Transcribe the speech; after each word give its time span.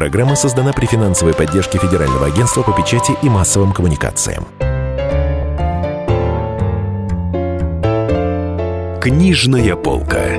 программа 0.00 0.34
создана 0.34 0.72
при 0.72 0.86
финансовой 0.86 1.34
поддержке 1.34 1.76
Федерального 1.76 2.24
агентства 2.24 2.62
по 2.62 2.72
печати 2.72 3.12
и 3.22 3.28
массовым 3.28 3.74
коммуникациям. 3.74 4.46
Книжная 9.02 9.76
полка. 9.76 10.38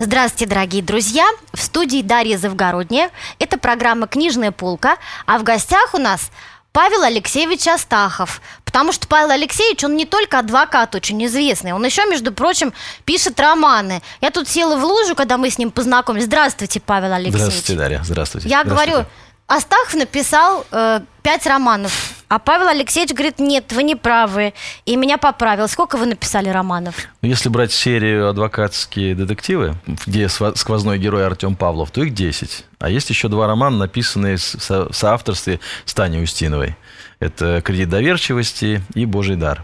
Здравствуйте, 0.00 0.46
дорогие 0.46 0.82
друзья! 0.82 1.26
В 1.52 1.62
студии 1.62 2.02
Дарья 2.02 2.36
Завгородняя. 2.36 3.10
Это 3.38 3.58
программа 3.58 4.08
«Книжная 4.08 4.50
полка», 4.50 4.96
а 5.24 5.38
в 5.38 5.44
гостях 5.44 5.94
у 5.94 5.98
нас 5.98 6.32
Павел 6.74 7.04
Алексеевич 7.04 7.68
Астахов. 7.68 8.42
Потому 8.64 8.90
что 8.90 9.06
Павел 9.06 9.30
Алексеевич, 9.30 9.84
он 9.84 9.94
не 9.94 10.06
только 10.06 10.40
адвокат 10.40 10.96
очень 10.96 11.24
известный, 11.26 11.72
он 11.72 11.84
еще, 11.84 12.04
между 12.06 12.32
прочим, 12.32 12.72
пишет 13.04 13.38
романы. 13.38 14.02
Я 14.20 14.32
тут 14.32 14.48
села 14.48 14.74
в 14.76 14.84
лужу, 14.84 15.14
когда 15.14 15.38
мы 15.38 15.50
с 15.50 15.56
ним 15.58 15.70
познакомились. 15.70 16.24
Здравствуйте, 16.24 16.80
Павел 16.80 17.12
Алексеевич. 17.12 17.40
Здравствуйте, 17.40 17.78
Дарья. 17.78 18.00
Здравствуйте. 18.02 18.48
Я 18.48 18.62
Здравствуйте. 18.64 18.90
говорю, 18.90 19.08
Астахов 19.46 19.94
написал 19.94 20.64
э, 20.72 21.00
пять 21.22 21.46
романов, 21.46 22.24
а 22.28 22.38
Павел 22.38 22.68
Алексеевич 22.68 23.12
говорит, 23.14 23.38
нет, 23.38 23.70
вы 23.72 23.82
не 23.82 23.94
правы. 23.94 24.54
И 24.86 24.96
меня 24.96 25.18
поправил. 25.18 25.68
Сколько 25.68 25.96
вы 25.98 26.06
написали 26.06 26.48
романов? 26.48 26.94
Ну, 27.20 27.28
Если 27.28 27.50
брать 27.50 27.70
серию 27.70 28.30
«Адвокатские 28.30 29.14
детективы», 29.14 29.74
где 30.06 30.28
сквозной 30.30 30.98
герой 30.98 31.26
Артем 31.26 31.56
Павлов, 31.56 31.90
то 31.90 32.02
их 32.02 32.14
10. 32.14 32.64
А 32.78 32.88
есть 32.88 33.10
еще 33.10 33.28
два 33.28 33.46
романа, 33.46 33.76
написанные 33.76 34.38
с- 34.38 34.58
со- 34.58 34.90
в 34.90 34.96
соавторстве 34.96 35.60
с 35.84 35.92
Таней 35.92 36.22
Устиновой. 36.24 36.76
Это 37.20 37.60
«Кредит 37.62 37.90
доверчивости» 37.90 38.80
и 38.94 39.04
«Божий 39.04 39.36
дар». 39.36 39.62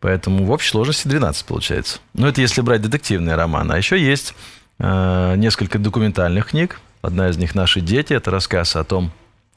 Поэтому 0.00 0.44
в 0.44 0.50
общей 0.50 0.70
сложности 0.70 1.06
12 1.06 1.46
получается. 1.46 2.00
Но 2.12 2.26
это 2.26 2.40
если 2.40 2.60
брать 2.60 2.82
детективные 2.82 3.36
романы. 3.36 3.72
А 3.72 3.78
еще 3.78 3.96
есть 3.98 4.34
э, 4.80 5.34
несколько 5.36 5.78
документальных 5.78 6.48
книг. 6.48 6.80
Одна 7.02 7.28
из 7.28 7.36
них 7.36 7.56
«Наши 7.56 7.80
дети». 7.80 8.12
Это 8.14 8.30
рассказ 8.30 8.76
о 8.76 8.84
том, 8.84 9.10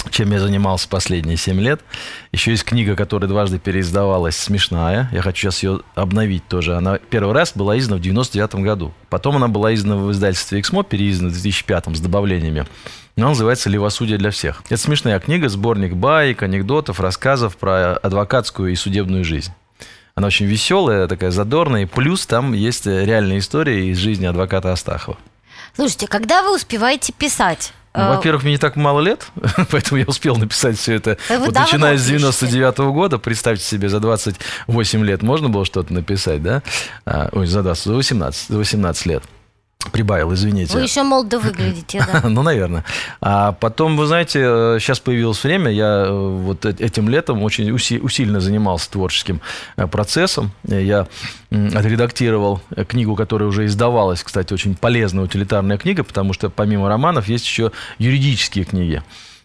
чем 0.09 0.31
я 0.31 0.39
занимался 0.39 0.89
последние 0.89 1.37
7 1.37 1.59
лет. 1.61 1.81
Еще 2.31 2.51
есть 2.51 2.63
книга, 2.63 2.95
которая 2.95 3.29
дважды 3.29 3.59
переиздавалась, 3.59 4.35
смешная. 4.35 5.09
Я 5.11 5.21
хочу 5.21 5.43
сейчас 5.43 5.61
ее 5.61 5.81
обновить 5.93 6.47
тоже. 6.47 6.75
Она 6.75 6.97
первый 6.97 7.33
раз 7.33 7.53
была 7.55 7.77
издана 7.77 7.97
в 7.97 8.01
99 8.01 8.55
году. 8.55 8.93
Потом 9.09 9.35
она 9.35 9.47
была 9.47 9.73
издана 9.75 9.95
в 9.97 10.11
издательстве 10.11 10.59
«Эксмо», 10.59 10.83
переиздана 10.83 11.29
в 11.29 11.33
2005 11.33 11.95
с 11.95 11.99
добавлениями. 11.99 12.65
Она 13.15 13.29
называется 13.29 13.69
«Левосудие 13.69 14.17
для 14.17 14.31
всех». 14.31 14.63
Это 14.65 14.77
смешная 14.77 15.19
книга, 15.19 15.47
сборник 15.47 15.93
баек, 15.93 16.41
анекдотов, 16.41 16.99
рассказов 16.99 17.57
про 17.57 17.95
адвокатскую 17.97 18.71
и 18.71 18.75
судебную 18.75 19.23
жизнь. 19.23 19.51
Она 20.15 20.27
очень 20.27 20.45
веселая, 20.47 21.07
такая 21.07 21.29
задорная. 21.29 21.85
Плюс 21.87 22.25
там 22.25 22.53
есть 22.53 22.87
реальная 22.87 23.37
история 23.37 23.89
из 23.89 23.97
жизни 23.97 24.25
адвоката 24.25 24.71
Астахова. 24.71 25.17
Слушайте, 25.75 26.07
когда 26.07 26.41
вы 26.41 26.55
успеваете 26.55 27.13
писать? 27.13 27.73
Ну, 27.93 28.01
Э, 28.01 28.15
во-первых, 28.15 28.43
мне 28.43 28.53
не 28.53 28.57
так 28.57 28.75
мало 28.75 28.99
лет, 28.99 29.27
поэтому 29.71 29.99
я 29.99 30.05
успел 30.05 30.35
написать 30.35 30.77
все 30.77 30.95
это. 30.95 31.17
Вы 31.29 31.39
вот 31.39 31.55
начиная 31.55 31.97
с 31.97 32.01
пишете? 32.01 32.19
99 32.19 32.77
года, 32.93 33.17
представьте 33.17 33.63
себе, 33.63 33.89
за 33.89 33.99
28 33.99 35.05
лет 35.05 35.21
можно 35.21 35.49
было 35.49 35.65
что-то 35.65 35.93
написать, 35.93 36.43
да? 36.43 36.61
А, 37.05 37.29
ой, 37.31 37.47
за 37.47 37.63
20, 37.63 37.83
за 37.85 37.93
18, 37.93 38.47
за 38.49 38.57
18 38.57 39.05
лет. 39.05 39.23
Прибавил, 39.91 40.33
извините. 40.33 40.73
Вы 40.73 40.81
еще 40.83 41.03
молодо 41.03 41.39
выглядите, 41.39 42.05
да. 42.11 42.27
Ну, 42.29 42.41
наверное. 42.43 42.83
А 43.21 43.51
потом, 43.53 43.95
вы 43.97 44.05
знаете, 44.07 44.39
э, 44.43 44.77
сейчас 44.79 44.99
появилось 44.99 45.43
время, 45.43 45.71
я 45.71 46.05
э, 46.07 46.11
вот 46.11 46.65
э- 46.65 46.75
этим 46.79 47.07
летом 47.09 47.43
очень 47.43 47.69
уси- 47.69 47.99
усиленно 47.99 48.39
занимался 48.41 48.91
творческим 48.91 49.41
э, 49.77 49.87
процессом. 49.87 50.51
Э, 50.67 50.81
Я 50.83 51.07
отредактировал 51.73 52.61
э, 52.75 52.83
книгу, 52.85 53.15
которая 53.15 53.47
уже 53.49 53.65
издавалась, 53.65 54.23
кстати, 54.23 54.53
очень 54.53 54.75
полезная 54.75 55.23
утилитарная 55.25 55.77
книга, 55.77 56.03
потому 56.03 56.33
что 56.33 56.49
помимо 56.49 56.89
романов 56.89 57.27
есть 57.27 57.45
еще 57.45 57.71
юридические 57.97 58.65
книги. 58.65 59.03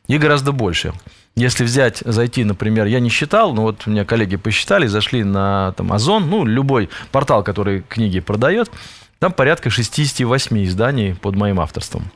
И 0.09 0.19
гораздо 0.19 0.53
больше. 0.53 0.93
Если 1.37 1.63
взять, 1.65 2.03
зайти, 2.05 2.43
например, 2.45 2.87
я 2.87 2.99
не 2.99 3.09
считал, 3.09 3.55
но 3.55 3.63
вот 3.63 3.83
у 3.87 3.91
меня 3.91 4.05
коллеги 4.05 4.35
посчитали, 4.37 4.89
зашли 4.89 5.23
на 5.23 5.73
там, 5.77 5.93
Озон, 5.93 6.29
ну, 6.29 6.45
любой 6.45 6.89
портал, 7.13 7.45
который 7.45 7.83
книги 7.89 8.19
продает, 8.19 8.71
там 9.21 9.33
порядка 9.33 9.71
68 9.71 10.65
изданий 10.65 11.15
под 11.15 11.37
моим 11.37 11.61
авторством. 11.61 12.11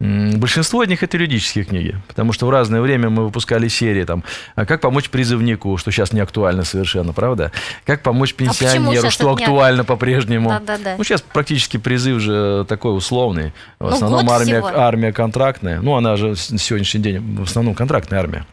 Большинство 0.00 0.84
из 0.84 0.88
них 0.88 1.02
это 1.02 1.16
юридические 1.16 1.64
книги, 1.64 1.96
потому 2.06 2.32
что 2.32 2.46
в 2.46 2.50
разное 2.50 2.80
время 2.80 3.10
мы 3.10 3.24
выпускали 3.24 3.66
серии 3.66 4.04
там 4.04 4.22
а 4.54 4.64
«Как 4.64 4.80
помочь 4.80 5.10
призывнику», 5.10 5.76
что 5.76 5.90
сейчас 5.90 6.12
не 6.12 6.20
актуально 6.20 6.62
совершенно, 6.62 7.12
правда? 7.12 7.50
«Как 7.84 8.02
помочь 8.04 8.34
почему 8.34 8.50
пенсионеру», 8.50 9.02
щас 9.02 9.14
что 9.14 9.32
это 9.32 9.38
не 9.40 9.44
актуально 9.46 9.84
по-прежнему. 9.84 10.50
Да-да-да. 10.50 10.94
Ну, 10.96 11.02
сейчас 11.02 11.20
практически 11.20 11.78
призыв 11.78 12.20
же 12.20 12.64
такой 12.68 12.96
условный. 12.96 13.52
В 13.80 13.84
Ну, 13.84 13.88
основном 13.88 14.26
год 14.26 14.34
армия, 14.34 14.62
всего. 14.62 14.68
армия 14.78 15.12
контрактная. 15.12 15.80
Ну, 15.80 15.96
она 15.96 16.16
же 16.16 16.28
на 16.28 16.58
сегодняшний 16.58 17.00
день 17.00 17.36
в 17.36 17.42
основном 17.42 17.74
контрактная 17.74 18.20
армия. 18.20 18.46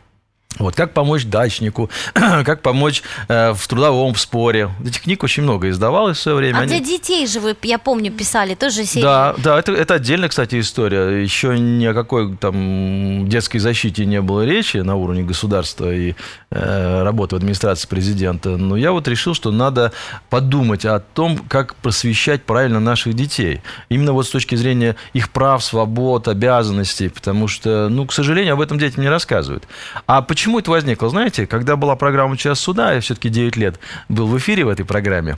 Вот, 0.58 0.76
как 0.76 0.94
помочь 0.94 1.26
дачнику, 1.26 1.90
как 2.14 2.62
помочь 2.62 3.04
э, 3.28 3.52
в 3.54 3.68
трудовом 3.68 4.16
споре. 4.16 4.70
Этих 4.86 5.02
книг 5.02 5.24
очень 5.24 5.44
много 5.44 5.70
издавалось 5.70 6.18
в 6.18 6.22
свое 6.22 6.38
время. 6.38 6.60
А 6.60 6.62
Они- 6.62 6.70
для 6.78 6.80
детей 6.80 7.28
же 7.28 7.40
вы, 7.42 7.56
я 7.64 7.78
помню, 7.78 8.12
писали 8.12 8.56
тоже 8.56 8.86
серию. 8.86 9.04
да, 9.04 9.36
да, 9.38 9.60
это, 9.60 9.74
это 9.74 9.96
отдельная, 9.96 10.30
кстати, 10.30 10.60
история. 10.60 11.22
Еще 11.22 11.60
ни 11.60 11.86
о 11.86 11.94
какой 11.94 12.38
там 12.38 13.28
детской 13.28 13.60
защите 13.60 14.06
не 14.06 14.22
было 14.22 14.46
речи 14.46 14.78
на 14.78 14.96
уровне 14.96 15.24
государства 15.24 15.94
и 15.94 16.16
э, 16.52 17.04
работы 17.04 17.36
в 17.36 17.38
администрации 17.40 17.88
президента. 17.88 18.50
Но 18.56 18.78
я 18.78 18.92
вот 18.94 19.08
решил, 19.10 19.34
что 19.34 19.52
надо 19.52 19.92
подумать 20.30 20.86
о 20.86 21.00
том, 21.00 21.38
как 21.38 21.76
просвещать 21.76 22.44
правильно 22.44 22.80
наших 22.80 23.14
детей. 23.14 23.62
Именно 23.90 24.14
вот 24.14 24.26
с 24.26 24.30
точки 24.30 24.56
зрения 24.56 24.96
их 25.14 25.32
прав, 25.32 25.64
свобод, 25.64 26.28
обязанностей. 26.30 27.10
Потому 27.10 27.48
что, 27.50 27.90
ну, 27.90 28.06
к 28.06 28.14
сожалению, 28.14 28.54
об 28.54 28.62
этом 28.62 28.80
детям 28.80 29.04
не 29.04 29.10
рассказывают. 29.10 29.66
А 30.08 30.22
почему 30.22 30.45
это 30.60 30.72
возникло? 30.72 31.10
Знаете, 31.10 31.48
когда 31.48 31.76
была 31.76 31.96
программа 31.96 32.38
«Час 32.38 32.60
суда», 32.60 32.94
я 32.94 33.02
все-таки 33.02 33.30
9 33.30 33.56
лет 33.58 33.80
был 34.10 34.28
в 34.28 34.38
эфире 34.38 34.66
в 34.66 34.70
этой 34.70 34.86
программе, 34.86 35.38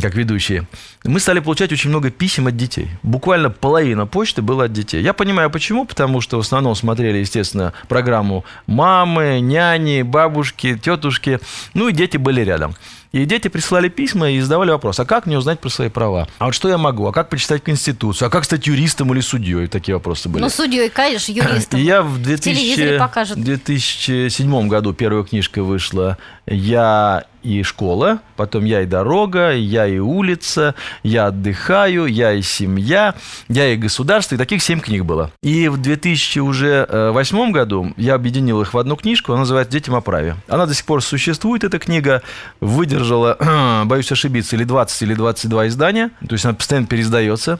как 0.00 0.14
ведущие, 0.16 0.66
мы 1.04 1.20
стали 1.20 1.38
получать 1.38 1.72
очень 1.72 1.90
много 1.90 2.10
писем 2.10 2.48
от 2.48 2.56
детей. 2.56 2.88
Буквально 3.04 3.50
половина 3.50 4.06
почты 4.06 4.42
была 4.42 4.64
от 4.64 4.72
детей. 4.72 5.00
Я 5.00 5.12
понимаю, 5.12 5.48
почему. 5.48 5.84
Потому 5.84 6.20
что 6.20 6.38
в 6.38 6.40
основном 6.40 6.74
смотрели, 6.74 7.18
естественно, 7.18 7.72
программу 7.88 8.44
мамы, 8.66 9.38
няни, 9.40 10.02
бабушки, 10.02 10.76
тетушки. 10.76 11.38
Ну 11.74 11.88
и 11.88 11.92
дети 11.92 12.16
были 12.16 12.40
рядом. 12.40 12.74
И 13.12 13.24
дети 13.24 13.48
присылали 13.48 13.88
письма 13.88 14.30
и 14.30 14.40
задавали 14.40 14.70
вопрос, 14.70 15.00
а 15.00 15.04
как 15.04 15.26
мне 15.26 15.38
узнать 15.38 15.60
про 15.60 15.68
свои 15.68 15.88
права? 15.88 16.28
А 16.38 16.46
вот 16.46 16.54
что 16.54 16.68
я 16.68 16.78
могу? 16.78 17.06
А 17.06 17.12
как 17.12 17.28
почитать 17.28 17.62
Конституцию? 17.62 18.28
А 18.28 18.30
как 18.30 18.44
стать 18.44 18.66
юристом 18.66 19.12
или 19.12 19.20
судьей? 19.20 19.68
Такие 19.68 19.94
вопросы 19.94 20.28
были. 20.28 20.42
Ну, 20.42 20.48
судьей, 20.50 20.88
конечно, 20.90 21.32
юристом. 21.32 21.80
И 21.80 21.82
я 21.84 22.02
в 22.02 22.22
телевизоре 22.38 22.98
2000 22.98 22.98
покажут. 22.98 23.38
2007 23.38 24.68
году 24.68 24.92
первая 24.92 25.24
книжка 25.24 25.62
вышла 25.62 26.18
«Я 26.46 27.24
и 27.42 27.62
школа», 27.62 28.20
потом 28.36 28.64
«Я 28.64 28.82
и 28.82 28.86
дорога», 28.86 29.52
«Я 29.52 29.86
и 29.86 29.98
улица», 29.98 30.74
«Я 31.02 31.26
отдыхаю», 31.26 32.06
«Я 32.06 32.32
и 32.32 32.42
семья», 32.42 33.14
«Я 33.48 33.72
и 33.72 33.76
государство», 33.76 34.34
и 34.34 34.38
таких 34.38 34.62
семь 34.62 34.80
книг 34.80 35.04
было. 35.04 35.30
И 35.42 35.68
в 35.68 35.78
2008 35.78 37.52
году 37.52 37.92
я 37.96 38.14
объединил 38.14 38.62
их 38.62 38.74
в 38.74 38.78
одну 38.78 38.96
книжку, 38.96 39.32
она 39.32 39.40
называется 39.40 39.72
«Детям 39.72 39.94
о 39.94 40.00
праве». 40.00 40.36
Она 40.48 40.66
до 40.66 40.74
сих 40.74 40.84
пор 40.84 41.02
существует, 41.02 41.64
эта 41.64 41.78
книга, 41.78 42.22
выдержала, 42.60 43.84
боюсь 43.86 44.10
ошибиться, 44.10 44.56
или 44.56 44.64
20, 44.64 45.02
или 45.02 45.14
22 45.14 45.68
издания, 45.68 46.10
то 46.20 46.32
есть 46.32 46.44
она 46.44 46.54
постоянно 46.54 46.86
переиздается. 46.86 47.58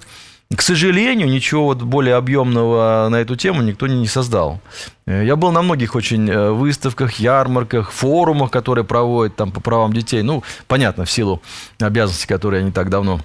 К 0.54 0.62
сожалению, 0.62 1.28
ничего 1.28 1.64
вот 1.64 1.82
более 1.82 2.14
объемного 2.14 3.08
на 3.10 3.16
эту 3.16 3.34
тему 3.34 3.62
никто 3.62 3.88
не 3.88 4.06
создал. 4.06 4.60
Э, 5.06 5.24
Я 5.24 5.34
был 5.34 5.50
на 5.50 5.62
многих 5.62 5.96
очень 5.96 6.30
э, 6.30 6.50
выставках, 6.52 7.14
ярмарках, 7.14 7.90
форумах, 7.90 8.52
которые 8.52 8.84
проводят 8.84 9.34
там 9.34 9.50
по 9.50 9.60
правам 9.60 9.92
детей. 9.92 10.22
Ну, 10.22 10.44
понятно, 10.68 11.04
в 11.04 11.10
силу 11.10 11.42
обязанностей, 11.80 12.28
которые 12.28 12.62
не 12.62 12.70
так 12.70 12.90
давно 12.90 13.20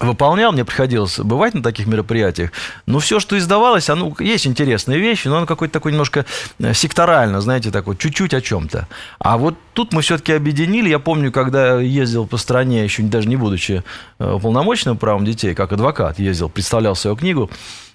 выполнял, 0.00 0.52
мне 0.52 0.64
приходилось 0.64 1.18
бывать 1.18 1.54
на 1.54 1.62
таких 1.62 1.86
мероприятиях. 1.86 2.50
Но 2.86 2.98
все, 2.98 3.20
что 3.20 3.36
издавалось, 3.38 3.90
оно, 3.90 4.14
есть 4.18 4.46
интересные 4.46 4.98
вещи, 4.98 5.28
но 5.28 5.36
оно 5.36 5.46
какое-то 5.46 5.74
такое 5.74 5.92
немножко 5.92 6.24
э, 6.58 6.72
секторально, 6.74 7.40
знаете, 7.40 7.70
такое, 7.70 7.96
чуть-чуть 7.96 8.34
о 8.34 8.40
чем-то. 8.40 8.88
А 9.18 9.36
вот 9.36 9.56
тут 9.74 9.92
мы 9.92 10.02
все-таки 10.02 10.32
объединили. 10.32 10.88
Я 10.88 10.98
помню, 10.98 11.30
когда 11.30 11.78
ездил 11.80 12.26
по 12.26 12.36
стране, 12.36 12.84
еще 12.84 13.02
даже 13.02 13.28
не 13.28 13.36
будучи 13.36 13.82
э, 14.18 14.32
уполномоченным 14.32 14.96
правом 14.96 15.24
детей, 15.24 15.54
как 15.54 15.72
адвокат 15.72 16.18
ездил, 16.18 16.48
представлял 16.48 16.96
свою 16.96 17.16
книгу, 17.16 17.50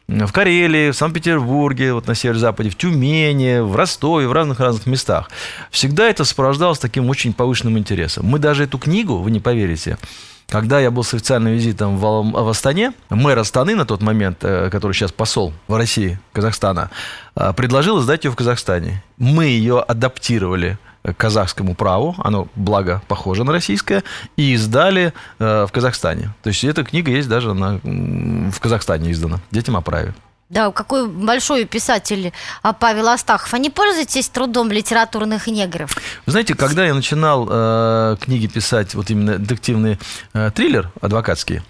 в 0.07 0.31
Карелии, 0.31 0.91
в 0.91 0.95
Санкт-Петербурге, 0.95 1.91
вот 1.91 2.07
на 2.07 2.15
северо-западе, 2.15 2.69
в 2.69 2.77
Тюмени, 2.77 3.59
в 3.59 3.75
Ростове, 3.75 4.29
в 4.29 4.31
разных-разных 4.31 4.85
местах. 4.85 5.29
Всегда 5.69 6.07
это 6.07 6.23
сопровождалось 6.23 6.79
таким 6.79 7.09
очень 7.09 7.33
повышенным 7.33 7.77
интересом. 7.77 8.25
Мы 8.25 8.39
даже 8.39 8.63
эту 8.63 8.77
книгу, 8.77 9.17
вы 9.17 9.31
не 9.31 9.41
поверите, 9.41 9.97
когда 10.47 10.79
я 10.79 10.91
был 10.91 11.03
с 11.03 11.13
официальным 11.13 11.53
визитом 11.53 11.97
в, 11.97 12.31
в 12.31 12.49
Астане, 12.49 12.93
мэр 13.09 13.37
Астаны 13.39 13.75
на 13.75 13.85
тот 13.85 14.01
момент, 14.01 14.39
э, 14.41 14.69
который 14.69 14.93
сейчас 14.93 15.11
посол 15.11 15.53
в 15.67 15.75
России, 15.75 16.19
Казахстана, 16.31 16.89
э, 17.35 17.53
предложил 17.53 17.99
издать 17.99 18.23
ее 18.23 18.31
в 18.31 18.35
Казахстане. 18.35 19.03
Мы 19.17 19.45
ее 19.45 19.79
адаптировали 19.79 20.77
к 21.03 21.13
казахскому 21.13 21.75
праву, 21.75 22.15
оно, 22.17 22.47
благо, 22.55 23.01
похоже 23.07 23.43
на 23.43 23.51
российское, 23.51 24.03
и 24.35 24.53
издали 24.53 25.13
э, 25.39 25.65
в 25.65 25.71
Казахстане. 25.71 26.33
То 26.43 26.49
есть 26.49 26.63
эта 26.63 26.83
книга 26.83 27.11
есть 27.11 27.29
даже 27.29 27.53
на, 27.53 27.79
в 27.83 28.59
Казахстане 28.59 29.11
издана, 29.11 29.39
детям 29.51 29.75
о 29.75 29.81
праве. 29.81 30.13
Да, 30.49 30.71
какой 30.71 31.07
большой 31.07 31.65
писатель 31.65 32.31
а, 32.61 32.71
Павел 32.71 33.09
Астахов. 33.09 33.53
А 33.53 33.57
не 33.57 33.69
пользуетесь 33.69 34.29
трудом 34.29 34.71
литературных 34.71 35.47
негров? 35.47 35.97
Вы 36.25 36.31
знаете, 36.31 36.55
когда 36.55 36.85
я 36.85 36.93
начинал 36.93 37.47
э, 37.49 38.17
книги 38.21 38.47
писать, 38.47 38.95
вот 38.95 39.09
именно 39.09 39.37
детективный 39.37 39.99
э, 40.33 40.51
триллер 40.55 40.89
адвокатский, 41.01 41.61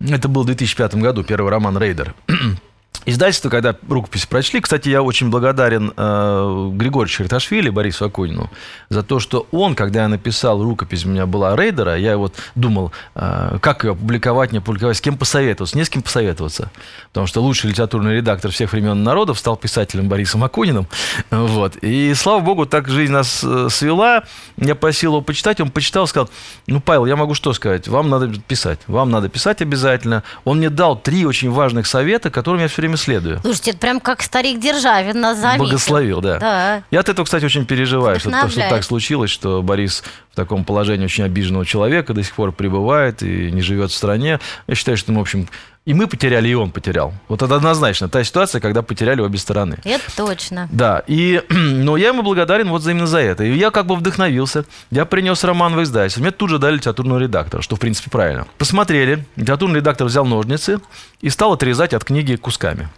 это 0.00 0.28
был 0.28 0.42
в 0.42 0.46
2005 0.46 0.96
году, 0.96 1.22
первый 1.22 1.50
роман 1.50 1.78
«Рейдер», 1.78 2.14
Издательство, 3.06 3.48
когда 3.48 3.74
рукопись 3.88 4.26
прочли, 4.26 4.60
кстати, 4.60 4.90
я 4.90 5.02
очень 5.02 5.30
благодарен 5.30 5.90
э, 5.96 6.70
Григорию 6.74 7.08
Черташвили, 7.08 7.70
Борису 7.70 8.04
Акунину, 8.04 8.50
за 8.90 9.02
то, 9.02 9.20
что 9.20 9.46
он, 9.52 9.74
когда 9.74 10.02
я 10.02 10.08
написал 10.08 10.62
рукопись, 10.62 11.06
у 11.06 11.08
меня 11.08 11.24
была 11.24 11.56
рейдера, 11.56 11.96
я 11.96 12.18
вот 12.18 12.34
думал, 12.54 12.92
э, 13.14 13.56
как 13.62 13.84
ее 13.84 13.92
опубликовать, 13.92 14.52
не 14.52 14.58
опубликовать, 14.58 14.98
с 14.98 15.00
кем 15.00 15.16
посоветоваться, 15.16 15.78
не 15.78 15.84
с 15.84 15.88
кем 15.88 16.02
посоветоваться. 16.02 16.70
Потому 17.08 17.26
что 17.26 17.40
лучший 17.40 17.70
литературный 17.70 18.16
редактор 18.16 18.50
всех 18.50 18.72
времен 18.72 19.02
народов 19.02 19.38
стал 19.38 19.56
писателем 19.56 20.10
Борисом 20.10 20.44
Акуниным. 20.44 20.86
Вот. 21.30 21.76
И, 21.76 22.12
слава 22.12 22.40
богу, 22.40 22.66
так 22.66 22.88
жизнь 22.88 23.12
нас 23.12 23.42
э, 23.42 23.68
свела. 23.70 24.24
Я 24.58 24.74
просил 24.74 25.12
его 25.12 25.22
почитать, 25.22 25.58
он 25.62 25.70
почитал, 25.70 26.06
сказал, 26.06 26.28
ну, 26.66 26.80
Павел, 26.80 27.06
я 27.06 27.16
могу 27.16 27.32
что 27.32 27.54
сказать, 27.54 27.88
вам 27.88 28.10
надо 28.10 28.28
писать, 28.46 28.80
вам 28.86 29.10
надо 29.10 29.30
писать 29.30 29.62
обязательно. 29.62 30.22
Он 30.44 30.58
мне 30.58 30.68
дал 30.68 30.96
три 31.00 31.24
очень 31.24 31.50
важных 31.50 31.86
совета, 31.86 32.30
которыми 32.30 32.62
я 32.62 32.68
все 32.68 32.79
время 32.80 32.90
время 32.90 32.96
следую. 32.96 33.40
Слушайте, 33.40 33.70
это 33.70 33.80
прям 33.80 34.00
как 34.00 34.22
старик 34.22 34.58
Державин 34.58 35.20
нас 35.20 35.38
заметил. 35.38 35.64
Благословил, 35.64 36.20
да. 36.20 36.38
Да. 36.38 36.82
Я 36.90 37.00
от 37.00 37.08
этого, 37.08 37.24
кстати, 37.24 37.44
очень 37.44 37.66
переживаю, 37.66 38.18
что, 38.18 38.30
то, 38.30 38.48
что 38.48 38.60
так 38.60 38.84
случилось, 38.84 39.30
что 39.30 39.62
Борис 39.62 40.02
в 40.32 40.36
таком 40.36 40.64
положении 40.64 41.04
очень 41.04 41.24
обиженного 41.24 41.66
человека 41.66 42.14
до 42.14 42.22
сих 42.22 42.34
пор 42.34 42.52
пребывает 42.52 43.22
и 43.22 43.50
не 43.50 43.62
живет 43.62 43.90
в 43.90 43.94
стране. 43.94 44.40
Я 44.66 44.74
считаю, 44.74 44.96
что, 44.96 45.12
в 45.12 45.18
общем, 45.18 45.48
и 45.86 45.94
мы 45.94 46.06
потеряли, 46.06 46.48
и 46.48 46.54
он 46.54 46.70
потерял. 46.70 47.12
Вот 47.28 47.42
это 47.42 47.56
однозначно 47.56 48.08
та 48.08 48.22
ситуация, 48.22 48.60
когда 48.60 48.82
потеряли 48.82 49.22
обе 49.22 49.38
стороны. 49.38 49.78
Это 49.84 50.04
точно. 50.14 50.68
Да, 50.70 51.02
и, 51.06 51.42
но 51.48 51.96
я 51.96 52.08
ему 52.08 52.22
благодарен 52.22 52.68
вот 52.68 52.86
именно 52.86 53.06
за 53.06 53.18
это. 53.18 53.44
И 53.44 53.56
я 53.56 53.70
как 53.70 53.86
бы 53.86 53.96
вдохновился. 53.96 54.66
Я 54.90 55.04
принес 55.04 55.42
роман 55.42 55.74
в 55.74 55.82
издательство. 55.82 56.20
Мне 56.20 56.30
тут 56.32 56.50
же 56.50 56.58
дали 56.58 56.76
литературного 56.76 57.18
редактора, 57.18 57.62
что, 57.62 57.76
в 57.76 57.80
принципе, 57.80 58.10
правильно. 58.10 58.46
Посмотрели, 58.58 59.24
литературный 59.36 59.80
редактор 59.80 60.06
взял 60.06 60.26
ножницы 60.26 60.80
и 61.22 61.30
стал 61.30 61.54
отрезать 61.54 61.94
от 61.94 62.04
книги 62.04 62.36
кусками. 62.36 62.88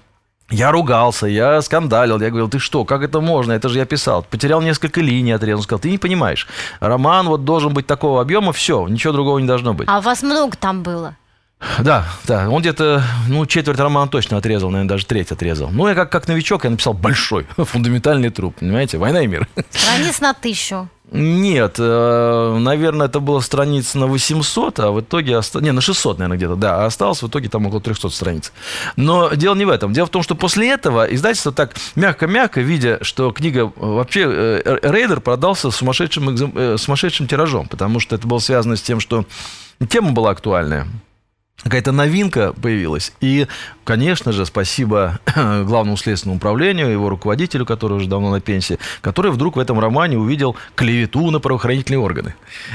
Я 0.50 0.70
ругался, 0.70 1.26
я 1.26 1.62
скандалил, 1.62 2.20
я 2.20 2.29
говорил, 2.29 2.49
ты 2.50 2.58
что, 2.58 2.84
как 2.84 3.02
это 3.02 3.20
можно, 3.23 3.52
это 3.52 3.70
же 3.70 3.79
я 3.79 3.87
писал. 3.87 4.23
Потерял 4.23 4.61
несколько 4.61 5.00
линий, 5.00 5.32
отрезал, 5.32 5.62
сказал, 5.62 5.81
ты 5.81 5.90
не 5.90 5.96
понимаешь, 5.96 6.46
роман 6.81 7.26
вот 7.29 7.44
должен 7.46 7.73
быть 7.73 7.87
такого 7.87 8.20
объема, 8.20 8.52
все, 8.52 8.87
ничего 8.87 9.14
другого 9.14 9.38
не 9.38 9.46
должно 9.46 9.73
быть. 9.73 9.88
А 9.88 10.02
вас 10.02 10.23
много 10.23 10.55
там 10.58 10.82
было? 10.82 11.17
Да, 11.80 12.06
да, 12.26 12.48
он 12.48 12.60
где-то, 12.60 13.02
ну, 13.28 13.46
четверть 13.46 13.78
романа 13.78 14.10
точно 14.10 14.36
отрезал, 14.36 14.70
наверное, 14.70 14.88
даже 14.88 15.06
треть 15.06 15.30
отрезал. 15.30 15.70
Ну, 15.70 15.88
я 15.88 15.94
как, 15.94 16.10
как 16.10 16.28
новичок, 16.28 16.64
я 16.64 16.70
написал 16.70 16.92
большой, 16.92 17.46
фундаментальный 17.56 18.30
труп, 18.30 18.56
понимаете, 18.60 18.98
«Война 18.98 19.22
и 19.22 19.26
мир». 19.26 19.48
Страниц 19.70 20.20
на 20.20 20.34
тысячу. 20.34 20.88
Нет, 21.14 21.76
э, 21.78 22.56
наверное, 22.58 23.06
это 23.06 23.20
было 23.20 23.40
страниц 23.40 23.92
на 23.94 24.06
800, 24.06 24.80
а 24.80 24.90
в 24.92 25.02
итоге... 25.02 25.40
Не, 25.60 25.72
на 25.72 25.82
600, 25.82 26.18
наверное, 26.18 26.38
где-то, 26.38 26.56
да. 26.56 26.82
А 26.82 26.86
осталось 26.86 27.22
в 27.22 27.28
итоге 27.28 27.50
там 27.50 27.66
около 27.66 27.82
300 27.82 28.08
страниц. 28.08 28.50
Но 28.96 29.28
дело 29.34 29.54
не 29.54 29.66
в 29.66 29.68
этом. 29.68 29.92
Дело 29.92 30.06
в 30.06 30.10
том, 30.10 30.22
что 30.22 30.34
после 30.34 30.70
этого 30.70 31.04
издательство 31.04 31.52
так 31.52 31.74
мягко-мягко, 31.96 32.62
видя, 32.62 32.98
что 33.02 33.30
книга... 33.30 33.70
Вообще, 33.76 34.22
э, 34.26 34.78
Рейдер 34.82 35.20
продался 35.20 35.70
сумасшедшим, 35.70 36.30
э, 36.56 36.78
сумасшедшим 36.78 37.26
тиражом, 37.26 37.68
потому 37.68 38.00
что 38.00 38.16
это 38.16 38.26
было 38.26 38.38
связано 38.38 38.76
с 38.76 38.82
тем, 38.82 38.98
что 38.98 39.26
тема 39.90 40.12
была 40.12 40.30
актуальная 40.30 40.86
какая-то 41.64 41.92
новинка 41.92 42.52
появилась. 42.52 43.12
И, 43.20 43.46
конечно 43.84 44.32
же, 44.32 44.46
спасибо 44.46 45.20
главному 45.34 45.96
следственному 45.96 46.36
управлению, 46.38 46.90
его 46.90 47.08
руководителю, 47.08 47.64
который 47.64 47.94
уже 47.94 48.08
давно 48.08 48.30
на 48.30 48.40
пенсии, 48.40 48.78
который 49.00 49.30
вдруг 49.30 49.56
в 49.56 49.58
этом 49.58 49.78
романе 49.78 50.18
увидел 50.18 50.56
клевету 50.74 51.30
на 51.30 51.38
правоохранительные 51.38 52.00
органы. 52.00 52.34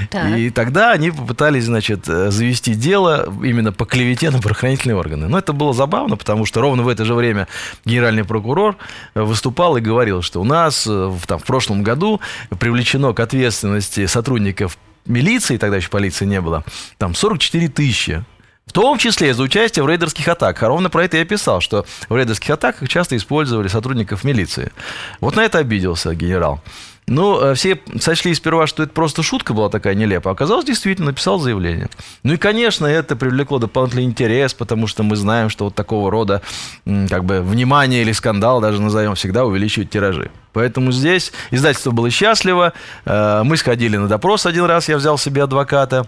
Так. 0.10 0.38
И 0.38 0.50
тогда 0.50 0.92
они 0.92 1.12
попытались, 1.12 1.66
значит, 1.66 2.08
э, 2.08 2.32
завести 2.32 2.74
дело 2.74 3.28
именно 3.44 3.72
по 3.72 3.86
клевете 3.86 4.30
на 4.30 4.40
правоохранительные 4.40 4.96
органы. 4.96 5.28
Но 5.28 5.38
это 5.38 5.54
было 5.54 5.74
забавно, 5.74 6.16
потому 6.16 6.46
что 6.46 6.62
ровно 6.62 6.84
в 6.84 6.88
это 6.88 7.06
же 7.06 7.14
время 7.14 7.48
генеральный 7.86 8.24
прокурор 8.24 8.78
выступал 9.16 9.78
и 9.78 9.82
говорил, 9.82 10.22
что 10.22 10.40
у 10.42 10.44
нас 10.44 10.88
э, 10.88 10.92
в, 10.92 11.26
там, 11.28 11.40
в 11.40 11.44
прошлом 11.44 11.84
году 11.84 12.22
привлечено 12.60 13.14
к 13.14 13.20
ответственности 13.20 14.06
сотрудников 14.06 14.78
милиции, 15.06 15.58
тогда 15.58 15.78
еще 15.78 15.90
полиции 15.90 16.26
не 16.26 16.42
было, 16.42 16.64
там 16.98 17.16
44 17.16 17.70
тысячи 17.70 18.24
в 18.68 18.74
том 18.74 18.98
числе 18.98 19.34
за 19.34 19.42
участие 19.44 19.84
в 19.84 19.90
рейдерских 19.90 20.28
атаках. 20.28 20.64
А 20.64 20.68
ровно 20.68 20.90
про 20.90 21.06
это 21.06 21.18
я 21.18 21.26
писал, 21.26 21.62
что 21.62 21.86
в 22.10 22.16
рейдерских 22.16 22.52
атаках 22.52 22.88
часто 22.88 23.18
использовали 23.18 23.68
сотрудников 23.68 24.24
милиции. 24.24 24.72
Вот 25.20 25.36
на 25.36 25.42
это 25.42 25.58
обиделся 25.58 26.14
генерал. 26.14 26.62
Ну, 27.10 27.40
э, 27.40 27.54
все 27.54 27.80
сочли 28.02 28.34
сперва, 28.34 28.68
что 28.68 28.84
это 28.84 28.92
просто 28.92 29.24
шутка 29.24 29.54
была 29.54 29.70
такая 29.70 29.96
нелепая. 29.96 30.34
Оказалось, 30.34 30.66
действительно, 30.66 31.08
написал 31.08 31.40
заявление. 31.40 31.90
Ну 32.24 32.34
и, 32.34 32.38
конечно, 32.38 32.86
это 32.86 33.16
привлекло 33.16 33.60
дополнительный 33.60 34.04
интерес, 34.04 34.54
потому 34.54 34.88
что 34.88 35.04
мы 35.04 35.16
знаем, 35.16 35.50
что 35.50 35.66
вот 35.66 35.76
такого 35.76 36.12
рода 36.12 36.42
как 36.86 37.24
бы 37.24 37.42
внимание 37.42 38.02
или 38.02 38.12
скандал, 38.12 38.60
даже 38.60 38.82
назовем, 38.82 39.16
всегда 39.16 39.46
увеличивает 39.46 39.90
тиражи. 39.90 40.32
Поэтому 40.52 40.92
здесь 40.92 41.32
издательство 41.50 41.92
было 41.92 42.10
счастливо. 42.10 42.74
Э, 43.06 43.42
мы 43.46 43.56
сходили 43.56 43.96
на 43.96 44.10
допрос 44.10 44.46
один 44.46 44.66
раз, 44.66 44.90
я 44.90 44.98
взял 44.98 45.18
себе 45.18 45.44
адвоката. 45.44 46.08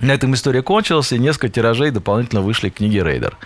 На 0.00 0.10
этом 0.12 0.34
история 0.34 0.60
кончилась, 0.60 1.12
и 1.12 1.18
несколько 1.18 1.48
тиражей 1.48 1.90
дополнительно 1.90 2.42
вышли 2.42 2.68
книги 2.68 2.98
Рейдер. 2.98 3.36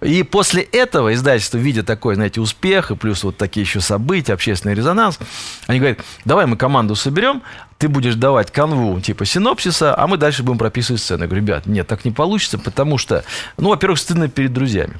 И 0.00 0.22
после 0.22 0.62
этого 0.62 1.12
издательство, 1.12 1.58
видя 1.58 1.82
такой, 1.82 2.14
знаете, 2.14 2.40
успех, 2.40 2.90
и 2.90 2.96
плюс 2.96 3.24
вот 3.24 3.36
такие 3.36 3.62
еще 3.62 3.80
события, 3.80 4.32
общественный 4.32 4.74
резонанс, 4.74 5.18
они 5.66 5.80
говорят, 5.80 5.98
давай 6.24 6.46
мы 6.46 6.56
команду 6.56 6.94
соберем, 6.94 7.42
ты 7.76 7.88
будешь 7.88 8.14
давать 8.14 8.50
канву 8.50 8.98
типа 9.00 9.26
синопсиса, 9.26 9.94
а 9.96 10.06
мы 10.06 10.16
дальше 10.16 10.42
будем 10.42 10.58
прописывать 10.58 11.02
сцены. 11.02 11.22
Я 11.22 11.26
говорю, 11.28 11.44
ребят, 11.44 11.66
нет, 11.66 11.86
так 11.86 12.04
не 12.06 12.10
получится, 12.10 12.58
потому 12.58 12.96
что, 12.96 13.22
ну, 13.58 13.68
во-первых, 13.68 13.98
стыдно 13.98 14.28
перед 14.28 14.52
друзьями. 14.52 14.94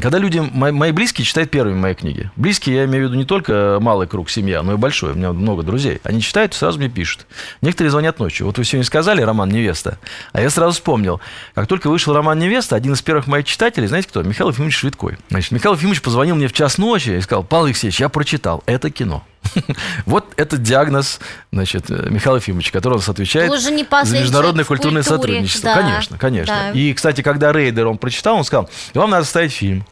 Когда 0.00 0.18
люди, 0.18 0.38
мои, 0.38 0.70
мои 0.70 0.92
близкие 0.92 1.24
читают 1.24 1.50
первыми 1.50 1.74
мои 1.74 1.94
книги. 1.94 2.30
Близкие, 2.36 2.76
я 2.76 2.84
имею 2.84 3.04
в 3.04 3.08
виду 3.08 3.18
не 3.18 3.24
только 3.24 3.78
малый 3.80 4.06
круг 4.06 4.30
семья, 4.30 4.62
но 4.62 4.74
и 4.74 4.76
большой. 4.76 5.12
У 5.12 5.14
меня 5.16 5.32
много 5.32 5.64
друзей. 5.64 6.00
Они 6.04 6.20
читают 6.20 6.54
сразу 6.54 6.78
мне 6.78 6.88
пишут. 6.88 7.26
Некоторые 7.62 7.90
звонят 7.90 8.20
ночью. 8.20 8.46
Вот 8.46 8.58
вы 8.58 8.64
сегодня 8.64 8.84
сказали 8.84 9.22
роман 9.22 9.48
«Невеста», 9.48 9.98
а 10.32 10.40
я 10.40 10.50
сразу 10.50 10.74
вспомнил. 10.74 11.20
Как 11.54 11.66
только 11.66 11.90
вышел 11.90 12.14
роман 12.14 12.38
«Невеста», 12.38 12.76
один 12.76 12.92
из 12.92 13.02
первых 13.02 13.26
моих 13.26 13.44
читателей, 13.44 13.88
знаете 13.88 14.08
кто? 14.08 14.22
Михаил 14.22 14.50
Ефимович 14.50 14.76
Швидкой. 14.76 15.18
Значит, 15.30 15.50
Михаил 15.50 15.74
Ефимович 15.74 16.00
позвонил 16.00 16.36
мне 16.36 16.46
в 16.46 16.52
час 16.52 16.78
ночи 16.78 17.10
и 17.10 17.20
сказал, 17.20 17.42
Павел 17.42 17.64
Алексеевич, 17.64 18.00
я 18.00 18.08
прочитал, 18.08 18.62
это 18.66 18.88
кино. 18.90 19.24
Вот 20.06 20.32
этот 20.36 20.62
диагноз, 20.62 21.20
значит, 21.52 21.88
Михаила 21.88 22.36
Ефимовича, 22.36 22.72
который 22.72 22.94
у 22.94 22.96
нас 22.96 23.08
отвечает 23.08 23.52
за 23.60 23.70
международное 24.18 24.64
культурное 24.64 25.02
сотрудничество. 25.02 25.74
Да, 25.74 25.80
конечно, 25.80 26.18
конечно. 26.18 26.54
Да. 26.54 26.78
И, 26.78 26.92
кстати, 26.94 27.22
когда 27.22 27.52
Рейдер 27.52 27.86
он 27.86 27.98
прочитал, 27.98 28.36
он 28.36 28.44
сказал, 28.44 28.68
вам 28.94 29.10
надо 29.10 29.24
ставить 29.24 29.52
фильм. 29.52 29.84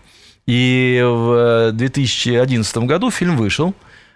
И 0.46 1.00
в 1.04 1.72
2011 1.72 2.76
году 2.78 3.10
фильм 3.10 3.36
вышел. 3.36 3.74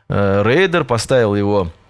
Э, 0.09 0.43
Рейдер 0.45 0.85
поставил 0.85 1.35
его 1.35 1.69
э, 1.69 1.84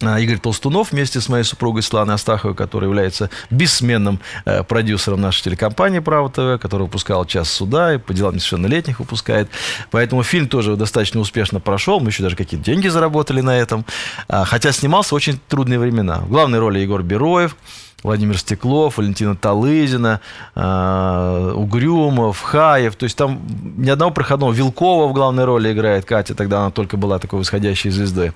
Игорь 0.00 0.38
Толстунов 0.38 0.92
вместе 0.92 1.20
с 1.20 1.28
моей 1.28 1.42
супругой 1.42 1.82
Светланой 1.82 2.14
Астаховой, 2.14 2.54
которая 2.54 2.88
является 2.88 3.30
бессменным 3.50 4.20
э, 4.44 4.62
продюсером 4.62 5.20
нашей 5.20 5.42
телекомпании 5.42 5.98
«Право 5.98 6.30
ТВ», 6.30 6.62
которая 6.62 6.86
выпускала 6.86 7.26
«Час 7.26 7.50
суда» 7.50 7.94
и 7.94 7.98
по 7.98 8.14
делам 8.14 8.36
несовершеннолетних 8.36 9.00
выпускает. 9.00 9.48
Поэтому 9.90 10.22
фильм 10.22 10.46
тоже 10.46 10.76
достаточно 10.76 11.18
успешно 11.18 11.58
прошел. 11.58 11.98
Мы 11.98 12.10
еще 12.10 12.22
даже 12.22 12.36
какие-то 12.36 12.64
деньги 12.64 12.86
заработали 12.86 13.40
на 13.40 13.58
этом. 13.58 13.84
А, 14.28 14.44
хотя 14.44 14.70
снимался 14.70 15.10
в 15.10 15.16
очень 15.16 15.40
трудные 15.48 15.80
времена. 15.80 16.20
В 16.20 16.28
главной 16.28 16.60
роли 16.60 16.78
Егор 16.78 17.02
Бероев– 17.02 17.56
Владимир 18.04 18.38
Стеклов, 18.38 18.98
Валентина 18.98 19.34
Талызина, 19.34 20.20
э, 20.54 21.52
Угрюмов, 21.56 22.40
Хаев. 22.40 22.94
То 22.94 23.02
есть 23.02 23.16
там 23.16 23.40
ни 23.76 23.90
одного 23.90 24.12
проходного. 24.12 24.52
Вилкова 24.52 25.08
в 25.08 25.12
главной 25.12 25.44
роли 25.44 25.72
играет 25.72 26.04
Катя, 26.04 26.36
тогда 26.36 26.60
она 26.60 26.70
только 26.70 26.96
была 26.96 27.18
такой 27.18 27.40
восходящей 27.40 27.90
звездой. 27.90 28.32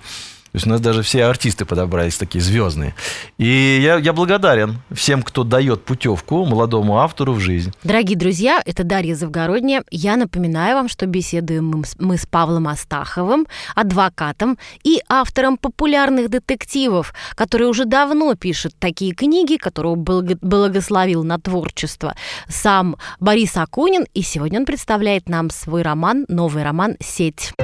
То 0.53 0.57
есть 0.57 0.67
у 0.67 0.71
нас 0.71 0.83
даже 0.83 1.03
все 1.03 1.25
артисты 1.25 1.65
подобрались 1.65 2.19
такие 2.19 2.43
звездные. 2.43 2.95
И 3.39 3.81
я, 3.83 3.97
я 3.97 4.13
благодарен 4.13 4.83
всем, 4.91 5.23
кто 5.23 5.45
дает 5.45 5.83
путевку 5.83 6.45
молодому 6.45 6.99
автору 6.99 7.33
в 7.33 7.41
жизнь. 7.41 7.73
Дорогие 7.83 8.19
друзья, 8.19 8.61
это 8.67 8.85
Дарья 8.85 9.15
Завгородняя. 9.15 9.83
Я 9.91 10.17
напоминаю 10.17 10.77
вам, 10.77 10.89
что 10.91 11.07
беседуем 11.07 11.85
мы 11.99 12.19
с 12.19 12.27
Павлом 12.27 12.69
Астаховым, 12.69 13.47
адвокатом 13.75 14.59
и 14.85 15.01
автором 15.09 15.57
популярных 15.57 16.29
детективов, 16.29 17.15
который 17.35 17.67
уже 17.67 17.87
давно 17.87 18.35
пишет 18.35 18.75
такие 18.79 19.15
книги, 19.15 19.57
которого 19.57 19.95
благословил 19.95 21.25
на 21.25 21.39
творчество 21.39 22.15
сам 22.47 22.97
Борис 23.21 23.57
Акунин. 23.57 24.05
И 24.13 24.21
сегодня 24.21 24.61
он 24.61 24.67
представляет 24.67 25.31
нам 25.31 25.49
свой 25.49 25.81
роман, 25.81 26.27
новый 26.29 26.63
роман 26.63 26.97
«Сеть». 27.01 27.55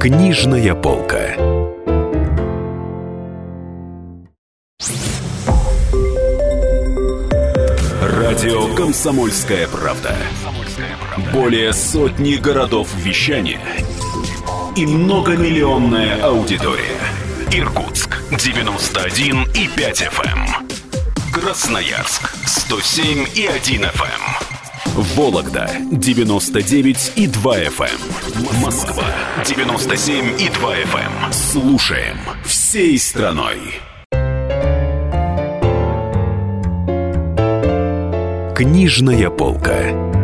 Книжная 0.00 0.74
полка. 0.74 1.36
Радио 8.00 8.74
«Комсомольская 8.74 9.68
правда». 9.68 10.16
Более 11.34 11.74
сотни 11.74 12.36
городов 12.36 12.88
вещания 12.96 13.60
и 14.74 14.86
многомиллионная 14.86 16.22
аудитория. 16.22 16.98
Иркутск 17.52 18.22
91 18.30 19.48
и 19.52 19.68
5 19.68 20.02
FM. 20.02 20.70
Красноярск 21.30 22.34
107 22.46 23.26
и 23.34 23.44
1 23.44 23.82
FM. 23.82 24.29
Вологда 24.96 25.70
99 25.92 27.12
и 27.16 27.26
2 27.28 27.58
FM. 27.58 28.60
Москва 28.60 29.04
97 29.46 30.40
и 30.40 30.48
2 30.48 30.76
FM. 30.78 31.32
Слушаем 31.32 32.16
всей 32.44 32.98
страной. 32.98 33.58
Книжная 38.56 39.30
полка. 39.30 40.19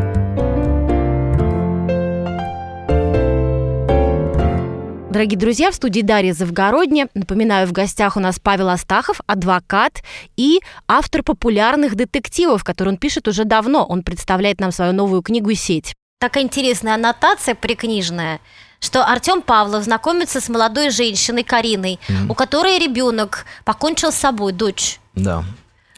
Дорогие 5.17 5.39
друзья, 5.39 5.71
в 5.71 5.75
студии 5.75 6.03
Дарья 6.03 6.35
Завгородня. 6.35 7.09
Напоминаю, 7.15 7.67
в 7.67 7.73
гостях 7.73 8.19
у 8.19 8.21
нас 8.21 8.39
Павел 8.39 8.69
Астахов, 8.69 9.23
адвокат 9.27 10.03
и 10.37 10.61
автор 10.87 11.23
популярных 11.23 11.95
детективов, 11.95 12.65
которые 12.65 12.93
он 12.93 12.99
пишет 12.99 13.27
уже 13.27 13.45
давно. 13.45 13.87
Он 13.87 14.03
представляет 14.03 14.61
нам 14.61 14.73
свою 14.73 14.93
новую 14.93 15.23
книгу 15.23 15.55
«Сеть». 15.55 15.95
Такая 16.21 16.45
интересная 16.45 16.97
аннотация 16.97 17.55
прикнижная, 17.55 18.41
что 18.79 19.07
Артем 19.07 19.41
Павлов 19.41 19.85
знакомится 19.85 20.39
с 20.39 20.51
молодой 20.51 20.91
женщиной 20.91 21.45
Кариной, 21.45 21.99
mm-hmm. 22.09 22.27
у 22.29 22.35
которой 22.35 22.79
ребенок 22.79 23.47
покончил 23.65 24.13
с 24.13 24.17
собой, 24.17 24.53
дочь. 24.53 25.01
Да. 25.15 25.45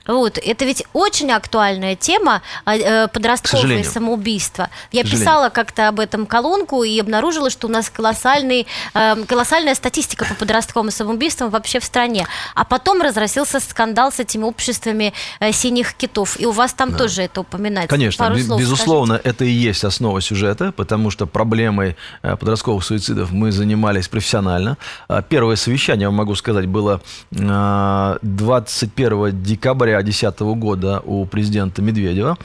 Вот, 0.09 0.39
это 0.39 0.65
ведь 0.65 0.85
очень 0.95 1.31
актуальная 1.31 1.95
тема 1.95 2.41
а, 2.65 2.77
э, 2.77 3.09
подростковое 3.09 3.85
самоубийство. 3.85 4.71
Я 4.91 5.05
писала 5.05 5.51
как-то 5.51 5.89
об 5.89 6.01
этом 6.01 6.27
колонку 6.27 6.83
и 6.83 6.99
обнаружила, 6.99 7.51
что 7.51 7.67
у 7.67 7.71
нас 7.71 7.91
колоссальный, 7.91 8.67
э, 8.95 9.25
колоссальная 9.27 9.75
статистика 9.75 10.25
по 10.25 10.35
подростковым 10.35 10.91
самоубийствам 10.91 11.51
вообще 11.51 11.79
в 11.79 11.85
стране. 11.85 12.27
А 12.55 12.65
потом 12.65 13.03
разразился 13.03 13.61
скандал 13.61 14.11
с 14.11 14.19
этими 14.19 14.45
обществами 14.45 15.13
э, 15.41 15.53
синих 15.53 15.93
китов. 15.93 16.41
И 16.41 16.47
у 16.47 16.53
вас 16.53 16.73
там 16.73 16.93
да. 16.93 16.99
тоже 16.99 17.23
это 17.23 17.43
упоминается. 17.43 17.95
Конечно, 17.95 18.25
Пару 18.25 18.39
слов 18.39 18.59
безусловно, 18.59 19.17
скажите. 19.17 19.31
это 19.31 19.45
и 19.45 19.51
есть 19.51 19.85
основа 19.85 20.23
сюжета, 20.23 20.73
потому 20.73 21.11
что 21.11 21.27
проблемой 21.27 21.97
подростковых 22.23 22.83
суицидов 22.83 23.31
мы 23.31 23.53
занимались 23.53 24.09
профессионально. 24.09 24.79
Первое 25.29 25.57
совещание, 25.57 26.05
я 26.05 26.11
могу 26.11 26.35
сказать, 26.35 26.67
было 26.67 27.03
21 27.31 29.43
декабря 29.43 29.98
2010 30.03 30.41
года 30.59 31.01
у 31.05 31.27
президента 31.27 31.83
Медведева, 31.83 32.39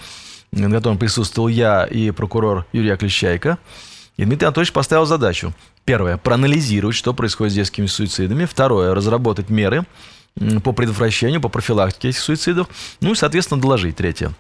на 0.52 0.70
котором 0.70 0.98
присутствовал 0.98 1.48
я 1.48 1.86
и 1.86 2.12
прокурор 2.12 2.66
Юрий 2.74 2.92
Оклещайко. 2.92 3.58
И 4.18 4.26
Дмитрий 4.26 4.46
Анатольевич 4.46 4.74
поставил 4.74 5.06
задачу. 5.06 5.54
Первое, 5.86 6.18
проанализировать, 6.18 6.96
что 6.96 7.14
происходит 7.14 7.54
с 7.54 7.56
детскими 7.56 7.88
суицидами. 7.88 8.46
Второе, 8.46 8.94
разработать 8.94 9.50
меры 9.50 9.86
по 10.64 10.72
предотвращению, 10.72 11.42
по 11.42 11.50
профилактике 11.50 12.10
этих 12.10 12.20
суицидов. 12.20 12.68
Ну 13.02 13.12
и, 13.12 13.16
соответственно, 13.16 13.62
доложить. 13.62 13.96
Третье. 13.96 14.32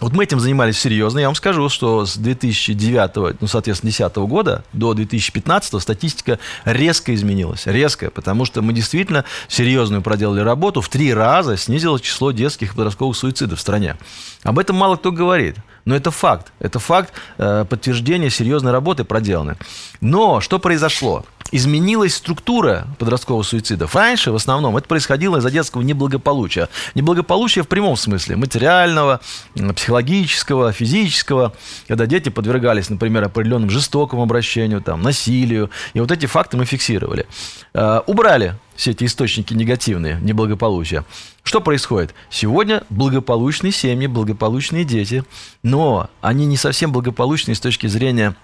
Вот 0.00 0.14
мы 0.14 0.24
этим 0.24 0.40
занимались 0.40 0.78
серьезно. 0.78 1.18
Я 1.18 1.26
вам 1.26 1.34
скажу, 1.34 1.68
что 1.68 2.06
с 2.06 2.16
2009, 2.16 3.40
ну, 3.40 3.46
соответственно, 3.46 3.90
2010 3.90 4.16
года 4.28 4.64
до 4.72 4.94
2015 4.94 5.80
статистика 5.80 6.38
резко 6.64 7.14
изменилась. 7.14 7.66
Резко, 7.66 8.10
потому 8.10 8.46
что 8.46 8.62
мы 8.62 8.72
действительно 8.72 9.24
серьезную 9.48 10.02
проделали 10.02 10.40
работу. 10.40 10.80
В 10.80 10.88
три 10.88 11.12
раза 11.12 11.56
снизилось 11.56 12.00
число 12.00 12.32
детских 12.32 12.72
и 12.72 12.76
подростковых 12.76 13.16
суицидов 13.16 13.58
в 13.58 13.62
стране. 13.62 13.96
Об 14.42 14.58
этом 14.58 14.76
мало 14.76 14.96
кто 14.96 15.12
говорит. 15.12 15.56
Но 15.84 15.96
это 15.96 16.10
факт. 16.10 16.52
Это 16.58 16.78
факт 16.78 17.12
э, 17.38 17.64
подтверждения 17.68 18.30
серьезной 18.30 18.72
работы 18.72 19.04
проделанной. 19.04 19.56
Но 20.00 20.40
что 20.40 20.58
произошло? 20.58 21.24
изменилась 21.52 22.16
структура 22.16 22.86
подросткового 22.98 23.42
суицида. 23.42 23.86
Раньше, 23.92 24.32
в 24.32 24.34
основном, 24.34 24.76
это 24.76 24.88
происходило 24.88 25.36
из-за 25.36 25.50
детского 25.50 25.82
неблагополучия. 25.82 26.68
Неблагополучия 26.94 27.62
в 27.62 27.68
прямом 27.68 27.96
смысле. 27.96 28.36
Материального, 28.36 29.20
психологического, 29.54 30.72
физического. 30.72 31.52
Когда 31.86 32.06
дети 32.06 32.30
подвергались, 32.30 32.88
например, 32.88 33.24
определенным 33.24 33.70
жестокому 33.70 34.22
обращению, 34.22 34.80
там, 34.80 35.02
насилию. 35.02 35.70
И 35.92 36.00
вот 36.00 36.10
эти 36.10 36.26
факты 36.26 36.56
мы 36.56 36.64
фиксировали. 36.64 37.26
Э, 37.74 38.00
убрали 38.06 38.56
все 38.76 38.92
эти 38.92 39.04
источники 39.04 39.54
негативные, 39.54 40.18
неблагополучия. 40.20 41.04
Что 41.42 41.60
происходит? 41.60 42.14
Сегодня 42.30 42.84
благополучные 42.90 43.72
семьи, 43.72 44.06
благополучные 44.06 44.84
дети, 44.84 45.24
но 45.62 46.08
они 46.20 46.46
не 46.46 46.56
совсем 46.56 46.92
благополучные 46.92 47.54
с 47.54 47.60
точки 47.60 47.86
зрения 47.86 48.34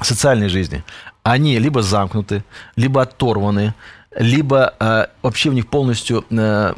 социальной 0.00 0.48
жизни. 0.48 0.84
Они 1.22 1.58
либо 1.58 1.82
замкнуты, 1.82 2.44
либо 2.76 3.02
оторваны, 3.02 3.74
либо 4.16 4.74
э, 4.78 5.06
вообще 5.22 5.50
в 5.50 5.54
них 5.54 5.68
полностью 5.68 6.24
э, 6.30 6.74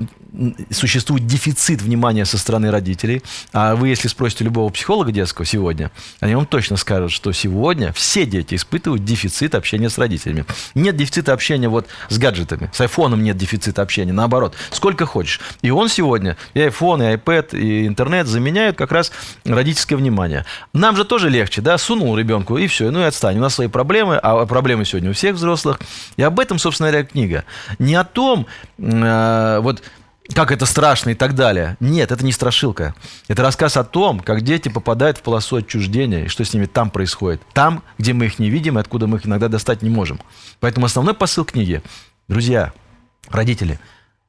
существует 0.71 1.27
дефицит 1.27 1.83
внимания 1.83 2.25
со 2.25 2.39
стороны 2.39 2.71
родителей. 2.71 3.23
А 3.53 3.75
вы, 3.77 3.89
если 3.89 4.09
спросите 4.09 4.45
любого 4.45 4.71
психолога 4.71 5.13
детского 5.13 5.45
сегодня, 5.45 5.91
они 6.21 6.35
вам 6.35 6.47
точно 6.47 6.77
скажут, 6.77 7.13
что 7.13 7.33
сегодня 7.33 7.93
все 7.93 8.27
дети 8.27 8.55
испытывают 8.55 9.05
дефицит 9.05 9.55
общения 9.55 9.89
с 9.89 9.99
родителями. 9.99 10.45
Нет 10.75 10.97
дефицита 10.97 11.33
общения 11.33 11.69
вот 11.69 11.87
с 12.09 12.19
гаджетами. 12.19 12.71
С 12.73 12.81
айфоном 12.81 13.23
нет 13.23 13.37
дефицита 13.37 13.83
общения. 13.83 14.13
Наоборот, 14.13 14.55
сколько 14.71 15.07
хочешь. 15.07 15.41
И 15.63 15.71
он 15.71 15.89
сегодня, 15.89 16.37
и 16.55 16.61
айфон, 16.61 17.03
и 17.03 17.07
iPad, 17.15 17.59
и 17.59 17.87
интернет 17.87 18.27
заменяют 18.27 18.77
как 18.77 18.93
раз 18.93 19.13
родительское 19.45 19.99
внимание. 19.99 20.45
Нам 20.73 20.97
же 20.97 21.05
тоже 21.05 21.31
легче, 21.31 21.61
да, 21.61 21.79
сунул 21.79 22.17
ребенку, 22.17 22.59
и 22.59 22.67
все, 22.67 22.91
ну 22.91 23.01
и 23.01 23.05
отстань. 23.05 23.39
У 23.39 23.41
нас 23.41 23.55
свои 23.55 23.69
проблемы, 23.69 24.17
а 24.17 24.47
проблемы 24.47 24.85
сегодня 24.85 25.11
у 25.11 25.13
всех 25.13 25.37
взрослых. 25.37 25.81
И 26.17 26.23
об 26.23 26.41
этом, 26.41 26.59
собственно 26.59 26.91
говоря, 26.91 27.07
книга. 27.07 27.45
Не 27.79 27.95
о 27.95 28.05
том, 28.05 28.47
э, 28.79 29.59
вот 29.61 29.83
как 30.33 30.53
это 30.53 30.65
страшно 30.65 31.11
и 31.11 31.15
так 31.15 31.35
далее. 31.35 31.77
Нет, 31.81 32.11
это 32.11 32.25
не 32.25 32.33
страшилка. 32.33 32.95
Это 33.29 33.43
рассказ 33.43 33.77
о 33.77 33.85
том, 33.85 34.21
как 34.21 34.41
дети 34.41 34.69
попадают 34.69 35.19
в 35.19 35.23
полосу 35.23 35.57
отчуждения 35.57 36.25
и 36.25 36.29
что 36.29 36.45
с 36.45 36.55
ними 36.55 36.67
там 36.67 36.91
происходит. 36.91 37.43
Там, 37.53 37.83
где 37.99 38.15
мы 38.15 38.27
их 38.27 38.39
не 38.39 38.49
видим 38.49 38.79
и 38.79 38.81
откуда 38.81 39.07
мы 39.07 39.19
их 39.19 39.27
иногда 39.27 39.49
достать 39.49 39.83
не 39.83 39.91
можем. 39.91 40.21
Поэтому 40.61 40.87
основной 40.87 41.15
посыл 41.15 41.45
книги. 41.45 41.83
Друзья, 42.27 42.73
родители, 43.29 43.79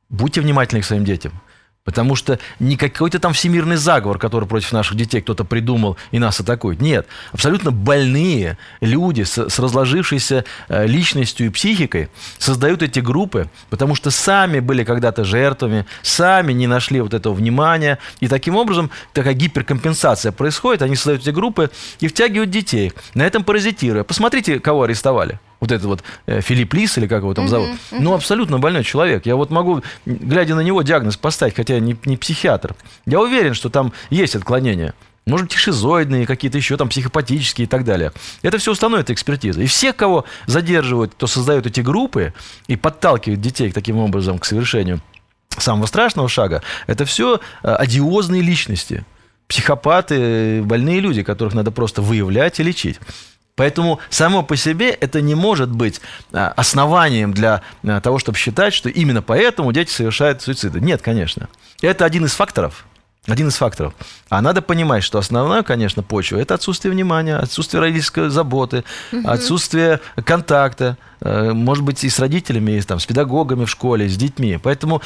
будьте 0.09 0.41
внимательны 0.41 0.81
к 0.81 0.85
своим 0.85 1.05
детям. 1.05 1.31
Потому 1.85 2.15
что 2.15 2.39
не 2.59 2.77
какой-то 2.77 3.19
там 3.19 3.33
всемирный 3.33 3.75
заговор, 3.75 4.17
который 4.17 4.47
против 4.47 4.71
наших 4.71 4.97
детей 4.97 5.21
кто-то 5.21 5.43
придумал 5.45 5.97
и 6.09 6.17
нас 6.17 6.39
атакует. 6.39 6.81
Нет, 6.81 7.05
абсолютно 7.31 7.69
больные 7.69 8.57
люди 8.81 9.21
с, 9.21 9.37
с 9.37 9.59
разложившейся 9.59 10.45
э, 10.67 10.87
личностью 10.87 11.45
и 11.45 11.49
психикой 11.51 12.09
создают 12.39 12.81
эти 12.81 12.99
группы, 13.01 13.49
потому 13.69 13.93
что 13.93 14.09
сами 14.09 14.61
были 14.61 14.83
когда-то 14.83 15.23
жертвами, 15.23 15.85
сами 16.01 16.53
не 16.53 16.65
нашли 16.65 17.01
вот 17.01 17.13
этого 17.13 17.35
внимания. 17.35 17.99
И 18.19 18.27
таким 18.27 18.55
образом 18.55 18.89
такая 19.13 19.35
гиперкомпенсация 19.35 20.31
происходит. 20.31 20.81
Они 20.81 20.95
создают 20.95 21.21
эти 21.21 21.29
группы 21.29 21.69
и 21.99 22.07
втягивают 22.07 22.49
детей, 22.49 22.93
на 23.13 23.21
этом 23.21 23.43
паразитируя. 23.43 24.03
Посмотрите, 24.03 24.59
кого 24.59 24.83
арестовали 24.83 25.39
вот 25.59 25.71
этот 25.71 25.85
вот 25.85 26.03
э, 26.25 26.41
Филипп 26.41 26.73
Лис, 26.73 26.97
или 26.97 27.07
как 27.07 27.21
его 27.21 27.33
там 27.33 27.47
зовут, 27.47 27.69
uh-huh, 27.69 27.77
uh-huh. 27.91 27.97
ну, 27.99 28.13
абсолютно 28.13 28.59
больной 28.59 28.83
человек. 28.83 29.25
Я 29.25 29.35
вот 29.35 29.49
могу, 29.49 29.83
глядя 30.05 30.55
на 30.55 30.61
него, 30.61 30.81
диагноз 30.81 31.17
поставить, 31.17 31.55
хотя 31.55 31.75
я 31.75 31.79
не, 31.79 31.97
не 32.05 32.17
психиатр. 32.17 32.75
Я 33.05 33.19
уверен, 33.19 33.53
что 33.53 33.69
там 33.69 33.93
есть 34.09 34.35
отклонения. 34.35 34.93
Может 35.25 35.47
быть, 35.47 35.57
шизоидные, 35.57 36.27
какие-то 36.27 36.57
еще 36.57 36.77
там 36.77 36.89
психопатические 36.89 37.65
и 37.65 37.67
так 37.67 37.83
далее. 37.83 38.11
Это 38.43 38.59
все 38.59 38.71
установит 38.71 39.09
экспертиза. 39.09 39.61
И 39.61 39.65
всех, 39.65 39.95
кого 39.95 40.25
задерживают, 40.45 41.13
кто 41.13 41.25
создает 41.25 41.65
эти 41.65 41.81
группы 41.81 42.33
и 42.67 42.75
подталкивает 42.75 43.41
детей 43.41 43.71
таким 43.71 43.97
образом 43.97 44.37
к 44.37 44.45
совершению 44.45 45.01
самого 45.57 45.87
страшного 45.87 46.29
шага, 46.29 46.61
это 46.85 47.05
все 47.05 47.39
э, 47.63 47.73
одиозные 47.73 48.41
личности. 48.43 49.03
Психопаты, 49.47 50.61
больные 50.63 50.99
люди, 50.99 51.23
которых 51.23 51.53
надо 51.53 51.71
просто 51.71 52.01
выявлять 52.01 52.59
и 52.59 52.63
лечить. 52.63 52.99
Поэтому 53.55 53.99
само 54.09 54.43
по 54.43 54.57
себе 54.57 54.89
это 54.89 55.21
не 55.21 55.33
может 55.33 55.71
быть 55.71 56.01
а, 56.33 56.53
основанием 56.57 57.33
для 57.33 57.61
а, 57.83 58.01
того, 58.01 58.19
чтобы 58.19 58.37
считать, 58.37 58.73
что 58.73 58.89
именно 58.89 59.21
поэтому 59.21 59.71
дети 59.71 59.89
совершают 59.91 60.41
суициды. 60.41 60.81
Нет, 60.81 61.01
конечно. 61.01 61.47
Это 61.81 62.03
один 62.03 62.25
из 62.25 62.33
факторов. 62.33 62.85
Один 63.27 63.47
из 63.47 63.55
факторов. 63.55 63.93
А 64.29 64.41
надо 64.41 64.61
понимать, 64.61 65.03
что 65.03 65.17
основная, 65.17 65.63
конечно, 65.63 66.03
почва– 66.03 66.37
это 66.39 66.53
отсутствие 66.53 66.91
внимания, 66.91 67.37
отсутствие 67.37 67.81
родительской 67.81 68.29
заботы, 68.29 68.83
угу. 69.11 69.27
отсутствие 69.27 69.99
контакта, 70.25 70.97
э, 71.21 71.51
может 71.51 71.83
быть, 71.83 72.03
и 72.03 72.09
с 72.09 72.19
родителями, 72.19 72.73
и 72.73 72.81
там, 72.81 72.99
с 72.99 73.05
педагогами 73.07 73.65
в 73.65 73.69
школе, 73.69 74.07
с 74.07 74.15
детьми. 74.15 74.59
Поэтому 74.61 75.01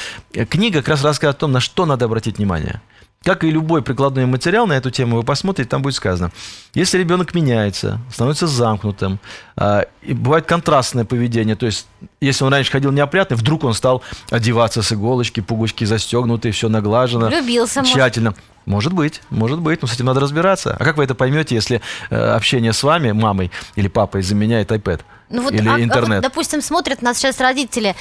книга 0.50 0.80
как 0.80 0.90
раз 0.90 1.04
рассказывает 1.04 1.38
о 1.38 1.40
том, 1.40 1.52
на 1.54 1.62
что 1.62 1.86
надо 1.86 2.06
обратить 2.06 2.40
внимание. 2.40 2.82
Как 3.24 3.44
и 3.44 3.52
любой 3.52 3.82
прикладной 3.82 4.26
материал 4.26 4.66
на 4.66 4.74
эту 4.74 4.92
тему 4.92 5.18
вы 5.18 5.24
посмотрите, 5.24 5.70
там 5.70 5.82
будет 5.82 5.96
сказано. 5.96 6.32
Если 6.74 6.98
ребенок 6.98 7.34
меняется, 7.34 8.00
становится 8.12 8.48
замкнутым, 8.48 9.20
э, 9.58 9.84
и 10.02 10.14
бывает 10.14 10.46
контрастное 10.46 11.04
поведение, 11.04 11.58
то 11.58 11.66
есть 11.66 11.86
если 12.22 12.46
он 12.46 12.54
раньше 12.54 12.72
ходил 12.72 12.92
неопрятный, 12.92 13.36
вдруг 13.36 13.66
он 13.66 13.74
стал 13.74 14.04
одеваться 14.32 14.82
с 14.82 14.94
иголочки, 14.94 15.42
пуговички 15.42 15.84
застегнутые, 15.84 16.54
все 16.54 16.70
наглажено, 16.70 17.28
Влюбился, 17.28 17.82
может. 17.82 17.94
тщательно. 17.94 18.36
Может 18.66 18.94
быть, 18.94 19.22
может 19.30 19.60
быть, 19.60 19.82
но 19.82 19.88
с 19.88 19.94
этим 19.96 20.06
надо 20.06 20.20
разбираться. 20.20 20.76
А 20.80 20.84
как 20.84 20.96
вы 20.98 21.04
это 21.04 21.16
поймете, 21.16 21.56
если 21.56 21.82
э, 22.10 22.16
общение 22.16 22.72
с 22.72 22.84
вами, 22.84 23.12
мамой 23.12 23.52
или 23.76 23.88
папой, 23.88 24.22
заменяет 24.22 24.72
iPad? 24.72 25.02
Ну 25.30 25.44
вот, 25.44 25.54
или 25.54 25.68
а- 25.68 25.74
а 25.74 25.78
вот, 25.78 25.84
интернет. 25.84 26.22
допустим, 26.24 26.62
смотрят 26.62 27.02
нас 27.02 27.18
сейчас 27.18 27.40
родители. 27.40 27.96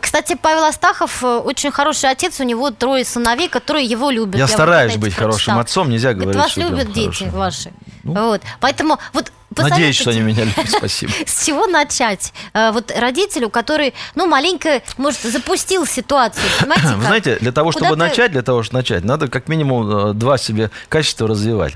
Кстати, 0.00 0.36
Павел 0.40 0.64
Астахов 0.64 1.22
э, 1.24 1.26
очень 1.38 1.70
хороший 1.70 2.10
отец, 2.10 2.40
у 2.40 2.44
него 2.44 2.70
трое 2.70 3.04
сыновей, 3.04 3.48
которые 3.48 3.86
его 3.86 4.10
любят. 4.10 4.36
Я 4.36 4.46
вот 4.46 4.52
стараюсь 4.52 4.92
это 4.92 5.00
быть 5.00 5.14
прочитала. 5.14 5.32
хорошим 5.32 5.58
отцом, 5.58 5.90
нельзя 5.90 6.12
Говорит, 6.12 6.34
говорить, 6.34 6.42
вас 6.42 6.50
что 6.52 6.60
любят 6.60 6.92
дети 6.92 7.24
хороший. 7.30 7.32
Ну, 7.32 7.38
ваши. 7.38 7.72
Вот. 8.04 8.42
Поэтому 8.60 8.98
вот 9.12 9.32
Надеюсь, 9.56 9.96
что 9.96 10.10
они 10.10 10.20
меня 10.20 10.44
любят. 10.44 10.68
Спасибо. 10.78 11.12
С 11.26 11.46
чего 11.46 11.66
начать? 11.66 12.32
Э, 12.52 12.72
Вот 12.72 12.92
родителю, 12.96 13.50
который, 13.50 13.94
ну, 14.14 14.26
маленько, 14.26 14.82
может, 14.98 15.20
запустил 15.22 15.86
ситуацию. 15.86 16.44
Вы 16.60 17.04
знаете, 17.04 17.36
для 17.40 17.52
того, 17.52 17.72
чтобы 17.72 17.96
начать, 17.96 18.32
для 18.32 18.42
того, 18.42 18.62
чтобы 18.62 18.78
начать, 18.78 19.04
надо 19.04 19.28
как 19.28 19.48
минимум 19.48 20.10
э, 20.10 20.12
два 20.14 20.38
себе 20.38 20.70
качества 20.88 21.28
развивать. 21.28 21.74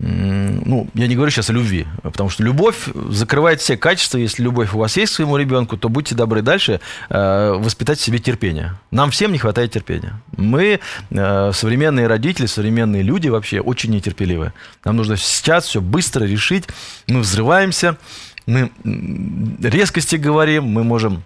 Ну, 0.00 0.88
я 0.94 1.08
не 1.08 1.16
говорю 1.16 1.32
сейчас 1.32 1.50
о 1.50 1.52
любви, 1.52 1.84
потому 2.04 2.30
что 2.30 2.44
любовь 2.44 2.88
закрывает 3.10 3.60
все 3.60 3.76
качества. 3.76 4.18
Если 4.18 4.44
любовь 4.44 4.72
у 4.72 4.78
вас 4.78 4.96
есть 4.96 5.12
к 5.12 5.16
своему 5.16 5.36
ребенку, 5.36 5.76
то 5.76 5.88
будьте 5.88 6.14
добры 6.14 6.40
дальше 6.40 6.80
э, 7.08 7.52
воспитать 7.58 7.98
в 7.98 8.02
себе 8.02 8.20
терпение. 8.20 8.74
Нам 8.92 9.10
всем 9.10 9.32
не 9.32 9.38
хватает 9.38 9.72
терпения. 9.72 10.20
Мы, 10.36 10.78
э, 11.10 11.52
современные 11.52 12.06
родители, 12.06 12.46
современные 12.46 13.02
люди 13.02 13.28
вообще 13.28 13.60
очень 13.60 13.90
нетерпеливы. 13.90 14.52
Нам 14.84 14.96
нужно 14.96 15.16
сейчас 15.16 15.64
все 15.64 15.80
быстро 15.80 16.24
решить. 16.24 16.68
Мы 17.08 17.20
взрываемся, 17.20 17.96
мы 18.46 18.70
резкости 19.60 20.14
говорим, 20.14 20.64
мы 20.64 20.84
можем 20.84 21.24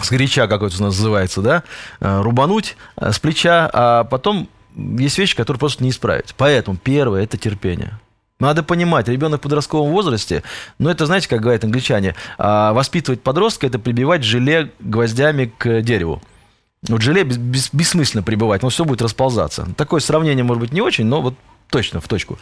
сгоряча, 0.00 0.46
как 0.46 0.62
это 0.62 0.76
у 0.78 0.84
нас 0.84 0.96
называется, 0.96 1.42
да, 1.42 1.64
э, 1.98 2.20
рубануть 2.20 2.76
э, 2.96 3.10
с 3.10 3.18
плеча, 3.18 3.68
а 3.72 4.04
потом 4.04 4.48
есть 4.76 5.18
вещи, 5.18 5.34
которые 5.34 5.58
просто 5.58 5.82
не 5.82 5.90
исправить. 5.90 6.34
Поэтому 6.36 6.76
первое– 6.76 7.22
это 7.24 7.36
терпение. 7.36 7.98
Надо 8.42 8.64
понимать, 8.64 9.06
ребенок 9.06 9.38
в 9.38 9.42
подростковом 9.44 9.92
возрасте, 9.92 10.42
ну 10.80 10.90
это, 10.90 11.06
знаете, 11.06 11.28
как 11.28 11.40
говорят 11.40 11.62
англичане, 11.62 12.16
а, 12.38 12.72
воспитывать 12.72 13.22
подростка– 13.22 13.66
это 13.68 13.78
прибивать 13.78 14.24
желе 14.24 14.72
гвоздями 14.80 15.52
к 15.56 15.80
дереву. 15.82 16.20
Вот 16.88 17.02
желе 17.02 17.22
бес- 17.22 17.36
бес- 17.36 17.70
бессмысленно 17.72 18.24
прибывать, 18.24 18.62
но 18.64 18.68
все 18.68 18.84
будет 18.84 19.00
расползаться. 19.00 19.68
Такое 19.76 20.00
сравнение 20.00 20.42
может 20.42 20.60
быть 20.60 20.72
не 20.72 20.80
очень, 20.80 21.04
но 21.04 21.22
вот 21.22 21.34
точно 21.70 22.00
в 22.00 22.08
точку. 22.08 22.36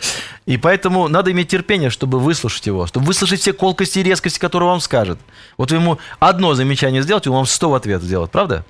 И 0.46 0.56
поэтому 0.56 1.06
надо 1.08 1.32
иметь 1.32 1.48
терпение, 1.48 1.90
чтобы 1.90 2.18
выслушать 2.18 2.66
его, 2.66 2.86
чтобы 2.86 3.04
выслушать 3.04 3.40
все 3.40 3.52
колкости 3.52 3.98
и 3.98 4.02
резкости, 4.02 4.38
которые 4.38 4.70
вам 4.70 4.80
скажет. 4.80 5.18
Вот 5.58 5.70
вы 5.70 5.76
ему 5.76 5.98
одно 6.18 6.54
замечание 6.54 7.02
сделаете, 7.02 7.28
он 7.28 7.36
вам 7.36 7.46
сто 7.46 7.68
в 7.68 7.74
ответ 7.74 8.02
сделает, 8.02 8.30
правда? 8.30 8.64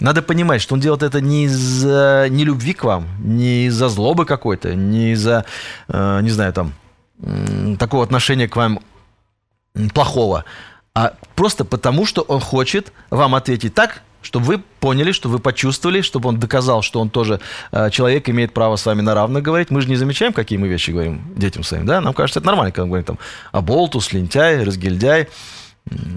Надо 0.00 0.22
понимать, 0.22 0.60
что 0.60 0.74
он 0.74 0.80
делает 0.80 1.02
это 1.02 1.20
не 1.20 1.44
из-за 1.44 2.26
нелюбви 2.30 2.74
к 2.74 2.84
вам, 2.84 3.06
не 3.18 3.66
из-за 3.66 3.88
злобы 3.88 4.26
какой-то, 4.26 4.74
не 4.74 5.12
из-за, 5.12 5.44
э, 5.88 6.20
не 6.22 6.30
знаю, 6.30 6.52
там, 6.52 6.72
такого 7.78 8.02
отношения 8.04 8.48
к 8.48 8.56
вам 8.56 8.80
плохого, 9.92 10.44
а 10.94 11.14
просто 11.34 11.64
потому, 11.64 12.06
что 12.06 12.22
он 12.22 12.40
хочет 12.40 12.92
вам 13.10 13.34
ответить 13.34 13.74
так, 13.74 14.02
чтобы 14.22 14.46
вы 14.46 14.58
поняли, 14.80 15.12
что 15.12 15.28
вы 15.28 15.38
почувствовали, 15.38 16.00
чтобы 16.00 16.28
он 16.28 16.38
доказал, 16.38 16.82
что 16.82 17.00
он 17.00 17.10
тоже 17.10 17.40
э, 17.72 17.90
человек, 17.90 18.28
имеет 18.28 18.54
право 18.54 18.76
с 18.76 18.86
вами 18.86 19.02
на 19.02 19.14
равных 19.14 19.42
говорить. 19.42 19.70
Мы 19.70 19.82
же 19.82 19.88
не 19.88 19.96
замечаем, 19.96 20.32
какие 20.32 20.58
мы 20.58 20.68
вещи 20.68 20.90
говорим 20.90 21.22
детям 21.36 21.62
своим, 21.62 21.84
да? 21.84 22.00
Нам 22.00 22.14
кажется, 22.14 22.40
это 22.40 22.46
нормально, 22.46 22.72
когда 22.72 22.84
мы 22.84 22.88
говорим 22.88 23.04
там 23.04 23.18
оболтус, 23.52 24.12
лентяй, 24.12 24.62
разгильдяй, 24.64 25.28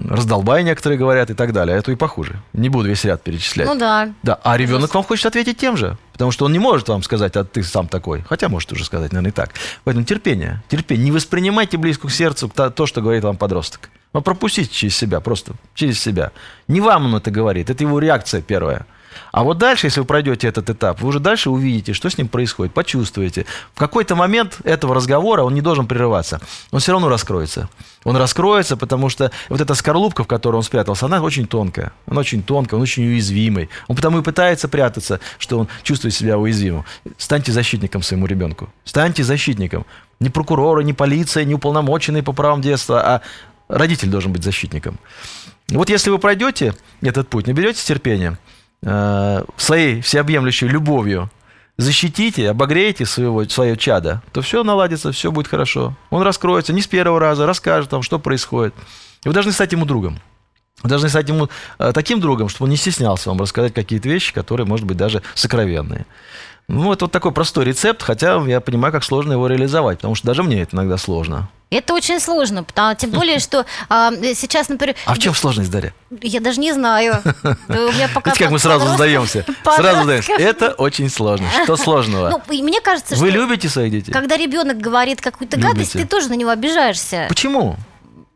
раздолбай 0.08 0.62
некоторые 0.62 0.98
говорят 0.98 1.30
и 1.30 1.34
так 1.34 1.52
далее. 1.52 1.76
А 1.76 1.78
это 1.78 1.92
и 1.92 1.96
похуже. 1.96 2.40
Не 2.52 2.68
буду 2.68 2.88
весь 2.88 3.04
ряд 3.04 3.22
перечислять. 3.22 3.66
Ну 3.66 3.74
да. 3.74 4.12
Да, 4.22 4.38
а 4.42 4.56
ребенок 4.56 4.94
вам 4.94 5.04
хочет 5.04 5.26
ответить 5.26 5.58
тем 5.58 5.76
же, 5.76 5.98
потому 6.12 6.30
что 6.30 6.46
он 6.46 6.52
не 6.52 6.58
может 6.58 6.88
вам 6.88 7.02
сказать, 7.02 7.36
а 7.36 7.44
ты 7.44 7.62
сам 7.62 7.88
такой. 7.88 8.22
Хотя 8.28 8.48
может 8.48 8.72
уже 8.72 8.84
сказать, 8.84 9.12
наверное, 9.12 9.30
и 9.30 9.34
так. 9.34 9.50
Поэтому 9.84 10.04
терпение, 10.04 10.62
терпение. 10.68 11.04
Не 11.04 11.12
воспринимайте 11.12 11.76
близко 11.76 12.08
к 12.08 12.10
сердцу 12.10 12.50
то, 12.54 12.70
то, 12.70 12.86
что 12.86 13.02
говорит 13.02 13.24
вам 13.24 13.36
подросток. 13.36 13.90
Но 14.14 14.22
пропустите 14.22 14.70
через 14.72 14.96
себя, 14.96 15.20
просто 15.20 15.52
через 15.74 16.00
себя. 16.00 16.32
Не 16.66 16.80
вам 16.80 17.06
он 17.06 17.16
это 17.16 17.30
говорит, 17.30 17.68
это 17.68 17.84
его 17.84 17.98
реакция 17.98 18.40
первая. 18.40 18.86
А 19.32 19.42
вот 19.42 19.58
дальше, 19.58 19.86
если 19.86 20.00
вы 20.00 20.06
пройдете 20.06 20.48
этот 20.48 20.70
этап, 20.70 21.00
вы 21.00 21.08
уже 21.08 21.20
дальше 21.20 21.50
увидите, 21.50 21.92
что 21.92 22.08
с 22.10 22.18
ним 22.18 22.28
происходит, 22.28 22.72
почувствуете. 22.74 23.46
В 23.74 23.78
какой-то 23.78 24.16
момент 24.16 24.58
этого 24.64 24.94
разговора 24.94 25.42
он 25.42 25.54
не 25.54 25.60
должен 25.60 25.86
прерываться. 25.86 26.40
Он 26.70 26.80
все 26.80 26.92
равно 26.92 27.08
раскроется. 27.08 27.68
Он 28.04 28.16
раскроется, 28.16 28.76
потому 28.76 29.08
что 29.08 29.30
вот 29.48 29.60
эта 29.60 29.74
скорлупка, 29.74 30.24
в 30.24 30.26
которой 30.26 30.56
он 30.56 30.62
спрятался, 30.62 31.06
она 31.06 31.20
очень 31.20 31.46
тонкая. 31.46 31.92
Она 32.06 32.20
очень 32.20 32.42
тонкая, 32.42 32.78
он 32.78 32.82
очень 32.82 33.06
уязвимый. 33.06 33.68
Он 33.88 33.96
потому 33.96 34.18
и 34.20 34.22
пытается 34.22 34.68
прятаться, 34.68 35.20
что 35.38 35.58
он 35.58 35.68
чувствует 35.82 36.14
себя 36.14 36.38
уязвимым. 36.38 36.84
Станьте 37.16 37.52
защитником 37.52 38.02
своему 38.02 38.26
ребенку. 38.26 38.68
Станьте 38.84 39.24
защитником. 39.24 39.84
Не 40.20 40.30
прокурора, 40.30 40.80
не 40.80 40.92
полиция, 40.92 41.44
не 41.44 41.54
уполномоченный 41.54 42.22
по 42.22 42.32
правам 42.32 42.60
детства, 42.60 43.00
а 43.00 43.22
родитель 43.68 44.08
должен 44.08 44.32
быть 44.32 44.42
защитником. 44.42 44.98
Вот 45.68 45.90
если 45.90 46.10
вы 46.10 46.18
пройдете 46.18 46.74
этот 47.02 47.28
путь, 47.28 47.46
наберете 47.46 47.84
терпения, 47.84 48.38
своей 48.80 50.00
всеобъемлющей 50.00 50.68
любовью 50.68 51.30
защитите, 51.78 52.50
обогреете 52.50 53.06
своего, 53.06 53.44
свое 53.44 53.76
чадо, 53.76 54.20
то 54.32 54.42
все 54.42 54.64
наладится, 54.64 55.12
все 55.12 55.30
будет 55.30 55.46
хорошо. 55.46 55.96
Он 56.10 56.22
раскроется 56.22 56.72
не 56.72 56.82
с 56.82 56.86
первого 56.86 57.20
раза, 57.20 57.46
расскажет 57.46 57.92
вам, 57.92 58.02
что 58.02 58.18
происходит. 58.18 58.74
И 59.24 59.28
вы 59.28 59.34
должны 59.34 59.52
стать 59.52 59.72
ему 59.72 59.84
другом. 59.84 60.20
Вы 60.82 60.90
должны 60.90 61.08
стать 61.08 61.28
ему 61.28 61.48
э, 61.78 61.92
таким 61.92 62.20
другом, 62.20 62.48
чтобы 62.48 62.64
он 62.64 62.70
не 62.70 62.76
стеснялся 62.76 63.30
вам 63.30 63.40
рассказать 63.40 63.74
какие-то 63.74 64.08
вещи, 64.08 64.32
которые, 64.32 64.66
может 64.66 64.86
быть, 64.86 64.96
даже 64.96 65.22
сокровенные. 65.34 66.06
Ну, 66.68 66.92
это 66.92 67.06
вот 67.06 67.12
такой 67.12 67.32
простой 67.32 67.64
рецепт, 67.64 68.02
хотя 68.02 68.36
я 68.46 68.60
понимаю, 68.60 68.92
как 68.92 69.02
сложно 69.02 69.32
его 69.32 69.46
реализовать, 69.46 69.98
потому 69.98 70.14
что 70.14 70.26
даже 70.26 70.42
мне 70.42 70.62
это 70.62 70.76
иногда 70.76 70.98
сложно. 70.98 71.48
Это 71.70 71.92
очень 71.94 72.18
сложно, 72.20 72.62
потому, 72.62 72.94
тем 72.94 73.10
более, 73.10 73.38
что 73.38 73.66
а, 73.90 74.10
сейчас, 74.34 74.68
например... 74.70 74.96
А 75.04 75.14
в 75.14 75.18
чем 75.18 75.34
сложность, 75.34 75.70
Дарья? 75.70 75.92
Я 76.22 76.40
даже 76.40 76.60
не 76.60 76.72
знаю. 76.72 77.22
Видите, 77.68 78.08
как 78.22 78.50
мы 78.50 78.58
сразу 78.58 78.86
сдаемся. 78.94 79.44
Сразу 79.64 80.04
сдаемся. 80.04 80.32
Это 80.32 80.72
очень 80.72 81.10
сложно. 81.10 81.46
Что 81.64 81.76
сложного? 81.78 82.30
Ну, 82.30 82.62
мне 82.62 82.80
кажется, 82.80 83.16
Вы 83.16 83.28
что 83.30 83.38
любите 83.38 83.68
своих 83.68 83.92
детей? 83.92 84.12
когда 84.12 84.36
ребенок 84.36 84.78
говорит 84.78 85.20
какую-то 85.20 85.58
гадость, 85.58 85.92
ты 85.92 86.06
тоже 86.06 86.28
на 86.28 86.34
него 86.34 86.50
обижаешься. 86.50 87.26
Почему? 87.28 87.76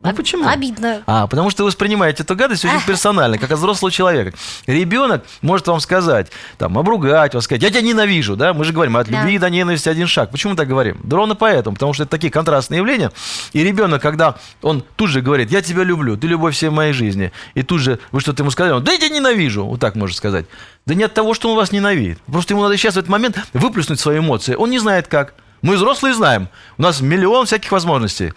Ну 0.03 0.09
Об- 0.09 0.15
почему? 0.17 0.47
Обидно. 0.47 1.01
А, 1.07 1.27
потому 1.27 1.49
что 1.49 1.63
вы 1.63 1.67
воспринимаете 1.67 2.23
эту 2.23 2.35
гадость 2.35 2.65
очень 2.65 2.81
персонально, 2.87 3.37
как 3.37 3.51
от 3.51 3.57
взрослого 3.57 3.91
человека. 3.91 4.37
Ребенок 4.67 5.23
может 5.41 5.65
вам 5.67 5.79
сказать, 5.79 6.27
там, 6.57 6.77
обругать 6.77 7.33
вас, 7.33 7.45
сказать, 7.45 7.63
я 7.63 7.69
тебя 7.69 7.81
ненавижу, 7.81 8.35
да? 8.35 8.53
Мы 8.53 8.65
же 8.65 8.73
говорим, 8.73 8.97
от 8.97 9.07
Да. 9.07 9.19
любви 9.21 9.37
до 9.39 9.49
ненависти 9.49 9.87
один 9.89 10.07
шаг. 10.07 10.29
Почему 10.31 10.51
мы 10.51 10.57
так 10.57 10.67
говорим? 10.67 10.99
Да 11.03 11.15
ровно 11.15 11.35
поэтому, 11.35 11.75
потому 11.75 11.93
что 11.93 12.03
это 12.03 12.11
такие 12.11 12.31
контрастные 12.31 12.79
явления. 12.79 13.11
И 13.53 13.63
ребенок, 13.63 14.01
когда 14.01 14.35
он 14.61 14.83
тут 14.95 15.09
же 15.09 15.21
говорит, 15.21 15.51
я 15.51 15.61
тебя 15.61 15.83
люблю, 15.83 16.17
ты 16.17 16.27
любовь 16.27 16.53
всей 16.55 16.69
моей 16.69 16.91
жизни, 16.93 17.31
и 17.53 17.63
тут 17.63 17.79
же 17.79 17.99
вы 18.11 18.19
что-то 18.19 18.43
ему 18.43 18.51
сказали, 18.51 18.73
он, 18.73 18.83
да 18.83 18.91
я 18.91 18.97
тебя 18.97 19.09
ненавижу, 19.15 19.65
вот 19.65 19.79
так 19.79 19.95
может 19.95 20.17
сказать. 20.17 20.45
Да 20.85 20.95
не 20.95 21.03
от 21.03 21.13
того, 21.13 21.33
что 21.33 21.49
он 21.49 21.55
вас 21.55 21.71
ненавидит. 21.71 22.19
Просто 22.23 22.53
ему 22.53 22.63
надо 22.63 22.75
сейчас 22.77 22.95
в 22.95 22.97
этот 22.97 23.09
момент 23.09 23.37
выплеснуть 23.53 24.01
свои 24.01 24.19
эмоции. 24.19 24.55
Он 24.55 24.69
не 24.69 24.79
знает 24.79 25.07
как. 25.07 25.33
Мы 25.61 25.77
взрослые 25.77 26.13
знаем. 26.13 26.49
У 26.77 26.81
нас 26.81 26.99
миллион 26.99 27.45
всяких 27.45 27.71
возможностей. 27.71 28.33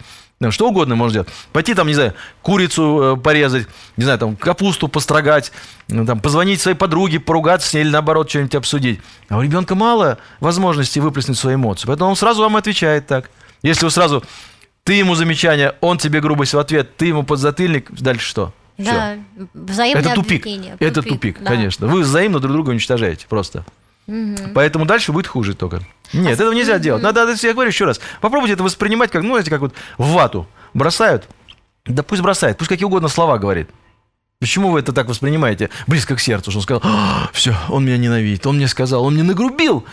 Что 0.49 0.69
угодно 0.69 0.95
можно 0.95 1.09
сделать. 1.11 1.29
Пойти 1.51 1.73
там, 1.73 1.87
не 1.87 1.95
знаю, 1.95 2.13
курицу 2.43 3.15
э, 3.17 3.19
порезать, 3.19 3.67
не 3.97 4.03
знаю, 4.03 4.19
там, 4.19 4.35
капусту 4.35 4.87
построгать, 4.87 5.51
там, 5.87 6.19
позвонить 6.19 6.61
своей 6.61 6.77
подруге, 6.77 7.19
поругаться 7.19 7.69
с 7.69 7.73
ней 7.73 7.81
или 7.81 7.89
наоборот 7.89 8.29
что-нибудь 8.29 8.53
обсудить. 8.53 9.01
А 9.29 9.37
у 9.37 9.41
ребенка 9.41 9.73
мало 9.73 10.19
возможностей 10.39 10.99
выплеснуть 10.99 11.39
свои 11.39 11.55
эмоции. 11.55 11.87
Поэтому 11.87 12.11
он 12.11 12.15
сразу 12.15 12.43
вам 12.43 12.55
отвечает 12.55 13.07
так. 13.07 13.31
Если 13.63 13.85
вы 13.85 13.89
сразу, 13.89 14.23
ты 14.83 14.93
ему 14.93 15.15
замечание, 15.15 15.73
он 15.81 15.97
тебе 15.97 16.21
грубость 16.21 16.53
в 16.53 16.59
ответ, 16.59 16.95
ты 16.97 17.07
ему 17.07 17.23
подзатыльник, 17.23 17.91
дальше 17.99 18.27
что? 18.27 18.53
Да, 18.77 19.17
взаимное 19.55 20.01
Это 20.01 20.13
тупик. 20.13 20.41
обвинение. 20.41 20.77
Это 20.79 21.01
тупик, 21.01 21.39
да. 21.39 21.49
конечно. 21.49 21.87
Вы 21.87 22.01
взаимно 22.01 22.39
друг 22.39 22.53
друга 22.53 22.69
уничтожаете 22.69 23.25
просто. 23.27 23.65
Поэтому 24.53 24.85
дальше 24.85 25.11
будет 25.11 25.27
хуже 25.27 25.53
только. 25.53 25.81
Нет, 26.13 26.33
этого 26.39 26.53
нельзя 26.53 26.79
делать. 26.79 27.03
Надо, 27.03 27.27
я 27.41 27.53
говорю 27.53 27.69
еще 27.69 27.85
раз, 27.85 27.99
попробуйте 28.21 28.53
это 28.53 28.63
воспринимать 28.63 29.11
как, 29.11 29.23
ну, 29.23 29.29
знаете, 29.31 29.49
как 29.49 29.61
вот 29.61 29.73
в 29.97 30.11
вату 30.11 30.47
бросают. 30.73 31.27
Да 31.85 32.03
пусть 32.03 32.21
бросает, 32.21 32.57
пусть 32.57 32.69
какие 32.69 32.85
угодно 32.85 33.07
слова 33.09 33.37
говорит. 33.37 33.69
Почему 34.39 34.69
вы 34.69 34.81
это 34.81 34.93
так 34.93 35.07
воспринимаете? 35.07 35.71
Близко 35.87 36.15
к 36.15 36.19
сердцу, 36.19 36.51
что 36.51 36.59
он 36.59 36.63
сказал, 36.63 36.83
все, 37.33 37.55
он 37.69 37.85
меня 37.85 37.97
ненавидит, 37.97 38.45
он 38.45 38.57
мне 38.57 38.67
сказал, 38.67 39.03
он 39.03 39.15
мне 39.15 39.23
нагрубил. 39.23 39.83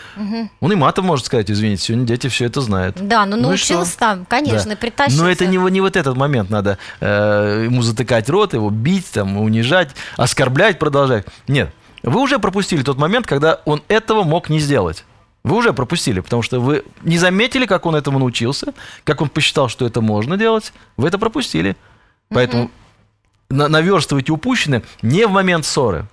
Он 0.61 0.71
и 0.73 0.75
матом 0.75 1.07
может 1.07 1.25
сказать, 1.25 1.51
извините, 1.51 1.83
сегодня 1.85 2.07
дети 2.07 2.29
все 2.29 2.45
это 2.45 2.61
знают. 2.61 2.97
Да, 3.01 3.25
ну 3.25 3.39
и 3.39 3.41
научился 3.41 3.97
там, 3.97 4.27
конечно, 4.27 4.73
Да. 4.73 4.77
притащился. 4.77 5.23
Но 5.23 5.31
это 5.31 5.47
не, 5.47 5.57
не 5.57 5.81
вот 5.81 5.97
этот 5.97 6.17
момент 6.19 6.51
надо 6.51 6.77
э, 7.01 7.63
ему 7.65 7.81
затыкать 7.81 8.29
рот, 8.29 8.53
его 8.53 8.69
бить, 8.69 9.11
там, 9.13 9.39
унижать, 9.39 9.91
оскорблять, 10.19 10.79
продолжать. 10.79 11.25
Нет, 11.49 11.71
вы 12.05 12.21
уже 12.21 12.39
пропустили 12.39 12.83
тот 12.83 12.99
момент, 12.99 13.27
когда 13.27 13.61
он 13.65 13.83
этого 13.89 14.23
мог 14.23 14.49
не 14.51 14.61
сделать. 14.61 15.05
Вы 15.43 15.57
уже 15.57 15.73
пропустили, 15.73 16.21
потому 16.21 16.43
что 16.43 16.61
вы 16.61 16.85
не 17.03 17.19
заметили, 17.19 17.67
как 17.67 17.85
он 17.87 17.95
этому 17.97 18.19
научился, 18.19 18.73
как 19.05 19.21
он 19.21 19.29
посчитал, 19.29 19.69
что 19.69 19.87
это 19.87 20.01
можно 20.01 20.37
делать. 20.37 20.73
Вы 20.97 21.09
это 21.09 21.19
пропустили. 21.19 21.77
Поэтому 22.31 22.71
на- 23.51 23.69
наверстывайте 23.69 24.33
упущенное 24.33 24.83
не 25.03 25.27
в 25.27 25.31
момент 25.31 25.67
ссоры, 25.67 26.07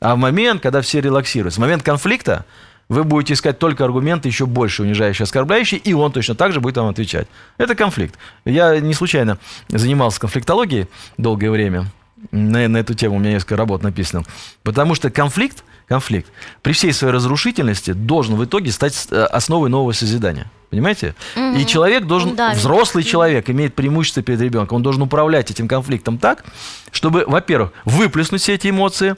а 0.00 0.14
в 0.14 0.18
момент, 0.18 0.62
когда 0.62 0.80
все 0.80 1.00
релаксируются. 1.00 1.60
В 1.60 1.62
момент 1.62 1.82
конфликта 1.82 2.46
вы 2.88 3.04
будете 3.04 3.34
искать 3.34 3.58
только 3.58 3.84
аргументы 3.84 4.28
еще 4.28 4.46
больше 4.46 4.82
унижающие, 4.82 5.24
оскорбляющие, 5.24 5.78
и 5.78 5.92
он 5.92 6.10
точно 6.10 6.34
так 6.34 6.52
же 6.52 6.60
будет 6.60 6.78
вам 6.78 6.88
отвечать. 6.88 7.28
Это 7.58 7.74
конфликт. 7.74 8.18
Я 8.46 8.80
не 8.80 8.94
случайно 8.94 9.36
занимался 9.68 10.18
конфликтологией 10.20 10.88
долгое 11.18 11.50
время. 11.50 11.86
На, 12.30 12.68
на 12.68 12.76
эту 12.78 12.94
тему 12.94 13.16
у 13.16 13.18
меня 13.18 13.32
несколько 13.32 13.56
работ 13.56 13.82
написано. 13.82 14.24
Потому 14.62 14.94
что 14.94 15.10
конфликт, 15.10 15.64
конфликт 15.86 16.30
при 16.62 16.72
всей 16.72 16.92
своей 16.92 17.14
разрушительности 17.14 17.92
должен 17.92 18.36
в 18.36 18.44
итоге 18.44 18.72
стать 18.72 19.06
э, 19.10 19.24
основой 19.24 19.70
нового 19.70 19.92
созидания. 19.92 20.50
Понимаете? 20.70 21.14
И 21.36 21.64
человек 21.64 22.04
должен, 22.04 22.36
давит. 22.36 22.58
взрослый 22.58 23.02
человек 23.02 23.48
имеет 23.48 23.74
преимущество 23.74 24.22
перед 24.22 24.40
ребенком. 24.40 24.76
Он 24.76 24.82
должен 24.82 25.00
управлять 25.02 25.50
этим 25.50 25.66
конфликтом 25.66 26.18
так, 26.18 26.44
чтобы, 26.92 27.24
во-первых, 27.26 27.72
выплеснуть 27.86 28.42
все 28.42 28.54
эти 28.54 28.68
эмоции, 28.68 29.16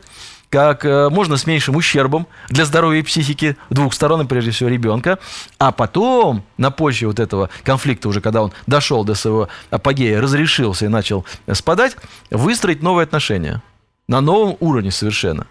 как 0.51 0.85
э, 0.85 1.09
можно 1.09 1.37
с 1.37 1.47
меньшим 1.47 1.77
ущербом 1.77 2.27
для 2.49 2.65
здоровья 2.65 2.99
и 2.99 3.03
психики 3.03 3.57
двух 3.71 3.95
сторон, 3.95 4.23
и 4.23 4.27
прежде 4.27 4.51
всего 4.51 4.69
ребенка, 4.69 5.19
а 5.59 5.71
потом 5.71 6.45
на 6.59 6.71
почве 6.73 7.07
вот 7.07 7.21
этого 7.21 7.51
конфликта 7.63 8.09
уже, 8.09 8.21
когда 8.21 8.43
он 8.43 8.53
дошел 8.67 9.05
до 9.05 9.15
своего 9.15 9.49
апогея, 9.71 10.21
разрешился 10.21 10.87
и 10.87 10.89
начал 10.89 11.25
э, 11.47 11.55
спадать, 11.55 11.97
выстроить 12.31 12.83
новые 12.83 13.05
отношения 13.05 13.63
на 14.09 14.21
новом 14.21 14.57
уровне 14.59 14.91
совершенно. 14.91 15.47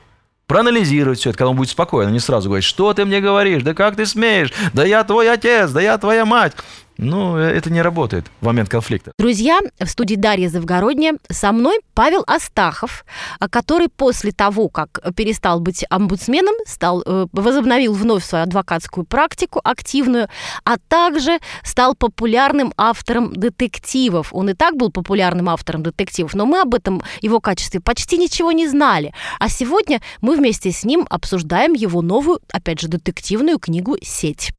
Проанализировать 0.48 1.20
все 1.20 1.30
это, 1.30 1.38
когда 1.38 1.52
он 1.52 1.56
будет 1.56 1.70
спокоен, 1.70 2.10
а 2.10 2.12
не 2.12 2.20
сразу 2.20 2.50
говорить, 2.50 2.66
что 2.66 2.94
ты 2.94 3.06
мне 3.06 3.22
говоришь, 3.22 3.64
да 3.64 3.74
как 3.74 3.96
ты 3.96 4.06
смеешь, 4.06 4.52
да 4.74 4.84
я 4.84 5.04
твой 5.04 5.32
отец, 5.32 5.72
да 5.72 5.80
я 5.80 5.98
твоя 5.98 6.26
мать. 6.26 6.54
Ну, 7.02 7.38
э, 7.38 7.50
это 7.52 7.72
не 7.72 7.82
работает 7.82 8.26
в 8.42 8.46
момент 8.46 8.68
конфликта. 8.68 9.14
Друзья, 9.18 9.60
в 9.80 9.88
студии 9.88 10.16
Дарья 10.16 10.50
Завгородняя 10.50 11.16
со 11.32 11.54
мной 11.54 11.80
Павел 11.94 12.26
Астахов, 12.28 13.06
а, 13.40 13.48
который 13.48 13.88
после 13.88 14.34
того, 14.34 14.68
как 14.68 15.00
перестал 15.16 15.62
быть 15.62 15.86
омбудсменом, 15.90 16.54
стал, 16.66 17.02
э, 17.06 17.28
возобновил 17.32 17.94
вновь 17.94 18.26
свою 18.26 18.44
адвокатскую 18.44 19.06
практику 19.06 19.62
активную, 19.64 20.28
а 20.66 20.76
также 20.90 21.40
стал 21.64 21.96
популярным 21.96 22.74
автором 22.76 23.34
детективов. 23.34 24.34
Он 24.34 24.50
и 24.50 24.54
так 24.54 24.76
был 24.76 24.92
популярным 24.92 25.48
автором 25.48 25.84
детективов, 25.84 26.34
но 26.34 26.46
мы 26.46 26.60
об 26.60 26.76
этом 26.76 27.02
его 27.22 27.40
качестве 27.40 27.80
почти 27.80 28.18
ничего 28.18 28.52
не 28.52 28.68
знали. 28.68 29.14
А 29.40 29.48
сегодня 29.48 30.02
мы 30.20 30.36
вместе 30.36 30.72
с 30.72 30.84
ним 30.84 31.08
обсуждаем 31.10 31.74
его 31.74 32.02
новую, 32.02 32.42
опять 32.52 32.82
же, 32.82 32.90
детективную 32.90 33.58
книгу 33.58 33.96
«Сеть». 34.02 34.52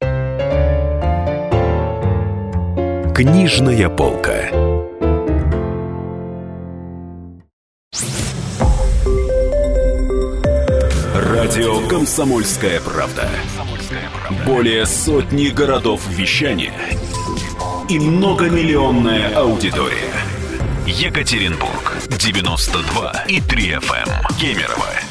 Книжная 3.21 3.87
полка. 3.87 4.49
Радио 11.13 11.87
Комсомольская 11.87 12.81
правда". 12.81 13.29
Более 14.43 14.87
сотни 14.87 15.49
городов 15.49 16.01
вещания 16.09 16.73
и 17.87 17.99
многомиллионная 17.99 19.35
аудитория. 19.35 20.11
Екатеринбург 20.87 21.97
92 22.07 23.25
и 23.27 23.39
3 23.39 23.71
FM. 23.73 24.09
Кемерово 24.39 25.10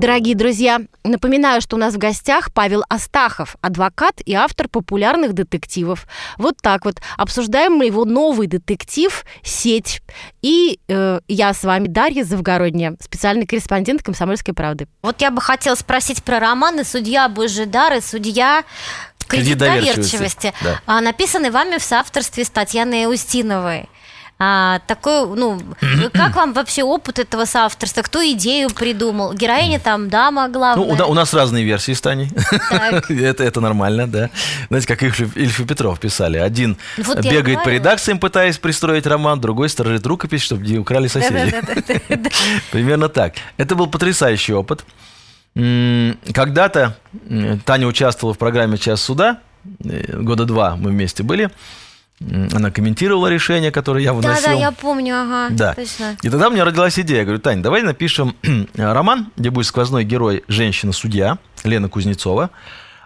Дорогие 0.00 0.34
друзья, 0.34 0.80
напоминаю, 1.04 1.60
что 1.60 1.76
у 1.76 1.78
нас 1.78 1.92
в 1.92 1.98
гостях 1.98 2.54
Павел 2.54 2.82
Астахов, 2.88 3.56
адвокат 3.60 4.22
и 4.24 4.32
автор 4.32 4.66
популярных 4.66 5.34
детективов. 5.34 6.06
Вот 6.38 6.56
так 6.62 6.86
вот. 6.86 7.02
Обсуждаем 7.18 7.74
мы 7.74 7.84
его 7.84 8.06
новый 8.06 8.46
детектив 8.46 9.26
«Сеть». 9.42 10.00
И 10.40 10.80
э, 10.88 11.20
я 11.28 11.52
с 11.52 11.64
вами, 11.64 11.86
Дарья 11.86 12.24
Завгородняя, 12.24 12.96
специальный 12.98 13.46
корреспондент 13.46 14.02
«Комсомольской 14.02 14.54
правды». 14.54 14.88
Вот 15.02 15.20
я 15.20 15.30
бы 15.30 15.42
хотела 15.42 15.74
спросить 15.74 16.22
про 16.22 16.40
романы 16.40 16.84
«Судья 16.84 17.28
Божидар» 17.28 17.92
и 17.92 18.00
«Судья 18.00 18.64
Кредит 19.28 19.58
доверчивости». 19.58 19.96
доверчивости», 20.16 20.54
Да. 20.62 20.80
а, 20.86 21.02
написаны 21.02 21.50
вами 21.50 21.76
в 21.76 21.82
соавторстве 21.82 22.46
с 22.46 22.48
Татьяной 22.48 23.04
Устиновой. 23.12 23.90
А, 24.42 24.80
такой, 24.86 25.36
ну, 25.36 25.60
как 26.14 26.34
вам 26.34 26.54
вообще 26.54 26.82
опыт 26.82 27.18
этого 27.18 27.44
соавторства? 27.44 28.00
Кто 28.00 28.20
идею 28.32 28.70
придумал? 28.70 29.34
Героиня 29.34 29.78
там 29.78 30.08
дама 30.08 30.46
Ну, 30.46 30.52
главная. 30.54 30.86
у, 30.86 30.96
да- 30.96 31.06
у 31.06 31.12
нас 31.12 31.34
разные 31.34 31.62
версии 31.62 31.92
с 31.92 32.00
Таней. 32.00 32.30
Это, 33.10 33.44
это 33.44 33.60
нормально, 33.60 34.06
да. 34.08 34.30
Знаете, 34.68 34.86
как 34.88 35.02
Ильф, 35.02 35.36
Ильф 35.36 35.60
и 35.60 35.64
Петров 35.66 36.00
писали. 36.00 36.38
Один 36.38 36.78
Вот 36.96 37.22
я 37.22 37.30
бегает 37.32 37.62
по 37.64 37.68
редакциям, 37.68 38.18
пытаясь 38.18 38.56
пристроить 38.56 39.06
роман, 39.06 39.40
другой 39.42 39.68
сторожит 39.68 40.06
рукопись, 40.06 40.40
чтобы 40.42 40.66
не 40.66 40.78
украли 40.78 41.08
соседи. 41.08 41.54
Примерно 42.70 43.10
так. 43.10 43.34
Это 43.58 43.74
был 43.76 43.88
потрясающий 43.88 44.54
опыт. 44.54 44.84
Когда-то 46.32 46.96
Таня 47.66 47.86
участвовала 47.86 48.34
в 48.34 48.38
программе 48.38 48.78
«Час 48.78 49.02
суда». 49.02 49.38
Э, 49.84 50.16
Года 50.16 50.44
два 50.46 50.76
мы 50.76 50.90
вместе 50.90 51.22
были. 51.22 51.50
Она 52.20 52.70
комментировала 52.70 53.28
решение, 53.28 53.72
которое 53.72 54.04
я 54.04 54.12
выносил. 54.12 54.42
Да-да, 54.42 54.52
я 54.52 54.72
помню, 54.72 55.14
ага, 55.14 55.48
Да. 55.54 55.74
точно. 55.74 56.16
И 56.22 56.28
тогда 56.28 56.48
у 56.48 56.50
меня 56.50 56.64
родилась 56.66 56.98
идея. 56.98 57.20
Я 57.20 57.24
говорю, 57.24 57.40
Тань, 57.40 57.62
давай 57.62 57.82
напишем 57.82 58.36
роман, 58.76 59.32
где 59.36 59.48
будет 59.50 59.66
сквозной 59.66 60.04
герой 60.04 60.44
женщина-судья 60.46 61.38
Лена 61.64 61.88
Кузнецова. 61.88 62.50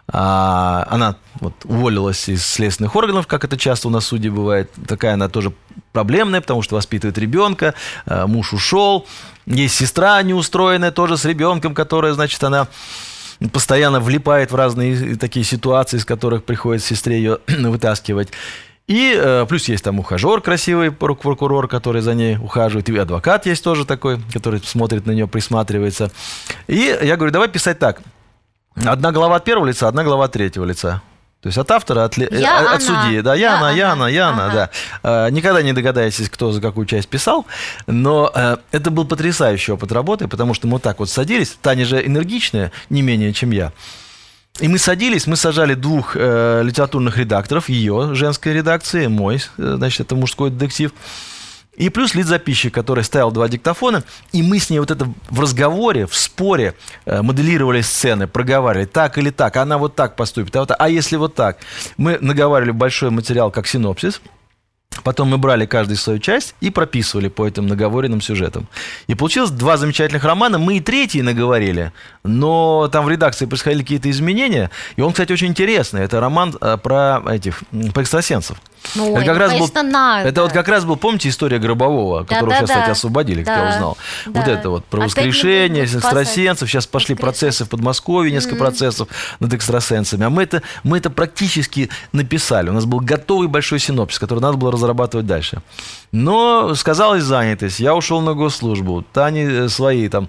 А, 0.06 0.86
она 0.90 1.16
вот 1.40 1.54
уволилась 1.64 2.28
из 2.28 2.44
следственных 2.44 2.94
органов, 2.96 3.26
как 3.26 3.44
это 3.44 3.56
часто 3.56 3.88
у 3.88 3.90
нас 3.90 4.04
судьи 4.06 4.28
бывает. 4.28 4.70
Такая 4.86 5.14
она 5.14 5.28
тоже 5.28 5.52
проблемная, 5.92 6.40
потому 6.40 6.62
что 6.62 6.74
воспитывает 6.74 7.16
ребенка, 7.16 7.74
а, 8.06 8.26
муж 8.26 8.52
ушел. 8.52 9.06
Есть 9.46 9.76
сестра 9.76 10.20
неустроенная 10.22 10.90
тоже 10.90 11.16
с 11.16 11.24
ребенком, 11.24 11.74
которая, 11.74 12.12
значит, 12.14 12.42
она 12.42 12.66
постоянно 13.52 14.00
влипает 14.00 14.50
в 14.52 14.56
разные 14.56 15.16
такие 15.16 15.44
ситуации, 15.44 15.96
из 15.98 16.04
которых 16.04 16.44
приходится 16.44 16.88
сестре 16.94 17.16
ее 17.18 17.38
вытаскивать. 17.46 18.28
И 18.86 19.14
э, 19.18 19.46
плюс 19.48 19.66
есть 19.68 19.82
там 19.82 19.98
ухажер 19.98 20.42
красивый, 20.42 20.90
прок- 20.90 21.22
прокурор, 21.22 21.68
который 21.68 22.02
за 22.02 22.12
ней 22.14 22.36
ухаживает, 22.36 22.88
и 22.90 22.96
адвокат 22.98 23.46
есть 23.46 23.64
тоже 23.64 23.86
такой, 23.86 24.20
который 24.32 24.60
смотрит 24.62 25.06
на 25.06 25.12
нее, 25.12 25.26
присматривается. 25.26 26.10
И 26.66 26.94
я 27.02 27.16
говорю, 27.16 27.32
давай 27.32 27.48
писать 27.48 27.78
так. 27.78 28.02
Одна 28.84 29.10
глава 29.12 29.36
от 29.36 29.44
первого 29.44 29.66
лица, 29.66 29.88
одна 29.88 30.04
глава 30.04 30.24
от 30.26 30.32
третьего 30.32 30.64
лица. 30.66 31.00
То 31.40 31.48
есть 31.48 31.58
от 31.58 31.70
автора, 31.70 32.04
от, 32.04 32.16
ли- 32.18 32.28
э, 32.30 32.40
Я, 32.40 32.58
от 32.60 32.66
она. 32.66 32.80
судьи. 32.80 33.20
Да, 33.22 33.34
я, 33.34 33.52
Я, 33.52 33.58
она, 33.58 33.70
я, 33.70 33.92
она. 33.92 34.08
я, 34.08 34.28
она, 34.28 34.46
Ага. 34.46 34.70
да. 35.02 35.26
Э, 35.28 35.30
Никогда 35.30 35.62
не 35.62 35.72
догадаетесь, 35.72 36.28
кто 36.28 36.52
за 36.52 36.60
какую 36.60 36.84
часть 36.86 37.08
писал, 37.08 37.46
но 37.86 38.30
э, 38.34 38.56
это 38.72 38.90
был 38.90 39.06
потрясающий 39.06 39.72
опыт 39.72 39.92
работы, 39.92 40.28
потому 40.28 40.52
что 40.54 40.66
мы 40.66 40.74
вот 40.74 40.82
так 40.82 40.98
вот 40.98 41.08
садились. 41.08 41.56
Таня 41.62 41.84
же 41.86 42.04
энергичная, 42.06 42.70
не 42.90 43.00
менее, 43.02 43.32
чем 43.32 43.50
я. 43.50 43.72
И 44.60 44.68
мы 44.68 44.78
садились, 44.78 45.26
мы 45.26 45.34
сажали 45.34 45.74
двух 45.74 46.14
э, 46.14 46.62
литературных 46.62 47.18
редакторов, 47.18 47.68
ее 47.68 48.14
женской 48.14 48.52
редакции, 48.52 49.08
мой, 49.08 49.36
э, 49.36 49.74
значит, 49.76 50.02
это 50.02 50.14
мужской 50.14 50.50
детектив, 50.50 50.92
и 51.74 51.88
плюс 51.88 52.14
лид-записчик, 52.14 52.72
который 52.72 53.02
ставил 53.02 53.32
два 53.32 53.48
диктофона, 53.48 54.04
и 54.30 54.44
мы 54.44 54.60
с 54.60 54.70
ней 54.70 54.78
вот 54.78 54.92
это 54.92 55.12
в 55.28 55.40
разговоре, 55.40 56.06
в 56.06 56.14
споре 56.14 56.74
э, 57.04 57.20
моделировали 57.20 57.80
сцены, 57.80 58.28
проговаривали 58.28 58.86
так 58.86 59.18
или 59.18 59.30
так, 59.30 59.56
она 59.56 59.76
вот 59.76 59.96
так 59.96 60.14
поступит, 60.14 60.54
а, 60.54 60.60
вот 60.60 60.70
а 60.78 60.88
если 60.88 61.16
вот 61.16 61.34
так. 61.34 61.58
Мы 61.96 62.18
наговаривали 62.20 62.70
большой 62.70 63.10
материал 63.10 63.50
как 63.50 63.66
синопсис, 63.66 64.20
Потом 65.02 65.28
мы 65.28 65.38
брали 65.38 65.66
каждый 65.66 65.96
свою 65.96 66.18
часть 66.18 66.54
и 66.60 66.70
прописывали 66.70 67.28
по 67.28 67.46
этим 67.46 67.66
наговоренным 67.66 68.20
сюжетам. 68.20 68.68
И 69.06 69.14
получилось 69.14 69.50
два 69.50 69.76
замечательных 69.76 70.24
романа. 70.24 70.58
Мы 70.58 70.78
и 70.78 70.80
третий 70.80 71.22
наговорили, 71.22 71.92
но 72.22 72.88
там 72.90 73.04
в 73.04 73.10
редакции 73.10 73.46
происходили 73.46 73.82
какие-то 73.82 74.10
изменения. 74.10 74.70
И 74.96 75.02
он, 75.02 75.12
кстати, 75.12 75.32
очень 75.32 75.48
интересный. 75.48 76.02
Это 76.02 76.20
роман 76.20 76.56
э, 76.60 76.78
про 76.82 77.22
этих, 77.28 77.64
про 77.92 78.02
экстрасенсов. 78.02 78.58
Ну, 78.94 79.16
это 79.16 79.32
ой, 79.32 79.38
ну, 79.38 79.48
конечно, 79.48 79.82
надо. 79.82 80.28
это 80.28 80.42
вот 80.42 80.52
как 80.52 80.68
раз 80.68 80.84
был, 80.84 80.96
помните, 80.96 81.28
история 81.28 81.58
Гробового, 81.58 82.24
которого 82.24 82.50
сейчас, 82.50 82.60
Да-да-да. 82.68 82.74
кстати, 82.80 82.90
освободили, 82.90 83.42
как 83.42 83.56
я 83.56 83.62
Да. 83.64 83.70
узнал. 83.76 83.98
Да. 84.26 84.40
Вот 84.40 84.48
это 84.48 84.70
вот, 84.70 84.84
про 84.84 84.98
Опять 84.98 85.10
воскрешение, 85.16 85.86
спасать. 85.86 86.04
экстрасенсов. 86.04 86.68
Сейчас 86.70 86.86
пошли 86.86 87.14
Воскрешение. 87.14 87.20
процессы 87.32 87.64
в 87.64 87.68
Подмосковье, 87.70 88.32
несколько 88.32 88.56
процессов 88.56 89.08
над 89.40 89.52
экстрасенсами. 89.54 90.24
А 90.26 90.30
мы 90.30 90.42
это, 90.42 90.62
мы 90.82 90.98
это 90.98 91.10
практически 91.10 91.88
написали. 92.12 92.68
У 92.70 92.72
нас 92.72 92.84
был 92.84 93.00
готовый 93.00 93.48
большой 93.48 93.78
синопсис, 93.80 94.18
который 94.18 94.40
надо 94.40 94.56
было 94.58 94.70
разрабатывать 94.70 95.26
дальше. 95.26 95.62
Но 96.12 96.74
сказалась 96.74 97.22
занятость, 97.24 97.80
я 97.80 97.94
ушел 97.94 98.20
на 98.20 98.34
госслужбу, 98.34 99.04
Таня 99.12 99.48
э, 99.50 99.68
свои 99.68 100.08
там 100.08 100.28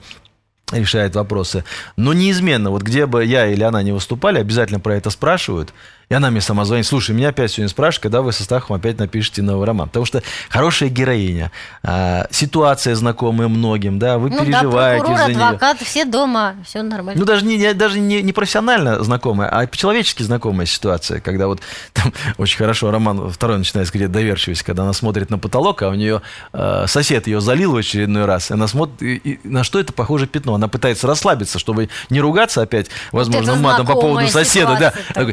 решает 0.72 1.15
вопросы. 1.15 1.63
Но 1.96 2.13
неизменно, 2.13 2.72
вот 2.72 2.82
где 2.82 3.06
бы 3.06 3.24
я 3.24 3.48
или 3.48 3.63
она 3.63 3.84
не 3.84 3.91
выступали, 3.91 4.39
обязательно 4.39 4.80
про 4.80 4.96
это 4.96 5.10
спрашивают. 5.10 5.74
И 6.10 6.13
она 6.13 6.30
мне 6.30 6.41
сама 6.41 6.65
звонит, 6.65 6.86
слушай, 6.86 7.15
меня 7.15 7.30
опять 7.30 7.52
сегодня 7.52 7.70
спрашивают, 7.70 8.04
когда 8.04 8.22
вы 8.22 8.32
со 8.32 8.44
Стахом 8.44 8.76
опять 8.76 9.00
напишете 9.00 9.41
новый 9.41 9.65
роман. 9.65 9.88
Потому 9.88 10.06
что 10.06 10.22
хорошая 10.50 10.89
героиня, 10.89 11.52
а, 11.84 12.28
ситуация 12.32 12.96
знакомая 12.96 13.48
многим, 13.48 13.98
да, 13.98 14.18
вы 14.18 14.30
Ну 14.30 14.39
переживаете 14.44 15.00
да, 15.00 15.06
прокурор, 15.06 15.18
за 15.28 15.34
нее. 15.34 15.46
адвокат, 15.48 15.78
все 15.82 16.06
дома, 16.06 16.56
все 16.65 16.82
нормально. 16.84 17.20
Ну, 17.20 17.26
даже 17.26 17.44
не, 17.46 17.58
не- 17.58 17.74
даже 17.74 18.00
не, 18.00 18.22
не 18.22 18.34
профессионально 18.34 19.04
знакомая, 19.04 19.50
а 19.50 19.65
по-человечески 19.65 20.22
знакомая 20.24 20.65
ситуация, 20.68 21.20
когда 21.22 21.48
вот 21.48 21.62
там 21.94 22.13
очень 22.38 22.58
хорошо 22.58 22.91
роман 22.91 23.30
второй 23.32 23.58
начинается, 23.58 23.94
где 23.94 24.08
доверчивость, 24.08 24.63
когда 24.63 24.84
она 24.84 24.94
смотрит 24.94 25.30
на 25.30 25.38
потолок, 25.39 25.82
а 25.82 25.89
у 25.89 25.94
нее 25.96 26.22
э, 26.54 26.86
сосед 26.88 27.28
ее 27.28 27.41
залил 27.41 27.72
в 27.74 27.78
очередной 27.78 28.26
раз, 28.26 28.52
и 28.52 28.54
она 28.54 28.68
смотрит, 28.68 29.02
и- 29.02 29.15
и 29.15 29.39
на 29.48 29.63
что 29.63 29.80
это 29.80 29.91
похоже 29.91 30.28
пятно. 30.28 30.54
Она 30.56 30.68
пытается 30.68 31.08
расслабиться, 31.08 31.58
чтобы 31.60 31.89
не 32.10 32.22
ругаться 32.22 32.62
опять, 32.62 32.88
возможно, 33.12 33.52
это 33.52 33.60
матом 33.60 33.86
по 33.88 33.94
поводу 33.94 34.28
соседа. 34.28 34.94
Да. 35.15 35.26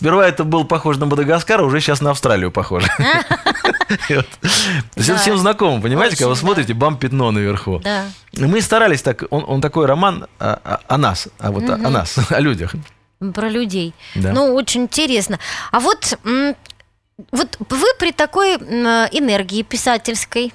Сперва 0.00 0.26
это 0.26 0.44
был 0.44 0.64
похож 0.64 0.96
на 0.96 1.04
Мадагаскар, 1.04 1.60
а 1.60 1.64
уже 1.64 1.78
сейчас 1.80 2.00
на 2.00 2.12
Австралию 2.12 2.50
похоже. 2.50 2.88
Это 4.08 4.24
всем 5.18 5.36
знакомо, 5.36 5.78
понимаете, 5.82 6.16
когда 6.16 6.30
вы 6.30 6.36
смотрите, 6.36 6.72
бам-пятно 6.72 7.30
наверху. 7.30 7.80
Да. 7.84 8.04
И 8.32 8.42
Мы 8.42 8.62
старались 8.62 9.02
так, 9.02 9.24
он, 9.28 9.60
такой 9.60 9.84
роман 9.84 10.26
о, 10.38 10.54
о- 10.54 10.80
о 10.88 10.96
нас, 10.96 11.28
а 11.38 11.50
вот 11.52 11.68
о, 11.68 11.76
нас, 11.76 12.16
о 12.30 12.40
людях. 12.40 12.74
Про 13.34 13.50
людей. 13.50 13.92
Ну, 14.14 14.54
очень 14.54 14.84
интересно. 14.84 15.38
А 15.70 15.80
вот, 15.80 16.18
вот 17.30 17.58
вы 17.68 17.86
при 17.98 18.12
такой 18.12 18.54
м, 18.54 18.62
энергии 19.12 19.60
писательской, 19.62 20.54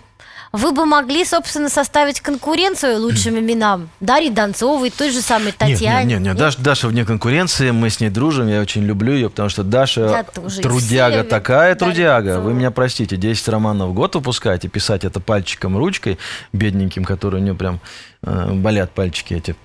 вы 0.56 0.72
бы 0.72 0.86
могли, 0.86 1.26
собственно, 1.26 1.70
составить 1.70 2.22
конкуренцию 2.22 3.00
лучшим 3.02 3.38
именам 3.38 3.90
Дарьи 4.00 4.30
Донцовой, 4.30 4.90
той 4.90 5.12
же 5.12 5.22
самой 5.22 5.52
Татьяне. 5.52 6.16
Нет, 6.16 6.20
нет, 6.20 6.22
нет, 6.22 6.38
Даша, 6.38 6.62
Даша 6.62 6.88
вне 6.88 7.06
конкуренции, 7.06 7.72
мы 7.72 7.90
с 7.90 8.00
ней 8.00 8.10
дружим, 8.10 8.48
я 8.48 8.62
очень 8.62 8.84
люблю 8.84 9.14
ее, 9.14 9.30
потому 9.30 9.50
что 9.50 9.64
Даша 9.64 10.26
тоже. 10.34 10.62
трудяга, 10.62 11.24
такая 11.24 11.76
Дарья 11.76 11.76
трудяга. 11.76 12.28
Донцова. 12.28 12.46
Вы 12.46 12.54
меня 12.54 12.72
простите, 12.72 13.18
10 13.18 13.48
романов 13.50 13.90
в 13.90 13.94
год 13.94 14.16
выпускать 14.16 14.66
и 14.66 14.68
писать 14.68 15.04
это 15.04 15.20
пальчиком, 15.20 15.78
ручкой, 15.78 16.18
бедненьким, 16.54 17.04
которые 17.04 17.42
у 17.42 17.44
нее 17.44 17.56
прям 17.56 17.80
э, 18.24 18.54
болят 18.54 18.92
пальчики 18.92 19.34
эти. 19.34 19.56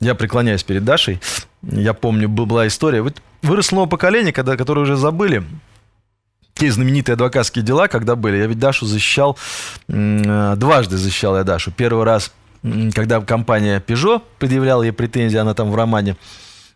Я 0.00 0.14
преклоняюсь 0.14 0.62
перед 0.62 0.84
Дашей. 0.84 1.20
Я 1.62 1.94
помню, 1.94 2.28
была 2.28 2.66
история. 2.66 3.04
Выросло 3.42 3.76
новое 3.76 3.88
поколение, 3.88 4.32
когда, 4.32 4.56
которые 4.56 4.82
уже 4.82 4.96
забыли 4.96 5.44
те 6.54 6.70
знаменитые 6.70 7.14
адвокатские 7.14 7.64
дела, 7.64 7.88
когда 7.88 8.16
были. 8.16 8.36
Я 8.36 8.46
ведь 8.46 8.58
Дашу 8.58 8.86
защищал, 8.86 9.36
э, 9.88 10.54
дважды 10.56 10.96
защищал 10.96 11.36
я 11.36 11.44
Дашу. 11.44 11.72
Первый 11.72 12.04
раз, 12.04 12.32
когда 12.94 13.20
компания 13.20 13.82
Peugeot 13.84 14.22
предъявляла 14.38 14.82
ей 14.82 14.92
претензии, 14.92 15.36
она 15.36 15.54
там 15.54 15.70
в 15.70 15.76
романе 15.76 16.16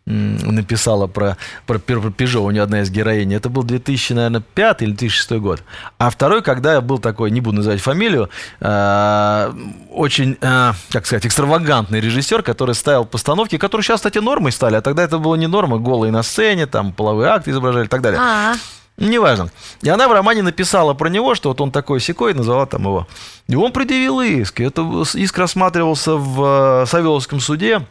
написала 0.08 1.06
про, 1.06 1.36
про, 1.66 1.78
про 1.78 1.98
Peugeot, 1.98 2.46
у 2.46 2.50
нее 2.50 2.62
одна 2.62 2.80
из 2.80 2.90
героинь. 2.90 3.32
Это 3.34 3.50
был 3.50 3.62
2005 3.62 4.82
или 4.82 4.92
2006 4.92 5.32
год. 5.32 5.62
А 5.98 6.08
второй, 6.08 6.42
когда 6.42 6.80
был 6.80 6.98
такой, 6.98 7.30
не 7.30 7.40
буду 7.40 7.56
называть 7.56 7.80
фамилию, 7.80 8.30
э, 8.60 9.52
очень, 9.90 10.38
э, 10.40 10.72
как 10.90 11.06
сказать, 11.06 11.26
экстравагантный 11.26 12.00
режиссер, 12.00 12.42
который 12.42 12.74
ставил 12.74 13.04
постановки, 13.04 13.58
которые 13.58 13.84
сейчас, 13.84 13.96
кстати, 14.00 14.18
нормой 14.18 14.52
стали, 14.52 14.76
а 14.76 14.80
тогда 14.80 15.02
это 15.02 15.18
было 15.18 15.34
не 15.34 15.46
норма, 15.46 15.78
голые 15.78 16.10
на 16.10 16.22
сцене, 16.22 16.66
там 16.66 16.92
половые 16.92 17.28
акты 17.28 17.50
изображали 17.50 17.84
и 17.84 17.88
так 17.88 18.00
далее. 18.00 18.20
А, 18.20 18.54
Неважно. 18.98 19.50
И 19.80 19.88
она 19.88 20.08
в 20.08 20.12
романе 20.12 20.42
написала 20.42 20.92
про 20.92 21.08
него, 21.08 21.36
что 21.36 21.50
вот 21.50 21.60
он 21.60 21.70
такой 21.70 22.00
секой, 22.00 22.34
назвала 22.34 22.66
там 22.66 22.82
его. 22.82 23.06
И 23.46 23.54
он 23.54 23.72
предъявил 23.72 24.20
иск. 24.20 24.60
Это 24.60 24.82
иск 25.14 25.38
рассматривался 25.38 26.16
в 26.16 26.82
э, 26.82 26.86
Савеловском 26.86 27.38
суде. 27.38 27.86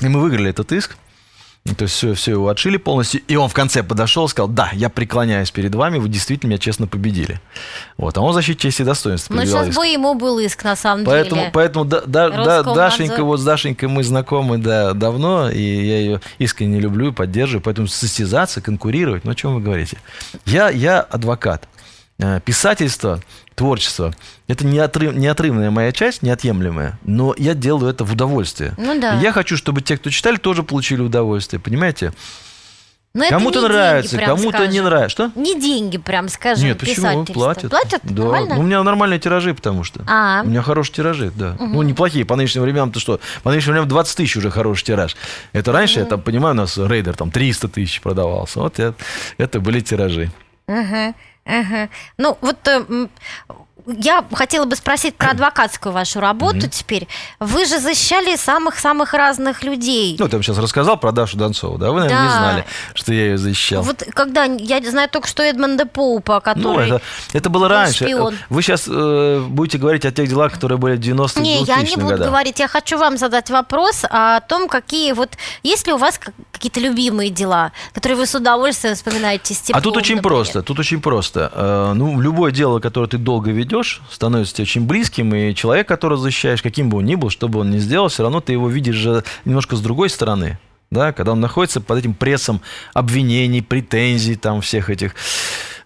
И 0.00 0.08
мы 0.08 0.20
выиграли 0.20 0.50
этот 0.50 0.70
иск. 0.72 0.96
Ну, 1.66 1.74
То 1.74 1.84
есть 1.84 1.94
все, 1.94 2.12
все 2.12 2.32
его 2.32 2.48
отшили 2.48 2.76
полностью. 2.76 3.22
И 3.26 3.36
он 3.36 3.48
в 3.48 3.54
конце 3.54 3.82
подошел 3.82 4.26
и 4.26 4.28
сказал, 4.28 4.48
да, 4.48 4.68
я 4.74 4.90
преклоняюсь 4.90 5.50
перед 5.50 5.74
вами, 5.74 5.96
вы 5.96 6.10
действительно 6.10 6.50
меня 6.50 6.58
честно 6.58 6.86
победили. 6.86 7.40
Вот. 7.96 8.18
А 8.18 8.20
он 8.20 8.32
в 8.32 8.34
защите 8.34 8.60
чести 8.60 8.82
и 8.82 8.84
достоинства 8.84 9.32
ну 9.32 9.40
предъявлял 9.40 9.64
сейчас 9.64 9.70
иск. 9.70 9.80
бы 9.80 9.86
ему 9.86 10.14
был 10.14 10.38
иск, 10.40 10.62
на 10.62 10.76
самом 10.76 11.06
Поэтому, 11.06 11.40
деле. 11.40 11.50
поэтому 11.54 11.84
да, 11.86 12.02
да, 12.02 12.28
да. 12.28 12.62
Дашенька, 12.62 13.24
вот 13.24 13.40
с 13.40 13.44
Дашенькой 13.44 13.88
мы 13.88 14.04
знакомы 14.04 14.58
да, 14.58 14.92
давно, 14.92 15.48
и 15.48 15.62
я 15.62 15.98
ее 16.00 16.20
искренне 16.38 16.80
люблю 16.80 17.08
и 17.08 17.12
поддерживаю, 17.12 17.62
поэтому 17.62 17.88
состязаться, 17.88 18.60
конкурировать, 18.60 19.24
ну 19.24 19.30
о 19.30 19.34
чем 19.34 19.54
вы 19.54 19.62
говорите? 19.62 19.96
Я, 20.44 20.68
я 20.68 21.00
адвокат. 21.00 21.66
Э, 22.18 22.40
Писательство, 22.44 23.20
творчество– 23.54 24.12
это 24.48 24.64
неотрыв- 24.64 25.14
неотрывная 25.14 25.70
моя 25.70 25.92
часть, 25.92 26.22
неотъемлемая, 26.22 26.98
но 27.04 27.34
я 27.38 27.54
делаю 27.54 27.90
это 27.90 28.04
в 28.04 28.12
удовольствие. 28.12 28.74
Ну 28.76 29.00
да. 29.00 29.18
И 29.18 29.22
я 29.22 29.32
хочу, 29.32 29.56
чтобы 29.56 29.80
те, 29.82 29.96
кто 29.96 30.10
читали, 30.10 30.36
тоже 30.36 30.62
получили 30.62 31.00
удовольствие, 31.02 31.60
понимаете? 31.60 32.12
Но 33.16 33.22
это 33.22 33.34
кому-то 33.34 33.60
нравится, 33.60 34.18
кому-то 34.18 34.66
не 34.66 34.80
нравится. 34.80 35.08
Что? 35.10 35.40
Не 35.40 35.54
деньги, 35.60 35.98
прям 35.98 36.28
скажем, 36.28 36.64
Нет, 36.66 36.78
почему? 36.78 37.24
Платят. 37.24 37.70
Платят? 37.70 38.00
Да. 38.02 38.22
Нормально? 38.24 38.54
Ну, 38.56 38.60
у 38.60 38.64
меня 38.64 38.82
нормальные 38.82 39.20
тиражи, 39.20 39.54
потому 39.54 39.84
что. 39.84 40.00
А. 40.08 40.42
У 40.44 40.48
меня 40.48 40.62
хорошие 40.62 40.96
тиражи, 40.96 41.30
да. 41.32 41.54
Ну, 41.60 41.80
неплохие. 41.82 42.24
По 42.24 42.34
нынешним 42.34 42.62
временам, 42.62 42.90
то 42.90 42.98
что? 42.98 43.20
По 43.44 43.52
нынешним 43.52 43.74
временам 43.74 43.88
20 43.88 44.16
тысяч 44.16 44.36
уже 44.36 44.50
хороший 44.50 44.82
тираж. 44.86 45.14
Это 45.52 45.70
раньше, 45.70 46.00
я 46.00 46.06
там 46.06 46.22
понимаю, 46.22 46.54
у 46.54 46.58
нас 46.58 46.76
рейдер 46.76 47.14
там 47.14 47.30
300 47.30 47.68
тысяч 47.68 48.00
продавался. 48.00 48.58
Вот 48.58 48.80
я- 48.80 48.94
это 49.38 49.60
были 49.60 49.78
тиражи. 49.78 50.32
Ага, 50.66 51.14
ага. 51.44 51.88
Ну, 52.18 52.36
вот 52.40 52.66
э, 52.68 53.08
я 53.86 54.24
хотела 54.32 54.64
бы 54.64 54.76
спросить 54.76 55.14
про 55.16 55.30
адвокатскую 55.30 55.92
вашу 55.92 56.20
работу 56.20 56.68
теперь. 56.70 57.06
Вы 57.40 57.66
же 57.66 57.78
защищали 57.78 58.36
самых-самых 58.36 59.12
разных 59.14 59.62
людей. 59.62 60.16
Ну, 60.18 60.26
вам 60.28 60.42
сейчас 60.42 60.58
рассказал 60.58 60.96
про 60.96 61.12
Дашу 61.12 61.36
Донцову, 61.36 61.76
да? 61.78 61.90
Вы, 61.92 62.00
наверное, 62.00 62.22
не 62.22 62.28
Да. 62.28 62.38
знали, 62.38 62.64
что 62.94 63.12
я 63.12 63.24
ее 63.26 63.38
защищал. 63.38 63.82
Вот 63.82 64.02
когда, 64.14 64.44
я 64.44 64.80
знаю 64.90 65.08
только 65.08 65.28
что 65.28 65.42
Эдмонда 65.42 65.86
Поупа, 65.86 66.34
Ну, 66.34 66.40
который... 66.40 66.86
это, 66.88 67.02
это 67.32 67.50
было 67.50 67.62
был 67.64 67.68
раньше. 67.68 68.04
шпион. 68.04 68.36
Вы 68.48 68.62
сейчас 68.62 68.86
будете 69.48 69.78
говорить 69.78 70.04
о 70.04 70.10
тех 70.12 70.28
делах, 70.28 70.52
которые 70.52 70.78
были 70.78 70.96
в 70.96 71.00
90-х, 71.00 71.40
Не, 71.40 71.58
2000 71.64 71.68
я 71.68 71.82
не 71.82 71.94
буду 71.96 72.08
годах. 72.08 72.28
говорить. 72.28 72.58
Я 72.60 72.68
хочу 72.68 72.96
вам 72.98 73.18
задать 73.18 73.50
вопрос 73.50 74.04
о 74.08 74.40
том, 74.40 74.68
какие 74.68 75.12
вот... 75.12 75.30
Есть 75.62 75.86
ли 75.86 75.92
у 75.92 75.96
вас 75.98 76.18
как- 76.18 76.34
какие-то 76.52 76.80
любимые 76.80 77.30
дела, 77.30 77.72
которые 77.92 78.16
вы 78.18 78.26
с 78.26 78.34
удовольствием 78.34 78.94
вспоминаете 78.94 79.52
с 79.54 79.58
А 79.70 79.74
тут 79.74 79.82
теплом, 79.82 79.96
очень 79.96 80.16
например? 80.16 80.22
просто, 80.22 80.62
тут 80.62 80.78
очень 80.78 81.00
просто. 81.00 81.50
Э, 81.54 81.92
Ну, 81.94 82.20
любое 82.20 82.50
дело, 82.52 82.80
которое 82.80 83.08
ты 83.08 83.18
долго 83.18 83.50
ведешь, 83.50 83.73
становится 83.82 84.54
тебе 84.54 84.64
очень 84.64 84.86
близким, 84.86 85.34
и 85.34 85.54
человек, 85.54 85.88
которого 85.88 86.20
защищаешь, 86.20 86.62
каким 86.62 86.88
бы 86.88 86.98
он 86.98 87.04
ни 87.04 87.14
был, 87.14 87.30
что 87.30 87.48
бы 87.48 87.60
он 87.60 87.70
ни 87.70 87.78
сделал, 87.78 88.08
все 88.08 88.22
равно 88.22 88.40
ты 88.40 88.52
его 88.52 88.68
видишь 88.68 88.96
же 88.96 89.24
немножко 89.44 89.76
с 89.76 89.80
другой 89.80 90.10
стороны. 90.10 90.58
Да, 90.90 91.12
когда 91.12 91.32
он 91.32 91.40
находится 91.40 91.80
под 91.80 91.98
этим 91.98 92.14
прессом 92.14 92.60
обвинений, 92.92 93.62
претензий, 93.62 94.36
там 94.36 94.60
всех 94.60 94.90
этих. 94.90 95.16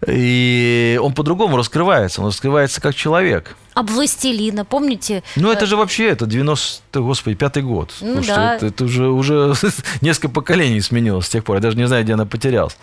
И 0.05 0.99
он 1.01 1.13
по-другому 1.13 1.57
раскрывается. 1.57 2.21
Он 2.21 2.27
раскрывается 2.27 2.79
как 2.79 2.93
человек. 2.93 3.57
А 3.79 3.83
«Властелина», 3.83 4.65
помните? 4.65 5.23
Ну, 5.37 5.49
это 5.49 5.65
же 5.65 5.77
вообще, 5.77 6.09
это 6.09 6.25
90, 6.25 6.99
господи, 6.99 7.37
пятый 7.37 7.63
год. 7.63 7.93
Ну 8.01 8.21
да. 8.27 8.55
это, 8.55 8.65
это 8.65 8.83
уже, 8.83 9.07
уже 9.07 9.53
несколько 10.01 10.27
поколений 10.27 10.81
сменилось 10.81 11.27
с 11.27 11.29
тех 11.29 11.45
пор. 11.45 11.55
Я 11.55 11.61
даже 11.61 11.77
не 11.77 11.87
знаю, 11.87 12.03
где 12.03 12.15
она 12.15 12.25
потерялась. 12.25 12.75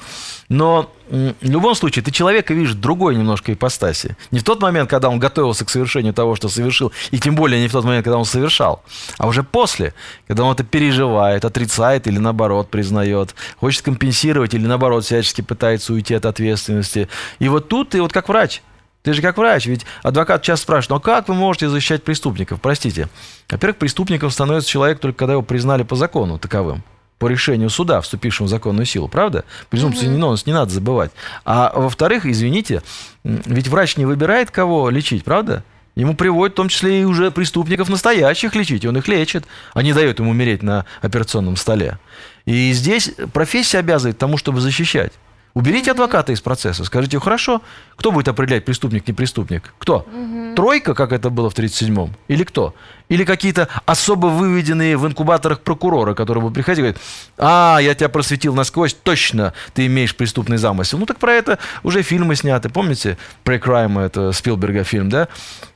Но 0.49 0.91
в 1.11 1.35
любом 1.43 1.75
случае, 1.75 2.03
ты 2.03 2.11
человека 2.11 2.55
видишь 2.55 2.73
другой 2.73 3.15
немножко 3.15 3.53
ипостаси. 3.53 4.17
Не 4.31 4.39
в 4.39 4.45
тот 4.45 4.63
момент, 4.63 4.89
когда 4.89 5.11
он 5.11 5.19
готовился 5.19 5.67
к 5.67 5.69
совершению 5.69 6.15
того, 6.15 6.35
что 6.35 6.49
совершил, 6.49 6.93
и 7.11 7.19
тем 7.19 7.35
более 7.35 7.61
не 7.61 7.69
в 7.69 7.73
тот 7.73 7.85
момент, 7.85 8.03
когда 8.03 8.17
он 8.17 8.25
совершал, 8.25 8.83
а 9.19 9.27
уже 9.27 9.43
после, 9.43 9.93
когда 10.27 10.45
он 10.45 10.55
это 10.55 10.65
переживает, 10.65 11.45
отрицает 11.45 12.07
или 12.07 12.17
наоборот 12.17 12.71
признает, 12.71 13.35
хочет 13.61 13.83
компенсировать 13.83 14.55
или 14.55 14.67
наоборот 14.67 15.05
всячески 15.05 15.43
пытается 15.43 15.93
уйти 15.93 16.15
от 16.15 16.25
ответственности. 16.25 17.11
И 17.39 17.51
вот 17.51 17.69
тут 17.69 17.91
ты 17.91 18.01
вот 18.01 18.15
как 18.15 18.31
врач, 18.31 18.63
ты 19.07 19.12
же 19.12 19.23
как 19.23 19.38
врач, 19.38 19.66
ведь 19.66 19.87
адвокат 20.03 20.42
часто 20.42 20.64
спрашивает, 20.64 20.90
ну 20.90 21.01
как 21.01 21.29
вы 21.29 21.35
можете 21.35 21.69
защищать 21.69 22.03
преступников? 22.03 22.61
Простите. 22.61 23.09
Во-первых, 23.49 23.77
преступником 23.77 24.33
становится 24.33 24.69
человек 24.69 24.99
только 24.99 25.16
когда 25.16 25.35
его 25.35 25.42
признали 25.42 25.85
по 25.85 25.95
закону 25.95 26.40
таковым 26.40 26.83
по 27.21 27.29
решению 27.29 27.71
суда, 27.71 28.01
вступившему 28.01 28.49
в 28.49 28.51
законную 28.51 28.85
силу, 28.85 29.07
правда? 29.07 29.45
Презумпцию 29.71 30.11
невиновности 30.11 30.49
не 30.49 30.55
надо 30.55 30.73
забывать. 30.73 31.12
А 31.45 31.73
во-вторых, 31.73 32.27
извините, 32.27 32.83
ведь 33.23 33.69
врач 33.69 33.97
не 33.97 34.07
выбирает, 34.07 34.51
кого 34.51 34.90
лечить, 34.90 35.23
правда? 35.23 35.62
Ему 35.95 36.14
приводят 36.16 36.55
в 36.55 36.57
том 36.57 36.69
числе 36.69 37.03
и 37.03 37.05
уже 37.05 37.31
преступников 37.31 37.88
настоящих 37.88 38.57
лечить, 38.57 38.83
и 38.83 38.88
он 38.88 38.99
их 38.99 39.07
лечит, 39.07 39.45
а 39.73 39.83
не 39.83 39.92
дает 39.92 40.19
ему 40.19 40.33
умереть 40.33 40.64
на 40.64 40.85
операционном 41.01 41.55
столе. 41.57 42.01
И 42.45 42.73
здесь 42.73 43.12
профессия 43.33 43.79
обязывает 43.79 44.19
тому, 44.19 44.37
чтобы 44.37 44.61
защищать. 44.61 45.12
Уберите 45.57 45.92
адвоката 45.92 46.33
из 46.33 46.42
процесса, 46.42 46.85
скажите, 46.85 47.19
хорошо, 47.19 47.62
кто 47.97 48.12
будет 48.12 48.29
определять, 48.29 48.66
преступник, 48.66 49.09
не 49.09 49.14
преступник? 49.14 49.73
Кто? 49.79 50.07
Тройка, 50.55 50.92
как 50.95 51.12
это 51.12 51.31
было 51.31 51.49
в 51.49 51.55
37-м? 51.55 52.14
Или 52.29 52.45
кто? 52.45 52.75
Или 53.09 53.25
какие-то 53.25 53.69
особо 53.85 54.27
выведенные 54.27 54.97
в 54.97 55.07
инкубаторах 55.07 55.61
прокурора, 55.61 56.14
которые 56.14 56.42
бы 56.42 56.51
приходили 56.51 56.88
и 56.88 56.90
говорят, 56.90 57.03
а, 57.38 57.79
я 57.81 57.95
тебя 57.95 58.09
просветил 58.09 58.55
насквозь, 58.55 58.95
точно 58.95 59.53
ты 59.75 59.87
имеешь 59.87 60.16
преступный 60.16 60.57
замысел. 60.57 60.99
Ну 60.99 61.07
так 61.07 61.19
про 61.19 61.33
это 61.33 61.59
уже 61.85 62.03
фильмы 62.03 62.35
сняты. 62.35 62.69
Помните, 62.69 63.16
Pre-Crime, 63.45 64.05
это 64.05 64.33
Спилберга 64.33 64.83
фильм, 64.83 65.09
да? 65.09 65.29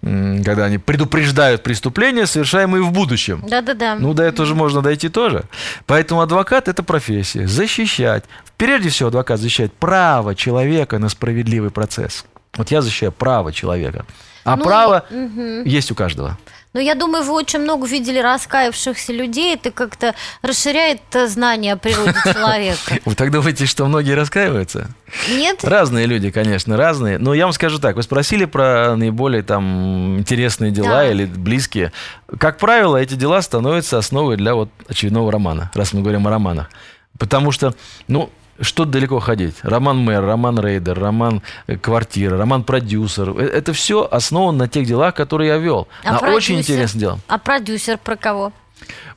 Когда 0.03 0.64
они 0.64 0.79
предупреждают 0.79 1.62
преступления, 1.62 2.27
совершаемые 2.27 2.83
в 2.83 2.90
будущем. 2.90 3.45
Да-да-да. 3.49 3.95
Ну, 3.95 4.12
до 4.14 4.23
этого 4.25 4.47
же 4.47 4.55
можно 4.55 4.83
дойти 4.83 5.09
тоже. 5.09 5.45
Поэтому 5.87 6.23
адвокат– 6.23 6.66
это 6.69 6.83
профессия. 6.83 7.47
Защищать. 7.47 8.25
Прежде 8.57 8.88
всего, 8.88 9.09
адвокат 9.09 9.38
защищает 9.38 9.73
право 9.73 10.35
человека 10.35 10.99
на 10.99 11.09
справедливый 11.09 11.71
процесс. 11.71 12.25
Вот 12.57 12.71
я 12.71 12.83
защищаю 12.83 13.12
право 13.12 13.53
человека. 13.53 14.05
А 14.45 14.57
Ну, 14.57 14.64
право 14.64 15.05
мгм. 15.11 15.64
есть 15.64 15.90
у 15.93 15.95
каждого. 15.95 16.38
Но 16.73 16.79
я 16.81 16.95
думаю, 16.95 17.25
вы 17.25 17.33
очень 17.33 17.59
много 17.59 17.85
видели 17.87 18.19
раскаявшихся 18.21 19.13
людей. 19.13 19.55
Это 19.55 19.73
как-то 19.73 20.15
расширяет 20.43 21.01
э, 21.15 21.27
знание 21.27 21.73
о 21.73 21.77
природе 21.77 22.15
человека. 22.33 22.99
Вы 23.05 23.15
так 23.17 23.33
думаете, 23.33 23.67
что 23.67 23.87
многие 23.87 24.13
раскаиваются? 24.13 24.89
Нет? 25.31 25.65
Разные 25.65 26.07
люди, 26.07 26.31
конечно, 26.31 26.77
разные. 26.77 27.19
Но 27.19 27.35
я 27.35 27.47
вам 27.47 27.53
скажу 27.53 27.81
так, 27.81 27.97
вы 27.97 28.05
спросили 28.05 28.45
про 28.45 28.95
наиболее 28.95 29.43
там 29.43 30.19
интересные 30.21 30.71
дела 30.71 30.89
Да. 31.03 31.11
или 31.11 31.25
близкие. 31.25 31.93
Как 32.39 32.59
правило, 32.59 32.97
эти 32.97 33.15
дела 33.15 33.43
становятся 33.43 33.99
основой 33.99 34.37
для 34.37 34.55
вот 34.55 34.71
очередного 34.89 35.33
романа, 35.33 35.73
раз 35.75 35.93
мы 35.93 36.03
говорим 36.03 36.27
о 36.29 36.31
романах. 36.31 36.71
Потому 37.19 37.51
что, 37.51 37.75
ну, 38.07 38.31
что 38.61 38.85
далеко 38.85 39.18
ходить? 39.20 39.57
Роман 39.62 39.99
Мэр, 39.99 40.25
роман 40.25 40.59
Рейдер, 40.59 40.99
роман 40.99 41.42
э, 41.66 41.77
Квартира, 41.77 42.37
роман 42.38 42.62
Продюсер. 42.64 43.31
Э, 43.31 43.44
Это 43.46 43.73
все 43.73 44.07
основано 44.11 44.59
на 44.59 44.68
тех 44.68 44.87
делах, 44.87 45.14
которые 45.14 45.49
я 45.49 45.57
вел. 45.59 45.88
А 46.05 46.12
на 46.12 46.18
продюсер? 46.18 46.37
очень 46.37 46.59
интересное 46.59 47.01
дело. 47.01 47.18
А 47.29 47.38
продюсер 47.38 47.99
про 47.99 48.16
кого? 48.16 48.53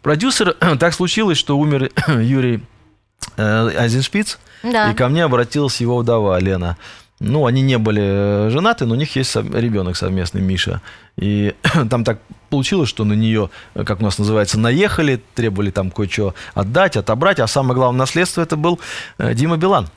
Продюсер, 0.02 0.54
так 0.80 0.94
случилось, 0.94 1.38
что 1.38 1.58
умер 1.58 1.92
Юрий 2.08 2.64
э, 3.38 3.70
Айзеншпиц, 3.78 4.40
Да. 4.64 4.92
и 4.92 4.96
ко 4.96 5.08
мне 5.10 5.24
обратилась 5.24 5.80
его 5.82 5.98
вдова 6.00 6.40
Лена. 6.40 6.78
Ну, 7.20 7.46
они 7.46 7.62
не 7.62 7.78
были 7.78 8.50
женаты, 8.50 8.86
но 8.86 8.96
у 8.96 8.98
них 8.98 9.16
есть 9.16 9.34
ребенок 9.36 9.96
совместный, 9.96 10.42
Миша. 10.42 10.82
И 11.18 11.54
там 11.90 12.04
так 12.04 12.20
получилось, 12.54 12.88
что 12.88 13.04
на 13.04 13.14
нее, 13.14 13.50
э, 13.74 13.84
как 13.84 14.00
у 14.00 14.04
нас 14.04 14.20
называется, 14.20 14.60
наехали, 14.60 15.20
требовали 15.34 15.72
там 15.72 15.90
кое-что 15.90 16.36
отдать, 16.54 16.98
отобрать, 16.98 17.40
а 17.40 17.48
самое 17.48 17.74
главное 17.74 18.02
наследство 18.02 18.42
это 18.44 18.56
был 18.56 18.80
э, 19.18 19.34
Дима 19.34 19.58
Билан. 19.58 19.90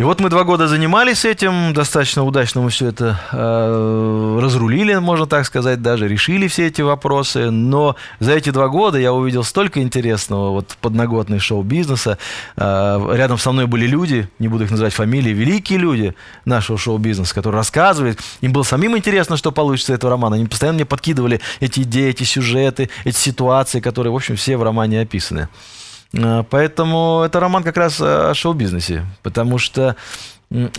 И 0.00 0.02
вот 0.02 0.18
мы 0.18 0.30
два 0.30 0.44
года 0.44 0.66
занимались 0.66 1.26
этим, 1.26 1.74
достаточно 1.74 2.24
удачно 2.24 2.62
мы 2.62 2.70
все 2.70 2.86
это 2.86 3.20
э, 3.32 4.38
разрулили, 4.40 4.94
можно 4.94 5.26
так 5.26 5.44
сказать, 5.44 5.82
даже 5.82 6.08
решили 6.08 6.48
все 6.48 6.68
эти 6.68 6.80
вопросы. 6.80 7.50
Но 7.50 7.96
за 8.18 8.32
эти 8.32 8.48
два 8.48 8.68
года 8.68 8.98
я 8.98 9.12
увидел 9.12 9.44
столько 9.44 9.82
интересного 9.82 10.52
вот 10.52 10.70
в 10.70 10.78
подноготной 10.78 11.38
шоу-бизнеса. 11.38 12.16
Э, 12.56 13.12
рядом 13.12 13.36
со 13.36 13.52
мной 13.52 13.66
были 13.66 13.86
люди, 13.86 14.26
не 14.38 14.48
буду 14.48 14.64
их 14.64 14.70
называть 14.70 14.94
фамилии, 14.94 15.34
великие 15.34 15.78
люди 15.78 16.14
нашего 16.46 16.78
шоу-бизнеса, 16.78 17.34
которые 17.34 17.58
рассказывали. 17.58 18.16
Им 18.40 18.54
было 18.54 18.62
самим 18.62 18.96
интересно, 18.96 19.36
что 19.36 19.52
получится 19.52 19.92
этого 19.92 20.12
романа. 20.12 20.36
Они 20.36 20.46
постоянно 20.46 20.76
мне 20.76 20.86
подкидывали 20.86 21.42
эти 21.60 21.80
идеи, 21.80 22.08
эти 22.08 22.22
сюжеты, 22.22 22.88
эти 23.04 23.18
ситуации, 23.18 23.80
которые, 23.80 24.14
в 24.14 24.16
общем, 24.16 24.36
все 24.36 24.56
в 24.56 24.62
романе 24.62 25.02
описаны. 25.02 25.50
Э, 26.12 26.44
Поэтому 26.48 27.22
это 27.24 27.40
роман 27.40 27.62
как 27.62 27.76
раз 27.76 28.00
о 28.00 28.32
шоу-бизнесе, 28.34 29.04
потому 29.22 29.58
что 29.58 29.96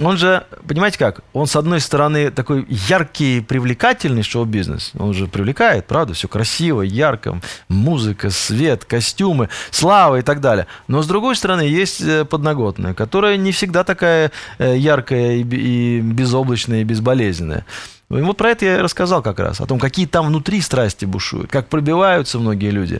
он 0.01 0.17
же, 0.17 0.45
понимаете 0.67 0.99
как, 0.99 1.21
он 1.31 1.47
с 1.47 1.55
одной 1.55 1.79
стороны 1.79 2.29
такой 2.29 2.65
яркий, 2.67 3.39
привлекательный 3.39 4.21
шоу-бизнес, 4.21 4.91
он 4.99 5.13
же 5.13 5.27
привлекает, 5.27 5.87
правда, 5.87 6.13
все 6.13 6.27
красиво, 6.27 6.81
ярко, 6.81 7.39
музыка, 7.69 8.31
свет, 8.31 8.83
костюмы, 8.83 9.47
слава 9.69 10.19
и 10.19 10.23
так 10.23 10.41
далее. 10.41 10.67
Но 10.89 11.01
с 11.01 11.07
другой 11.07 11.37
стороны 11.37 11.61
есть 11.61 12.01
э, 12.01 12.25
подноготная, 12.25 12.93
которая 12.93 13.37
не 13.37 13.53
всегда 13.53 13.85
такая 13.85 14.31
э, 14.57 14.75
яркая 14.77 15.37
и 15.37 16.01
безоблачная, 16.01 16.81
и 16.81 16.83
безболезненная. 16.83 17.65
Ну, 18.11 18.17
И 18.19 18.21
вот 18.23 18.35
про 18.35 18.49
это 18.49 18.65
я 18.65 18.81
рассказал 18.83 19.21
как 19.21 19.39
раз, 19.39 19.61
о 19.61 19.65
том, 19.65 19.79
какие 19.79 20.05
там 20.05 20.27
внутри 20.27 20.59
страсти 20.59 21.05
бушуют, 21.05 21.49
как 21.49 21.69
пробиваются 21.69 22.39
многие 22.39 22.69
люди, 22.69 22.99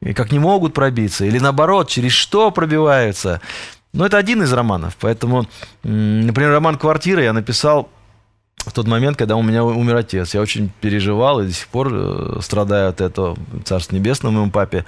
и 0.00 0.12
как 0.12 0.30
не 0.30 0.38
могут 0.38 0.72
пробиться, 0.72 1.24
или 1.24 1.40
наоборот, 1.40 1.88
через 1.88 2.12
что 2.12 2.52
пробиваются. 2.52 3.40
Но 3.92 4.06
это 4.06 4.18
один 4.18 4.40
из 4.44 4.52
романов, 4.52 4.96
поэтому, 5.00 5.46
например, 5.82 6.50
роман 6.52 6.78
«Квартира» 6.78 7.20
я 7.24 7.32
написал 7.32 7.88
в 8.58 8.72
тот 8.72 8.86
момент, 8.86 9.16
когда 9.16 9.34
у 9.34 9.42
меня 9.42 9.64
умер 9.64 9.96
отец. 9.96 10.32
Я 10.32 10.40
очень 10.40 10.70
переживал 10.80 11.40
и 11.40 11.46
до 11.46 11.52
сих 11.52 11.66
пор 11.66 11.88
э, 11.92 12.38
страдаю 12.40 12.90
от 12.90 13.00
этого. 13.00 13.36
Царство 13.64 13.96
небесное 13.96 14.30
моему 14.30 14.52
папе. 14.52 14.84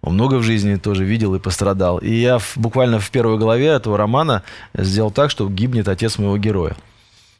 Он 0.00 0.14
много 0.14 0.36
в 0.36 0.42
жизни 0.42 0.76
тоже 0.76 1.04
видел 1.04 1.34
и 1.34 1.38
пострадал. 1.38 1.98
И 1.98 2.10
я 2.10 2.38
в- 2.38 2.56
буквально 2.56 2.98
в 2.98 3.10
первой 3.10 3.36
главе 3.36 3.66
этого 3.66 3.98
романа 3.98 4.42
сделал 4.72 5.10
так, 5.10 5.30
что 5.30 5.46
гибнет 5.50 5.88
отец 5.88 6.16
моего 6.16 6.38
героя. 6.38 6.74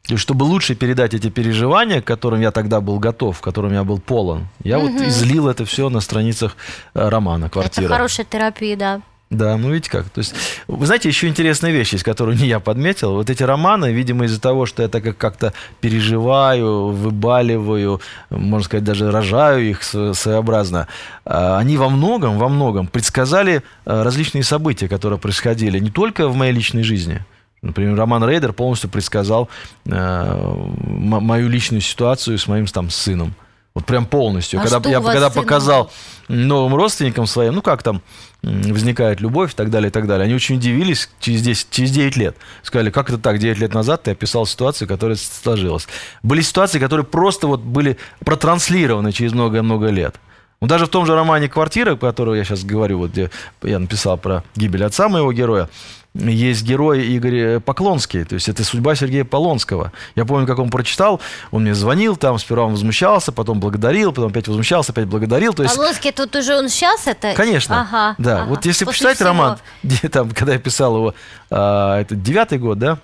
И 0.09 0.17
чтобы 0.17 0.45
лучше 0.45 0.75
передать 0.75 1.15
эти 1.15 1.29
переживания, 1.31 2.01
к 2.01 2.05
которым 2.05 2.41
я 2.41 2.51
тогда 2.51 2.81
был 2.81 2.99
готов, 2.99 3.39
к 3.41 3.45
которым 3.45 3.73
я 3.73 3.85
был 3.85 3.99
полон, 4.01 4.49
я 4.65 4.79
вот 4.79 4.91
излил 4.93 5.49
это 5.49 5.65
все 5.65 5.89
на 5.89 6.01
страницах 6.01 6.57
э, 6.95 7.09
романа 7.09 7.49
«Квартира». 7.49 7.85
Это 7.85 7.95
хорошая 7.95 8.27
терапия, 8.29 8.77
да. 8.77 9.03
Да, 9.29 9.57
ну 9.57 9.71
видите 9.71 9.91
как. 9.91 10.11
То 10.11 10.19
есть, 10.19 10.35
вы 10.67 10.85
знаете, 10.87 11.09
еще 11.09 11.29
интересная 11.29 11.71
вещь 11.71 11.93
есть, 11.93 12.03
которую 12.03 12.37
не 12.37 12.49
я 12.49 12.59
подметил. 12.59 13.13
Вот 13.13 13.31
эти 13.31 13.45
романы, 13.45 13.93
видимо, 13.93 14.25
из-за 14.25 14.41
того, 14.41 14.67
что 14.67 14.83
я 14.83 14.89
так 14.89 15.05
как- 15.05 15.19
как-то 15.19 15.53
переживаю, 15.81 16.87
выбаливаю, 16.89 18.01
можно 18.31 18.65
сказать, 18.65 18.83
даже 18.85 19.13
рожаю 19.13 19.71
их 19.71 19.83
сво- 19.83 20.15
своеобразно, 20.15 20.89
а, 21.25 21.59
они 21.59 21.77
во 21.77 21.89
многом, 21.89 22.39
во 22.39 22.49
многом 22.49 22.89
предсказали 22.89 23.63
а, 23.85 24.03
различные 24.03 24.43
события, 24.43 24.89
которые 24.89 25.21
происходили 25.21 25.79
не 25.79 25.91
только 25.91 26.27
в 26.27 26.35
моей 26.35 26.53
личной 26.53 26.83
жизни. 26.83 27.21
Например, 27.63 27.97
Роман 27.97 28.25
Рейдер 28.25 28.53
полностью 28.53 28.89
предсказал 28.89 29.49
э, 29.85 30.55
мою 30.87 31.49
личную 31.49 31.83
ситуацию 31.83 32.39
с 32.39 32.49
моим 32.49 32.67
там 32.67 32.91
сыном. 32.91 33.35
Вот 33.75 33.85
прям 33.85 34.05
полностью. 34.07 34.59
А 34.61 34.67
когда 34.67 34.91
я 34.91 35.01
когда 35.01 35.31
показал 35.31 35.93
новым 36.29 36.75
родственникам 36.75 37.27
своим, 37.27 37.55
ну 37.55 37.63
как 37.63 37.83
там 37.83 38.03
возникает 38.43 39.21
любовь 39.21 39.53
и 39.53 39.57
так 39.57 39.71
далее, 39.71 39.91
и 39.91 39.93
так 39.93 40.07
далее. 40.07 40.25
Они 40.25 40.35
очень 40.35 40.57
удивились 40.57 41.11
через 41.21 41.43
10, 41.43 41.71
через 41.71 41.91
9 41.91 42.17
лет. 42.17 42.37
Сказали, 42.63 42.91
как 42.91 43.11
это 43.11 43.19
так, 43.19 43.39
9 43.39 43.59
лет 43.59 43.75
назад 43.75 44.05
ты 44.05 44.13
описал 44.13 44.47
ситуацию, 44.47 44.89
которая 44.89 45.17
сложилась. 45.17 45.87
Были 46.23 46.41
ситуации, 46.41 46.79
которые 46.79 47.05
просто 47.05 47.47
вот 47.47 47.61
были 47.61 47.99
протранслированы 48.25 49.13
через 49.13 49.33
много-много 49.33 49.89
лет. 49.89 50.17
Ну, 50.61 50.67
даже 50.69 50.85
в 50.85 50.91
том 50.91 51.07
же 51.07 51.15
романе 51.15 51.49
«Квартира», 51.49 51.97
про 51.97 52.09
который 52.09 52.37
я 52.37 52.45
сейчас 52.45 52.65
говорю, 52.65 52.99
вот 52.99 53.13
где 53.13 53.31
я 53.63 53.79
написал 53.79 54.19
про 54.19 54.45
гибель 54.55 54.85
отца 54.85 55.09
моего 55.09 55.33
героя, 55.33 55.71
есть 56.13 56.65
герой 56.65 57.07
Игорь 57.07 57.61
Поклонский, 57.61 58.25
то 58.25 58.35
есть 58.35 58.49
это 58.49 58.63
судьба 58.63 58.95
Сергея 58.95 59.25
Полонского. 59.25 59.93
Я 60.17 60.27
помню, 60.27 60.47
как 60.47 60.59
он 60.59 60.69
прочитал, 60.69 61.21
он 61.51 61.63
мне 61.63 61.75
звонил, 61.75 62.17
там 62.17 62.39
сперва 62.39 62.65
он 62.65 62.73
возмущался, 62.73 63.33
потом 63.33 63.59
благодарил, 63.59 64.13
потом 64.13 64.33
опять 64.33 64.49
возмущался, 64.49 64.93
опять 64.93 65.07
благодарил. 65.07 65.55
То 65.55 65.63
есть, 65.63 65.77
Полоский 65.77 66.13
тут 66.13 66.35
уже 66.37 66.57
он 66.57 66.69
сейчас 66.69 67.07
это? 67.07 67.33
Конечно, 67.35 67.81
Ага. 67.83 68.15
да. 68.19 68.43
ага. 68.43 68.49
Вот 68.51 68.67
если 68.67 68.85
После 68.85 69.07
почитать 69.07 69.17
всего. 69.17 69.29
роман, 69.29 69.59
где 69.83 70.09
там, 70.09 70.31
когда 70.33 70.53
я 70.53 70.59
писал 70.59 70.97
его, 70.97 71.15
а, 71.49 71.99
это 72.01 72.15
девятый 72.17 72.59
год, 72.59 72.79
да, 72.79 72.99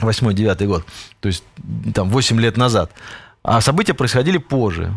восьмой, 0.00 0.34
девятый 0.34 0.68
год, 0.68 0.84
то 1.20 1.28
есть 1.28 1.42
там 1.92 2.10
8 2.10 2.38
лет 2.40 2.56
назад, 2.56 2.92
а 3.42 3.60
события 3.62 3.94
происходили 3.94 4.38
позже. 4.38 4.92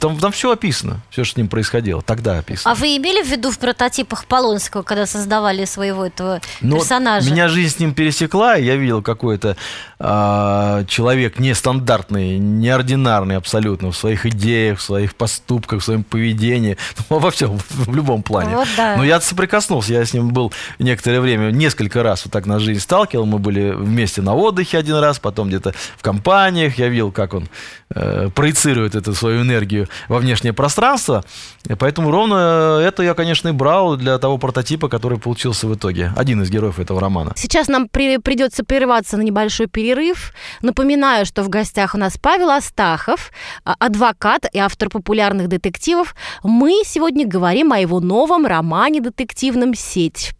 Там, 0.00 0.18
там 0.18 0.32
все 0.32 0.50
описано, 0.50 1.00
все, 1.08 1.22
что 1.22 1.34
с 1.34 1.36
ним 1.36 1.46
происходило, 1.46 2.02
тогда 2.02 2.38
описано. 2.38 2.72
А 2.72 2.74
вы 2.74 2.96
имели 2.96 3.22
в 3.22 3.28
виду 3.28 3.52
в 3.52 3.58
прототипах 3.60 4.24
Полонского, 4.24 4.82
когда 4.82 5.06
создавали 5.06 5.64
своего 5.66 6.04
этого 6.04 6.40
Но 6.60 6.78
персонажа? 6.78 7.30
Меня 7.30 7.48
жизнь 7.48 7.76
с 7.76 7.78
ним 7.78 7.94
пересекла, 7.94 8.58
и 8.58 8.64
я 8.64 8.74
видел 8.74 9.02
какой-то 9.02 9.56
а, 10.00 10.84
человек 10.86 11.38
нестандартный, 11.38 12.38
неординарный 12.38 13.36
абсолютно 13.36 13.92
в 13.92 13.96
своих 13.96 14.26
идеях, 14.26 14.80
в 14.80 14.82
своих 14.82 15.14
поступках, 15.14 15.80
в 15.80 15.84
своем 15.84 16.02
поведении, 16.02 16.76
ну, 17.08 17.20
во 17.20 17.30
всем, 17.30 17.56
в 17.68 17.94
любом 17.94 18.24
плане. 18.24 18.56
Вот 18.56 18.68
да. 18.76 18.96
Но 18.96 19.04
я 19.04 19.20
соприкоснулся, 19.20 19.92
я 19.92 20.04
с 20.04 20.12
ним 20.12 20.30
был 20.30 20.52
некоторое 20.80 21.20
время, 21.20 21.52
несколько 21.52 22.02
раз 22.02 22.24
вот 22.24 22.32
так 22.32 22.46
на 22.46 22.58
жизнь 22.58 22.80
сталкивал, 22.80 23.26
мы 23.26 23.38
были 23.38 23.70
вместе 23.70 24.22
на 24.22 24.34
отдыхе 24.34 24.76
один 24.76 24.96
раз, 24.96 25.20
потом 25.20 25.48
где-то 25.48 25.72
в 25.96 26.02
компаниях, 26.02 26.78
я 26.78 26.88
видел, 26.88 27.12
как 27.12 27.34
он 27.34 27.48
э, 27.90 28.28
проецирует 28.34 28.96
эту 28.96 29.14
свою 29.14 29.42
энергию 29.42 29.67
во 30.08 30.18
внешнее 30.18 30.52
пространство, 30.52 31.24
и 31.68 31.74
поэтому 31.74 32.10
ровно 32.10 32.80
это 32.82 33.02
я, 33.02 33.14
конечно, 33.14 33.48
и 33.48 33.52
брал 33.52 33.96
для 33.96 34.18
того 34.18 34.38
прототипа, 34.38 34.88
который 34.88 35.18
получился 35.18 35.66
в 35.66 35.74
итоге, 35.74 36.12
один 36.16 36.42
из 36.42 36.50
героев 36.50 36.78
этого 36.78 37.00
романа. 37.00 37.32
Сейчас 37.36 37.68
нам 37.68 37.88
при- 37.88 38.18
придется 38.18 38.64
прерываться 38.64 39.16
на 39.16 39.22
небольшой 39.22 39.66
перерыв. 39.66 40.32
Напоминаю, 40.62 41.26
что 41.26 41.42
в 41.42 41.48
гостях 41.48 41.94
у 41.94 41.98
нас 41.98 42.16
Павел 42.20 42.50
Астахов, 42.50 43.30
а, 43.64 43.74
адвокат 43.78 44.46
и 44.52 44.58
автор 44.58 44.88
популярных 44.88 45.48
детективов. 45.48 46.14
Мы 46.42 46.82
сегодня 46.84 47.26
говорим 47.26 47.72
о 47.72 47.78
его 47.78 48.00
новом 48.00 48.46
романе 48.46 49.00
детективном 49.00 49.74
«Сеть». 49.74 50.32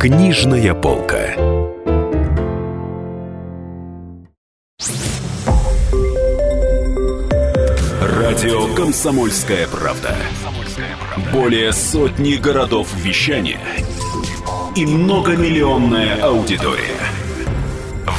Книжная 0.00 0.72
полка. 0.72 1.49
«Комсомольская 8.90 9.68
правда». 9.68 10.16
Более 11.32 11.72
сотни 11.72 12.34
городов 12.34 12.88
вещания 12.96 13.60
и 14.74 14.84
многомиллионная 14.84 16.20
аудитория. 16.20 16.98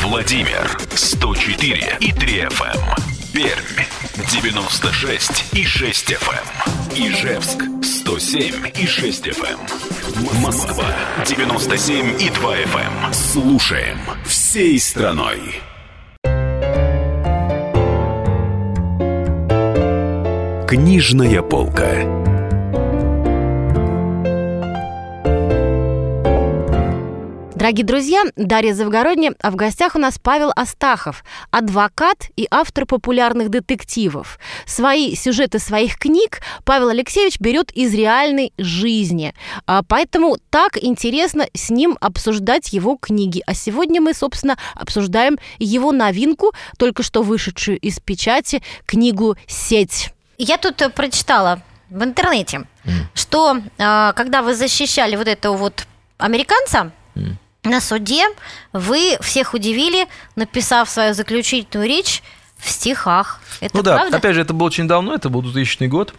Владимир 0.01 0.79
104 0.95 1.97
и 1.99 2.13
3 2.13 2.43
FM. 2.43 2.79
Пермь 3.33 3.85
96 4.31 5.53
и 5.55 5.65
6 5.65 6.13
FM. 6.13 6.45
Ижевск 6.95 7.63
107 7.83 8.71
и 8.73 8.87
6 8.87 9.27
FM. 9.27 10.41
Москва 10.41 10.85
97 11.27 12.15
и 12.17 12.29
2 12.29 12.55
FM. 12.55 13.13
Слушаем 13.13 13.99
всей 14.25 14.79
страной. 14.79 15.61
Книжная 20.71 21.41
полка. 21.41 22.05
Дорогие 27.55 27.85
друзья, 27.85 28.23
Дарья 28.37 28.73
Завгородня, 28.73 29.33
а 29.41 29.51
в 29.51 29.57
гостях 29.57 29.95
у 29.95 29.99
нас 29.99 30.17
Павел 30.17 30.53
Астахов, 30.55 31.25
адвокат 31.49 32.29
и 32.37 32.47
автор 32.49 32.85
популярных 32.85 33.49
детективов. 33.49 34.39
Свои 34.65 35.13
сюжеты 35.13 35.59
своих 35.59 35.97
книг 35.97 36.39
Павел 36.63 36.87
Алексеевич 36.87 37.41
берет 37.41 37.73
из 37.73 37.93
реальной 37.93 38.53
жизни. 38.57 39.33
А 39.67 39.83
Поэтому 39.83 40.37
так 40.49 40.81
интересно 40.81 41.47
с 41.53 41.69
ним 41.69 41.97
обсуждать 41.99 42.71
его 42.71 42.95
книги. 42.95 43.43
А 43.45 43.53
сегодня 43.53 43.99
мы, 43.99 44.13
собственно, 44.13 44.57
обсуждаем 44.75 45.37
его 45.59 45.91
новинку, 45.91 46.53
только 46.77 47.03
что 47.03 47.23
вышедшую 47.23 47.77
из 47.77 47.99
печати, 47.99 48.63
книгу 48.85 49.35
«Сеть». 49.47 50.13
Я 50.43 50.57
тут 50.57 50.81
э, 50.81 50.89
прочитала 50.89 51.61
в 51.89 52.03
интернете, 52.03 52.63
что 53.13 53.57
э, 53.57 54.13
когда 54.15 54.41
вы 54.41 54.55
защищали 54.55 55.15
вот 55.15 55.27
этого 55.27 55.55
вот 55.55 55.85
американца 56.17 56.91
на 57.63 57.79
суде, 57.79 58.25
вы 58.73 59.17
всех 59.21 59.53
удивили, 59.53 60.07
написав 60.35 60.89
свою 60.89 61.13
заключительную 61.13 61.87
речь 61.87 62.23
в 62.57 62.69
стихах. 62.71 63.39
Это 63.59 63.77
ну 63.77 63.83
да, 63.83 63.97
правда? 63.97 64.17
опять 64.17 64.33
же, 64.33 64.41
это 64.41 64.53
было 64.53 64.67
очень 64.67 64.87
давно, 64.87 65.13
это 65.13 65.29
был 65.29 65.43
2000 65.43 65.83
год. 65.85 66.15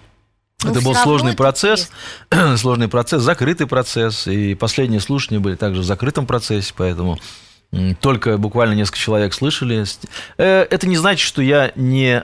Ну, 0.62 0.70
это 0.70 0.80
был 0.82 0.94
сложный 0.94 1.34
процесс, 1.34 1.90
сложный 2.56 2.86
процесс, 2.86 3.22
закрытый 3.22 3.66
процесс, 3.66 4.28
и 4.28 4.54
последние 4.54 5.00
слушания 5.00 5.40
были 5.40 5.56
также 5.56 5.80
в 5.80 5.84
закрытом 5.84 6.26
процессе, 6.26 6.72
поэтому 6.76 7.18
только 8.00 8.38
буквально 8.38 8.74
несколько 8.74 8.98
человек 8.98 9.34
слышали. 9.34 9.84
Э, 10.38 10.66
Это 10.70 10.86
не 10.86 10.96
значит, 10.96 11.26
что 11.26 11.42
я 11.42 11.72
не 11.74 12.22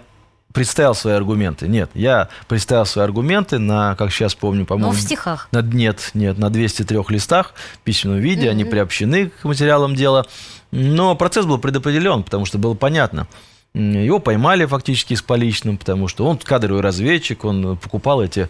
представил 0.52 0.94
свои 0.94 1.14
аргументы. 1.14 1.68
Нет, 1.68 1.90
я 1.94 2.28
представил 2.48 2.86
свои 2.86 3.04
аргументы 3.04 3.58
на, 3.58 3.94
как 3.96 4.10
сейчас 4.10 4.34
помню, 4.34 4.60
Но 4.60 4.66
по-моему... 4.66 4.92
в 4.92 5.00
стихах. 5.00 5.48
На, 5.52 5.62
нет, 5.62 6.10
нет, 6.14 6.38
на 6.38 6.50
203 6.50 6.98
листах 7.08 7.54
в 7.74 7.78
письменном 7.78 8.20
виде, 8.20 8.48
они 8.50 8.64
приобщены 8.64 9.30
к 9.30 9.44
материалам 9.44 9.94
дела. 9.94 10.26
Но 10.70 11.14
процесс 11.14 11.46
был 11.46 11.58
предопределен, 11.58 12.22
потому 12.22 12.44
что 12.44 12.58
было 12.58 12.74
понятно. 12.74 13.26
Его 13.74 14.18
поймали 14.18 14.64
фактически 14.64 15.14
с 15.14 15.22
поличным, 15.22 15.76
потому 15.76 16.08
что 16.08 16.26
он 16.26 16.38
кадровый 16.38 16.82
разведчик, 16.82 17.44
он 17.44 17.76
покупал 17.76 18.22
эти 18.22 18.48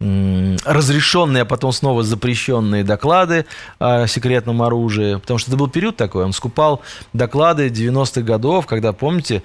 разрешенные, 0.00 1.42
а 1.42 1.44
потом 1.44 1.72
снова 1.72 2.04
запрещенные 2.04 2.84
доклады 2.84 3.46
о 3.80 4.06
секретном 4.06 4.62
оружии, 4.62 5.16
потому 5.16 5.38
что 5.38 5.50
это 5.50 5.58
был 5.58 5.68
период 5.68 5.96
такой, 5.96 6.24
он 6.24 6.32
скупал 6.32 6.82
доклады 7.12 7.68
90-х 7.68 8.20
годов, 8.20 8.66
когда, 8.66 8.92
помните, 8.92 9.42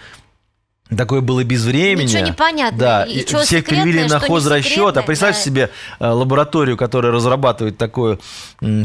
такое 0.90 1.22
было 1.22 1.44
без 1.44 1.64
времени. 1.64 2.08
Ничего 2.08 2.26
не 2.26 2.34
понятно. 2.34 2.78
Да, 2.78 3.04
И 3.04 3.20
и 3.20 3.26
всех 3.26 3.46
секретное, 3.46 3.86
перевели 3.86 4.08
на 4.08 4.20
хозрасчет. 4.20 4.98
А 4.98 5.02
представьте 5.02 5.40
да. 5.40 5.46
себе 5.46 5.70
э, 6.00 6.08
лабораторию, 6.08 6.78
которая 6.78 7.12
разрабатывает 7.12 7.78
такую 7.78 8.20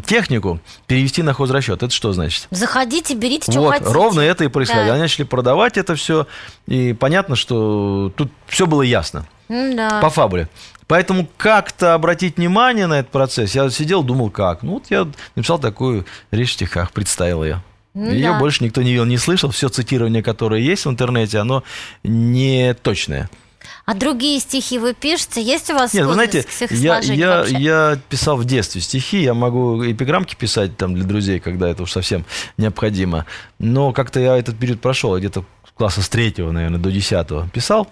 технику, 0.07 0.61
перевести 0.86 1.22
на 1.22 1.32
хозрасчет. 1.32 1.82
Это 1.82 1.90
что 1.92 2.12
значит? 2.12 2.46
Заходите, 2.51 3.14
берите, 3.14 3.51
что 3.51 3.61
вот, 3.61 3.74
хотите. 3.74 3.92
ровно 3.92 4.20
это 4.20 4.44
и 4.44 4.49
происходило. 4.49 4.86
Да. 4.86 4.92
Они 4.94 5.03
начали 5.03 5.24
продавать 5.24 5.76
это 5.76 5.94
все, 5.94 6.26
и 6.66 6.92
понятно, 6.92 7.36
что 7.36 8.12
тут 8.16 8.30
все 8.46 8.66
было 8.66 8.82
ясно 8.82 9.26
М-да. 9.49 10.01
по 10.01 10.11
фабуле. 10.11 10.49
Поэтому 10.86 11.28
как-то 11.36 11.92
обратить 11.92 12.38
внимание 12.38 12.86
на 12.86 13.01
этот 13.01 13.12
процесс, 13.12 13.55
я 13.55 13.68
сидел, 13.68 14.03
думал, 14.03 14.30
как. 14.30 14.62
Ну, 14.62 14.74
вот 14.74 14.84
я 14.88 15.07
написал 15.36 15.59
такую 15.59 16.07
речь 16.30 16.51
в 16.51 16.53
стихах, 16.55 16.92
представил 16.92 17.44
ее. 17.44 17.62
Ну 17.99 18.11
Ее 18.11 18.32
да. 18.32 18.38
больше 18.38 18.62
никто 18.62 18.80
не 18.82 18.90
видел, 18.90 19.05
не 19.05 19.18
слышал. 19.18 19.51
Все 19.51 19.68
цитирование, 19.68 20.22
которое 20.22 20.61
есть 20.61 20.86
в 20.86 20.90
интернете, 20.90 21.38
оно 21.38 21.64
не 22.05 22.74
точное. 22.74 23.28
А 23.86 23.94
другие 23.94 24.38
стихи 24.38 24.78
вы 24.78 24.94
пишете? 24.94 25.42
Есть 25.42 25.70
у 25.70 25.74
вас 25.74 25.94
Нет, 25.94 26.07
вы 26.07 26.12
знаете, 26.12 26.44
я, 26.70 27.01
я, 27.01 27.38
вообще? 27.38 27.57
я 27.59 27.99
писал 28.09 28.36
в 28.36 28.44
детстве 28.44 28.80
стихи, 28.80 29.22
я 29.22 29.34
могу 29.34 29.84
эпиграммки 29.84 30.34
писать 30.36 30.76
там 30.76 30.94
для 30.94 31.05
друзей, 31.05 31.40
когда 31.40 31.68
это 31.68 31.82
уж 31.82 31.90
совсем 31.90 32.24
необходимо. 32.57 33.26
Но 33.59 33.92
как-то 33.92 34.20
я 34.20 34.36
этот 34.36 34.59
период 34.59 34.80
прошел, 34.80 35.18
где-то 35.18 35.44
класса 35.74 36.03
с 36.03 36.09
третьего, 36.09 36.53
наверное, 36.53 36.78
до 36.78 36.92
десятого 36.92 37.49
писал 37.49 37.88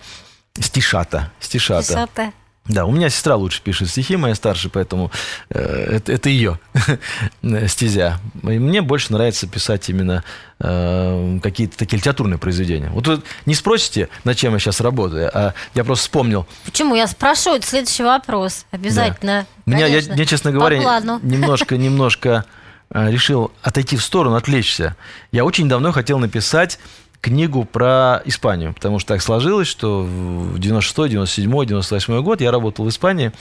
стишата, 0.60 1.32
стишата. 1.40 1.88
Десятое. 1.88 2.32
Да, 2.68 2.84
у 2.84 2.90
меня 2.90 3.10
сестра 3.10 3.36
лучше 3.36 3.62
пишет 3.62 3.88
стихи, 3.88 4.16
моя 4.16 4.34
старшая, 4.34 4.70
поэтому 4.72 5.10
э, 5.50 5.96
это, 5.96 6.12
это 6.12 6.28
ее 6.28 6.58
стезя. 7.68 8.18
И 8.42 8.58
мне 8.58 8.82
больше 8.82 9.12
нравится 9.12 9.46
писать 9.46 9.88
именно 9.88 10.24
э, 10.58 11.38
какие-то 11.42 11.76
такие 11.76 11.98
литературные 11.98 12.38
произведения. 12.38 12.90
Вот 12.90 13.06
вы 13.06 13.22
не 13.46 13.54
спросите, 13.54 14.08
над 14.24 14.36
чем 14.36 14.52
я 14.54 14.58
сейчас 14.58 14.80
работаю, 14.80 15.30
а 15.32 15.54
я 15.74 15.84
просто 15.84 16.02
вспомнил. 16.04 16.46
Почему? 16.64 16.96
Я 16.96 17.06
спрошу, 17.06 17.54
это 17.54 17.66
следующий 17.66 18.02
вопрос. 18.02 18.66
Обязательно. 18.72 19.46
Меня, 19.64 19.86
я, 19.86 19.98
я, 19.98 20.26
честно 20.26 20.50
говоря, 20.50 20.78
немножко, 21.22 21.76
немножко 21.76 22.44
э, 22.90 23.12
решил 23.12 23.52
отойти 23.62 23.96
в 23.96 24.02
сторону, 24.02 24.34
отвлечься. 24.34 24.96
Я 25.30 25.44
очень 25.44 25.68
давно 25.68 25.92
хотел 25.92 26.18
написать 26.18 26.80
книгу 27.26 27.64
про 27.64 28.22
Испанию, 28.24 28.72
потому 28.72 29.00
что 29.00 29.14
так 29.14 29.20
сложилось, 29.20 29.66
что 29.66 30.04
в 30.04 30.60
96 30.60 31.10
97 31.10 31.50
98 31.50 32.22
год 32.22 32.40
я 32.40 32.52
работал 32.52 32.84
в 32.84 32.88
Испании. 32.88 33.32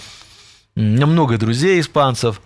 У 0.75 0.79
меня 0.79 1.05
много 1.05 1.38
друзей 1.38 1.79
испанцев, 1.79 2.41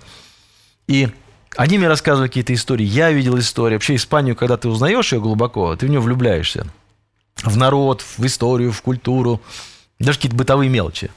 и 0.88 1.08
они 1.56 1.78
мне 1.78 1.88
рассказывали 1.88 2.28
какие-то 2.28 2.54
истории, 2.54 2.84
я 2.84 3.12
видел 3.12 3.40
истории. 3.40 3.76
Вообще 3.76 3.96
Испанию, 3.96 4.36
когда 4.36 4.58
ты 4.58 4.68
узнаешь 4.68 5.14
ее 5.14 5.22
глубоко, 5.22 5.78
ты 5.78 5.86
в 5.86 5.90
нее 5.90 6.02
влюбляешься. 6.02 6.68
В 7.42 7.56
народ, 7.56 8.02
в 8.02 8.26
историю, 8.26 8.74
в 8.74 8.82
культуру, 8.82 9.42
даже 9.98 10.18
какие-то 10.18 10.36
бытовые 10.36 10.70
мелочи. 10.70 11.10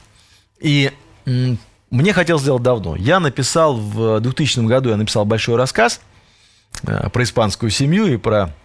И 0.61 0.89
мне 1.25 2.13
хотелось 2.13 2.43
сделать 2.43 2.63
давно. 2.63 2.95
Я 2.95 3.19
написал 3.19 3.75
в 3.75 4.21
2000 4.21 4.65
году, 4.67 4.89
я 4.89 4.95
написал 4.95 5.25
большой 5.25 5.57
рассказ 5.57 5.99
э, 6.83 7.09
про 7.09 7.23
испанскую 7.23 7.69
семью 7.71 8.05
и 8.05 8.15
про 8.15 8.55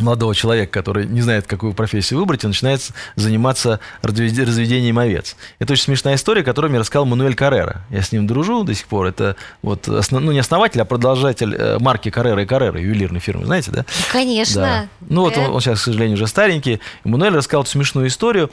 молодого 0.00 0.34
человека, 0.34 0.72
который 0.72 1.06
не 1.06 1.20
знает, 1.20 1.46
какую 1.46 1.72
профессию 1.74 2.20
выбрать, 2.20 2.44
и 2.44 2.46
начинает 2.46 2.80
заниматься 3.16 3.80
развед- 4.02 4.44
разведением 4.44 4.98
овец. 4.98 5.36
Это 5.58 5.72
очень 5.72 5.84
смешная 5.84 6.14
история, 6.14 6.42
которую 6.42 6.70
мне 6.70 6.80
рассказал 6.80 7.04
Мануэль 7.06 7.34
Каррера. 7.34 7.82
Я 7.90 8.02
с 8.02 8.12
ним 8.12 8.26
дружу 8.26 8.64
до 8.64 8.74
сих 8.74 8.86
пор. 8.86 9.06
Это 9.06 9.36
вот, 9.62 9.88
основ- 9.88 10.20
ну, 10.20 10.32
не 10.32 10.38
основатель, 10.38 10.80
а 10.80 10.84
продолжатель 10.84 11.54
э, 11.54 11.78
марки 11.78 12.10
Каррера 12.10 12.42
и 12.42 12.46
Каррера, 12.46 12.80
ювелирной 12.80 13.20
фирмы, 13.20 13.46
знаете, 13.46 13.70
да? 13.70 13.84
Конечно. 14.12 14.62
Да. 14.62 14.88
Ну 15.08 15.22
вот 15.22 15.36
он, 15.36 15.50
он 15.50 15.60
сейчас, 15.60 15.80
к 15.80 15.84
сожалению, 15.84 16.14
уже 16.14 16.26
старенький. 16.26 16.80
Эммануэль 17.04 17.34
рассказал 17.34 17.62
эту 17.62 17.70
смешную 17.70 18.06
историю. 18.08 18.50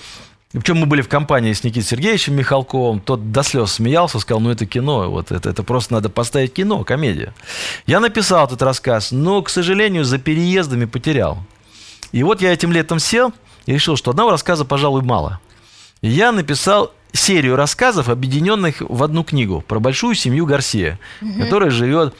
Причем 0.51 0.77
мы 0.77 0.87
были 0.87 1.01
в 1.03 1.07
компании 1.07 1.53
с 1.53 1.63
Никитой 1.63 1.83
Сергеевичем 1.83 2.35
Михалковым. 2.35 3.01
Тот 3.01 3.31
до 3.31 3.43
слез 3.43 3.73
смеялся, 3.73 4.19
сказал, 4.19 4.41
ну 4.41 4.49
это 4.49 4.65
кино, 4.65 5.11
вот 5.11 5.31
это, 5.31 5.47
это 5.47 5.61
просто 5.61 5.93
надо 5.93 6.09
поставить 6.09 6.53
кино, 6.53 6.83
комедию. 6.83 7.35
Я 7.85 7.99
написал 7.99 8.47
этот 8.47 8.63
рассказ, 8.63 9.11
но, 9.11 9.43
к 9.43 9.49
сожалению, 9.49 10.05
за 10.05 10.17
переездами 10.17 10.85
потерял. 10.85 11.37
И 12.11 12.23
вот 12.23 12.41
я 12.41 12.51
этим 12.51 12.71
летом 12.71 12.97
сел 12.97 13.31
и 13.67 13.73
решил, 13.73 13.95
что 13.95 14.09
одного 14.09 14.31
рассказа, 14.31 14.65
пожалуй, 14.65 15.03
мало. 15.03 15.39
И 16.01 16.09
я 16.09 16.31
написал 16.31 16.93
серию 17.13 17.55
рассказов, 17.55 18.09
объединенных 18.09 18.81
в 18.81 19.03
одну 19.03 19.23
книгу 19.23 19.63
про 19.67 19.79
большую 19.79 20.15
семью 20.15 20.47
Гарсия, 20.47 20.99
которая 21.39 21.69
живет 21.69 22.15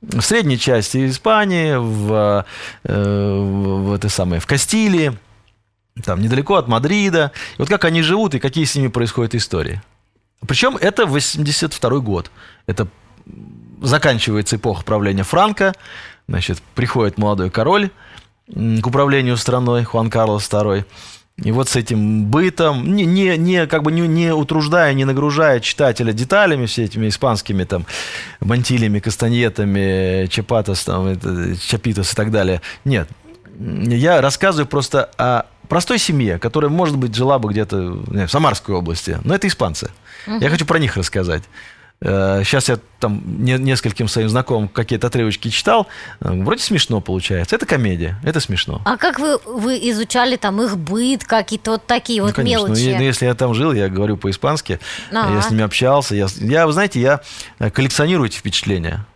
в 0.00 0.20
средней 0.20 0.58
части 0.58 1.08
Испании, 1.08 1.74
в, 1.74 2.44
э, 2.84 2.92
в, 2.94 3.88
в 3.88 3.92
этой 3.92 4.10
самой, 4.10 4.38
в 4.38 4.46
Кастилии, 4.46 5.16
там 6.04 6.20
недалеко 6.20 6.56
от 6.56 6.68
Мадрида. 6.68 7.32
И 7.56 7.58
вот 7.58 7.68
как 7.68 7.84
они 7.84 8.02
живут 8.02 8.34
и 8.34 8.38
какие 8.38 8.64
с 8.64 8.74
ними 8.74 8.88
происходят 8.88 9.34
истории. 9.34 9.82
Причем 10.46 10.76
это 10.76 11.06
82 11.06 11.98
год. 11.98 12.30
Это 12.66 12.88
заканчивается 13.80 14.56
эпоха 14.56 14.84
правления 14.84 15.22
Франка. 15.22 15.74
Значит, 16.28 16.62
приходит 16.74 17.18
молодой 17.18 17.50
король 17.50 17.90
к 18.48 18.86
управлению 18.86 19.36
страной, 19.36 19.84
Хуан 19.84 20.10
Карлос 20.10 20.48
II. 20.48 20.84
И 21.38 21.50
вот 21.50 21.68
с 21.68 21.76
этим 21.76 22.26
бытом, 22.26 22.94
не, 22.94 23.06
не, 23.06 23.36
не, 23.36 23.66
как 23.66 23.82
бы 23.82 23.90
не, 23.90 24.06
не 24.06 24.32
утруждая, 24.32 24.92
не 24.92 25.04
нагружая 25.04 25.60
читателя 25.60 26.12
деталями, 26.12 26.66
все 26.66 26.84
этими 26.84 27.08
испанскими 27.08 27.64
там 27.64 27.86
мантилями, 28.40 29.00
кастаньетами, 29.00 30.26
чапатос, 30.26 30.84
там, 30.84 31.06
это, 31.06 31.56
чапитос 31.56 32.12
и 32.12 32.16
так 32.16 32.30
далее. 32.30 32.60
Нет. 32.84 33.08
Я 33.58 34.20
рассказываю 34.20 34.66
просто 34.66 35.10
о 35.16 35.46
простой 35.68 35.98
семье, 35.98 36.38
которая, 36.38 36.70
может 36.70 36.96
быть, 36.96 37.14
жила 37.14 37.38
бы 37.38 37.50
где-то 37.50 38.02
знаю, 38.06 38.28
в 38.28 38.30
Самарской 38.30 38.74
области, 38.74 39.18
но 39.24 39.34
это 39.34 39.46
испанцы. 39.48 39.90
Я 40.26 40.50
хочу 40.50 40.64
про 40.66 40.78
них 40.78 40.96
рассказать. 40.96 41.42
Сейчас 42.04 42.68
я 42.68 42.80
там 42.98 43.22
не- 43.44 43.58
нескольким 43.58 44.08
своим 44.08 44.28
знакомым 44.28 44.66
какие-то 44.68 45.06
отрывочки 45.06 45.50
читал. 45.50 45.86
Э, 46.20 46.32
Вроде 46.32 46.60
смешно 46.60 47.00
получается. 47.00 47.54
Это 47.54 47.64
комедия, 47.64 48.18
это 48.24 48.40
смешно. 48.40 48.82
А 48.84 48.96
как 48.96 49.20
вы, 49.20 49.38
вы 49.46 49.78
изучали 49.90 50.34
там 50.34 50.60
их 50.60 50.76
быт, 50.76 51.22
какие-то 51.22 51.70
вот 51.72 51.86
такие 51.86 52.20
Ну, 52.20 52.26
вот 52.26 52.34
конечно. 52.34 52.66
Ну, 52.66 52.74
мелочи? 52.74 52.96
ну, 52.96 53.02
если 53.04 53.26
я 53.26 53.34
там 53.36 53.54
жил, 53.54 53.72
я 53.72 53.88
говорю 53.88 54.16
по-испански, 54.16 54.80
Ага. 55.12 55.32
я 55.34 55.42
с 55.42 55.50
ними 55.50 55.62
общался. 55.62 56.16
Я, 56.16 56.26
я, 56.40 56.66
вы 56.66 56.72
знаете, 56.72 57.00
я 57.00 57.20
э, 57.60 57.70
коллекционирую 57.70 58.26
эти 58.28 58.36
впечатления. 58.38 59.06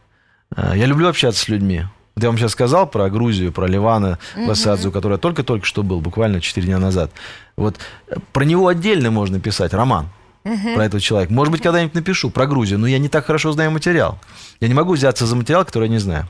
Э, 0.57 0.75
Я 0.77 0.87
люблю 0.87 1.09
общаться 1.09 1.41
с 1.43 1.49
людьми. 1.49 1.87
Вот 2.17 2.23
я 2.23 2.31
вам 2.31 2.39
сейчас 2.39 2.53
сказал 2.53 2.87
про 2.87 3.11
Грузию, 3.11 3.53
про 3.53 3.67
Ливана 3.67 4.19
Васадзу, 4.37 4.91
который 4.91 5.19
только-только 5.19 5.67
что 5.67 5.83
был, 5.83 6.01
буквально 6.01 6.41
4 6.41 6.67
дня 6.67 6.79
назад. 6.79 7.11
Вот 7.57 7.77
э, 8.09 8.17
про 8.33 8.43
него 8.47 8.69
отдельно 8.69 9.11
можно 9.11 9.39
писать 9.39 9.75
роман. 9.75 10.09
Про 10.43 10.87
этого 10.87 10.99
человека. 10.99 11.31
Может 11.31 11.53
быть, 11.53 11.61
когда-нибудь 11.61 11.95
напишу 11.95 12.31
про 12.31 12.47
Грузию, 12.47 12.79
но 12.79 12.87
я 12.87 12.99
не 12.99 13.11
так 13.11 13.27
хорошо 13.27 13.53
знаю 13.53 13.71
материал. 13.71 14.19
Я 14.61 14.69
не 14.69 14.75
могу 14.75 14.95
взяться 14.95 15.27
за 15.27 15.37
материал, 15.37 15.67
который 15.67 15.89
я 15.89 15.91
не 15.91 15.99
знаю. 15.99 16.27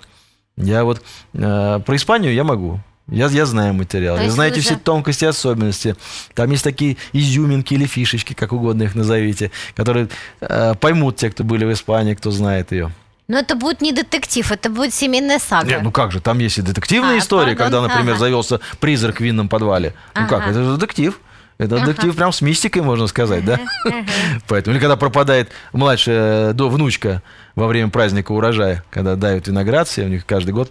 Я 0.57 0.83
вот 0.83 1.03
э, 1.35 1.81
про 1.87 1.97
Испанию 1.97 2.35
я 2.35 2.43
могу. 2.43 2.81
Я, 3.07 3.29
я 3.29 3.47
знаю 3.47 3.73
материал. 3.73 4.17
То 4.17 4.23
Я 4.25 4.31
вы 4.31 4.45
эти 4.47 4.59
все 4.59 4.75
тонкости, 4.75 5.25
особенности. 5.25 5.95
Там 6.35 6.51
есть 6.51 6.65
такие 6.65 6.97
изюминки 7.13 7.75
или 7.75 7.87
фишечки, 7.87 8.33
как 8.33 8.53
угодно 8.53 8.83
их 8.83 8.97
назовите, 8.97 9.53
которые 9.77 10.09
э, 10.41 10.75
поймут 10.81 11.15
те, 11.15 11.31
кто 11.31 11.45
были 11.45 11.65
в 11.65 11.73
Испании, 11.73 12.15
кто 12.15 12.33
знает 12.33 12.73
ее. 12.73 12.91
Но 13.29 13.39
это 13.39 13.57
будет 13.57 13.81
не 13.81 13.93
детектив, 13.93 14.51
это 14.53 14.71
будет 14.71 14.95
семейная 14.95 15.39
сага. 15.41 15.67
Нет, 15.67 15.83
ну 15.83 15.91
как 15.91 16.13
же, 16.13 16.21
там 16.21 16.39
есть 16.39 16.59
и 16.59 16.63
детективные 16.63 17.19
А, 17.21 17.25
пардон, 17.29 17.57
когда, 17.57 17.81
например, 17.83 18.11
ага. 18.15 18.19
завелся 18.21 18.61
призрак 18.79 19.17
в 19.17 19.21
винном 19.21 19.49
подвале. 19.49 19.95
Ну 20.15 20.29
как, 20.29 20.43
Ага. 20.43 20.51
это 20.51 20.63
же 20.65 20.77
детектив. 20.77 21.21
Это 21.59 21.79
детектив 21.81 22.15
прям 22.15 22.33
с 22.33 22.43
мистикой, 22.43 22.83
можно 22.83 23.07
сказать, 23.07 23.43
да? 23.45 23.59
Поэтому, 24.47 24.75
или 24.75 24.81
когда 24.81 24.97
пропадает 24.97 25.51
младшая 25.73 26.53
до 26.53 26.69
внучка 26.69 27.23
во 27.55 27.67
время 27.67 27.89
праздника 27.91 28.33
урожая, 28.33 28.85
когда 28.91 29.17
дают 29.17 29.49
виноград, 29.49 29.89
все 29.89 30.05
у 30.05 30.09
них 30.09 30.27
каждый 30.27 30.51
год 30.53 30.71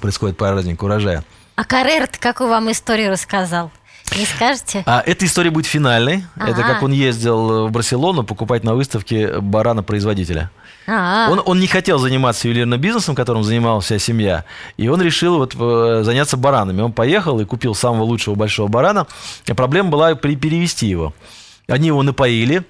происходит 0.00 0.36
праздник 0.36 0.82
урожая. 0.82 1.24
А 1.56 1.64
Каррер-то 1.64 2.18
какую 2.18 2.50
вам 2.50 2.70
историю 2.70 3.10
рассказал? 3.10 3.70
Не 4.16 4.26
скажете? 4.26 4.82
А 4.84 5.02
эта 5.06 5.24
история 5.24 5.50
будет 5.50 5.64
финальной. 5.66 6.24
Это 6.36 6.60
Ага. 6.60 6.74
как 6.74 6.82
он 6.82 6.92
ездил 6.92 7.68
в 7.68 7.70
Барселону 7.70 8.22
покупать 8.24 8.64
на 8.64 8.74
выставке 8.74 9.40
барана-производителя. 9.40 10.50
А, 10.86 11.28
Он, 11.30 11.40
он 11.44 11.60
не 11.60 11.66
хотел 11.66 11.98
заниматься 11.98 12.48
ювелирным 12.48 12.80
бизнесом, 12.80 13.14
которым 13.14 13.44
занималась 13.44 13.84
вся 13.84 13.98
семья, 13.98 14.44
и 14.76 14.88
он 14.88 15.00
решил 15.00 15.38
вот 15.38 15.54
э, 15.58 16.02
заняться 16.04 16.36
баранами. 16.36 16.82
Он 16.82 16.92
поехал 16.92 17.40
и 17.40 17.44
купил 17.44 17.74
самого 17.74 18.04
лучшего 18.04 18.34
большого 18.34 18.68
барана. 18.68 19.06
И 19.46 19.52
проблема 19.52 19.90
была 19.90 20.14
при 20.14 20.36
перевести 20.36 20.86
его. 20.86 21.14
Они 21.68 21.88
его 21.88 22.02
напоили, 22.02 22.64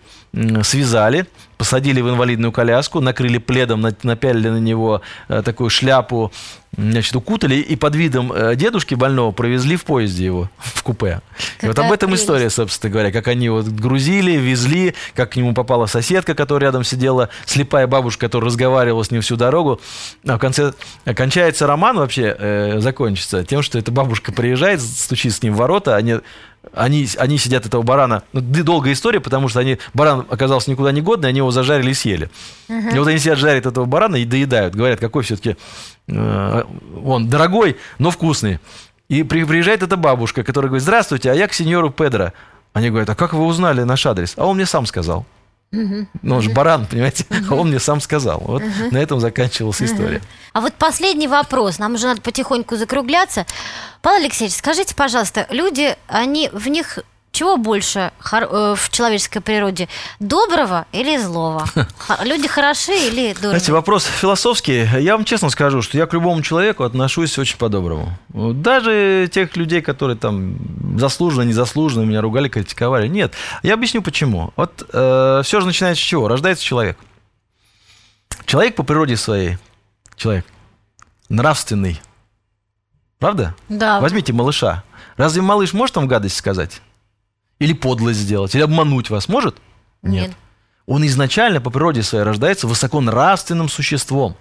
связали, 0.63 1.27
посадили 1.63 2.01
в 2.01 2.09
инвалидную 2.09 2.51
коляску, 2.51 2.99
накрыли 3.01 3.39
пледом, 3.39 3.83
на- 3.83 3.95
напялили 4.03 4.49
на 4.49 4.57
него 4.57 5.01
э, 5.29 5.43
такую 5.45 5.71
шляпу, 5.71 6.33
значит, 6.77 7.15
укутали 7.15 7.55
и 7.55 7.77
под 7.77 7.95
видом 7.95 8.33
э, 8.33 8.57
дедушки 8.57 8.97
больного 8.97 9.31
провезли 9.31 9.77
в 9.77 9.85
поезде 9.85 10.25
его 10.25 10.51
в 10.59 10.83
купе. 10.83 11.21
И 11.61 11.67
вот 11.69 11.79
об 11.79 11.93
этом 11.93 12.09
прелесть. 12.09 12.25
история, 12.25 12.51
собственно 12.51 12.91
говоря, 12.91 13.13
как 13.13 13.29
они 13.29 13.49
вот 13.49 13.67
грузили, 13.67 14.33
везли, 14.33 14.97
как 15.15 15.31
к 15.31 15.37
нему 15.37 15.55
попала 15.55 15.87
соседка, 15.87 16.35
которая 16.35 16.71
рядом 16.71 16.83
сидела, 16.83 17.29
слепая 17.47 17.87
бабушка, 17.87 18.27
которая 18.27 18.49
разговаривала 18.49 19.05
с 19.05 19.13
ним 19.13 19.21
всю 19.21 19.37
дорогу. 19.37 19.81
А 20.27 20.39
в 20.39 20.41
конце 20.41 20.73
кончается 21.15 21.69
роман 21.69 21.97
вообще, 21.97 22.35
э, 22.37 22.81
закончится 22.81 23.45
тем, 23.45 23.63
что 23.63 23.79
эта 23.79 23.93
бабушка 23.93 24.33
приезжает, 24.33 24.83
стучит 24.83 25.33
с 25.33 25.45
ним 25.45 25.55
в 25.55 25.59
ворота, 25.59 25.95
они, 25.95 26.17
они, 26.75 27.07
они 27.19 27.39
сидят 27.39 27.67
этого 27.67 27.83
барана. 27.83 28.25
Ну, 28.33 28.41
долгая 28.41 28.95
история, 28.95 29.21
потому 29.21 29.49
что 29.49 29.61
они, 29.61 29.79
баран 29.95 30.27
оказался 30.29 30.69
никуда 30.71 30.91
не 30.91 31.03
годный, 31.03 31.29
они 31.29 31.39
его 31.39 31.52
зажарили 31.53 31.91
и 31.91 31.95
съели. 31.95 32.31
И 32.69 32.99
вот 32.99 33.07
они 33.07 33.19
сидят, 33.19 33.39
жарят 33.39 33.67
этого 33.67 33.85
барана 33.85 34.17
и 34.17 34.25
доедают. 34.25 34.75
Говорят, 34.75 34.99
какой 35.01 35.23
все-таки 35.23 35.57
он 36.09 37.29
дорогой, 37.29 37.77
но 37.99 38.11
вкусный. 38.11 38.59
И 39.09 39.23
при- 39.25 39.45
приезжает 39.45 39.83
эта 39.83 39.97
бабушка, 39.97 40.43
которая 40.43 40.69
говорит, 40.69 40.83
здравствуйте, 40.83 41.31
а 41.31 41.35
я 41.35 41.47
к 41.49 41.53
сеньору 41.53 41.91
Педро. 41.91 42.33
Они 42.73 42.89
говорят, 42.89 43.11
а 43.11 43.15
как 43.15 43.35
вы 43.35 43.45
узнали 43.45 43.83
наш 43.83 44.07
адрес? 44.07 44.35
А 44.37 44.47
он 44.47 44.57
мне 44.57 44.67
сам 44.67 44.87
сказал. 44.87 45.27
Ну, 45.71 46.07
он 46.37 46.43
же 46.43 46.51
баран, 46.51 46.87
понимаете? 46.87 47.25
А 47.51 47.55
он 47.55 47.69
мне 47.69 47.79
сам 47.81 48.01
сказал. 48.01 48.41
Вот 48.45 48.63
на 48.91 48.99
этом 48.99 49.21
заканчивалась 49.21 49.81
история. 49.83 50.21
а 50.53 50.61
вот 50.61 50.75
последний 50.75 51.29
вопрос, 51.29 51.79
нам 51.79 51.95
уже 51.95 52.07
надо 52.07 52.21
потихоньку 52.21 52.77
закругляться. 52.77 53.47
Павел 54.03 54.23
Алексеевич, 54.25 54.57
скажите, 54.57 54.95
пожалуйста, 54.95 55.47
люди, 55.51 55.97
они 56.09 56.51
в 56.53 56.69
них 56.69 56.99
чего 57.33 57.57
больше 57.57 58.13
э, 58.33 58.75
в 58.77 58.91
человеческой 58.91 59.41
природе? 59.41 59.89
Доброго 60.21 60.87
или 60.93 61.17
злого? 61.17 61.67
Люди 62.25 62.47
хороши 62.47 62.93
или 62.93 63.33
Знаете, 63.33 63.41
дурные? 63.41 63.73
вопрос 63.73 64.05
философский. 64.05 64.87
Я 65.01 65.17
вам 65.17 65.25
честно 65.25 65.51
скажу, 65.51 65.83
что 65.83 65.97
я 65.99 66.07
к 66.07 66.13
любому 66.13 66.43
человеку 66.43 66.85
отношусь 66.85 67.39
очень 67.39 67.57
по-доброму. 67.57 68.17
Даже 68.29 69.29
тех 69.33 69.57
людей, 69.57 69.81
которые 69.81 70.17
там 70.17 70.57
заслуженно, 70.99 71.43
незаслуженно 71.43 72.05
меня 72.05 72.21
ругали, 72.21 72.49
критиковали. 72.49 73.09
Нет. 73.09 73.33
Я 73.63 73.75
объясню 73.75 74.03
почему. 74.03 74.53
Вот 74.57 74.85
все 74.89 75.43
же 75.61 75.67
начинается 75.67 76.03
с 76.03 76.07
чего? 76.07 76.29
Рождается 76.29 76.63
человек. 76.65 76.99
Человек 78.45 78.75
по 78.77 78.83
природе 78.83 79.17
своей, 79.17 79.57
человек, 80.17 80.45
нравственный. 81.29 82.01
Правда? 83.19 83.55
Да. 83.69 84.01
Возьмите 84.01 84.33
малыша. 84.33 84.85
Разве 85.17 85.43
малыш 85.43 85.73
может 85.73 85.97
вам 85.97 86.09
гадость 86.09 86.37
сказать? 86.37 86.83
Или 87.63 87.75
подлость 87.75 88.19
сделать? 88.19 88.57
Или 88.57 88.63
обмануть 88.63 89.09
вас 89.09 89.29
может? 89.29 89.57
Нет. 90.03 90.33
Он 90.87 91.07
изначально 91.07 91.61
по 91.61 91.71
природе 91.71 92.03
своей 92.03 92.25
рождается 92.25 92.67
высоконравственным 92.67 93.69
существом. 93.69 94.37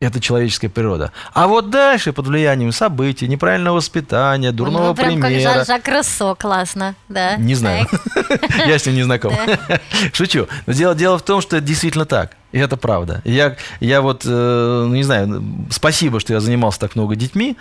Это 0.00 0.20
человеческая 0.20 0.70
природа. 0.70 1.12
А 1.34 1.48
вот 1.48 1.68
дальше, 1.68 2.14
под 2.14 2.26
влиянием 2.28 2.72
событий, 2.72 3.28
неправильного 3.28 3.76
воспитания, 3.76 4.52
дурного 4.52 4.84
него 4.84 4.94
прям 4.94 5.20
как 5.20 5.30
примера... 5.30 5.52
Жан 5.52 5.66
Жак 5.66 5.86
Руссо, 5.86 6.34
классно, 6.34 6.94
да. 7.10 7.36
Не 7.36 7.54
знаю. 7.54 7.86
Я 8.66 8.78
с 8.78 8.86
ним 8.86 8.94
не 8.94 9.02
знаком. 9.02 9.34
Шучу. 10.14 10.48
Но 10.64 10.72
дело, 10.72 10.94
дело 10.94 11.18
в 11.18 11.22
том, 11.22 11.42
что 11.42 11.58
это 11.58 11.66
действительно 11.66 12.06
так. 12.06 12.32
И 12.52 12.58
это 12.58 12.78
правда. 12.78 13.20
Я, 13.24 13.56
я 13.80 14.00
вот, 14.00 14.22
э, 14.24 14.84
ну 14.88 14.94
не 14.94 15.02
знаю, 15.02 15.44
спасибо, 15.70 16.20
что 16.20 16.32
я 16.32 16.40
занимался 16.40 16.80
так 16.80 16.96
много 16.96 17.16
детьми, 17.16 17.58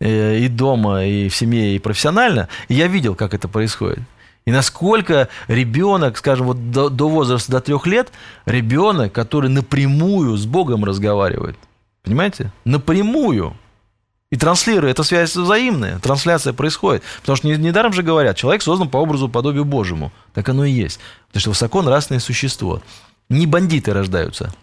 э, 0.00 0.38
и 0.38 0.48
дома, 0.48 1.04
и 1.04 1.28
в 1.28 1.36
семье, 1.36 1.76
и 1.76 1.78
профессионально. 1.78 2.48
И 2.66 2.74
я 2.74 2.88
видел, 2.88 3.14
как 3.14 3.34
это 3.34 3.46
происходит. 3.46 4.00
И 4.48 4.50
насколько 4.50 5.28
ребенок, 5.46 6.16
скажем, 6.16 6.46
вот 6.46 6.70
до, 6.70 6.88
до 6.88 7.06
возраста 7.06 7.52
до 7.52 7.60
трех 7.60 7.86
лет, 7.86 8.10
ребенок, 8.46 9.12
который 9.12 9.50
напрямую 9.50 10.38
с 10.38 10.46
Богом 10.46 10.86
разговаривает, 10.86 11.58
понимаете? 12.02 12.50
Напрямую. 12.64 13.54
И 14.32 14.36
транслируя, 14.36 14.92
эта 14.92 15.02
связь 15.02 15.36
взаимная, 15.36 15.98
трансляция 15.98 16.54
происходит. 16.54 17.02
Потому 17.20 17.36
что 17.36 17.46
не- 17.46 17.58
недаром 17.58 17.92
же 17.92 18.02
говорят, 18.02 18.38
человек 18.38 18.62
создан 18.62 18.88
по 18.88 18.96
образу 18.96 19.28
подобию 19.28 19.66
Божьему. 19.66 20.12
Так 20.32 20.48
оно 20.48 20.64
и 20.64 20.70
есть. 20.70 20.98
Потому 21.26 21.40
что 21.42 21.50
высоко 21.50 21.82
нравственное 21.82 22.20
существо. 22.20 22.80
Не 23.28 23.44
бандиты 23.44 23.92
рождаются, 23.92 24.54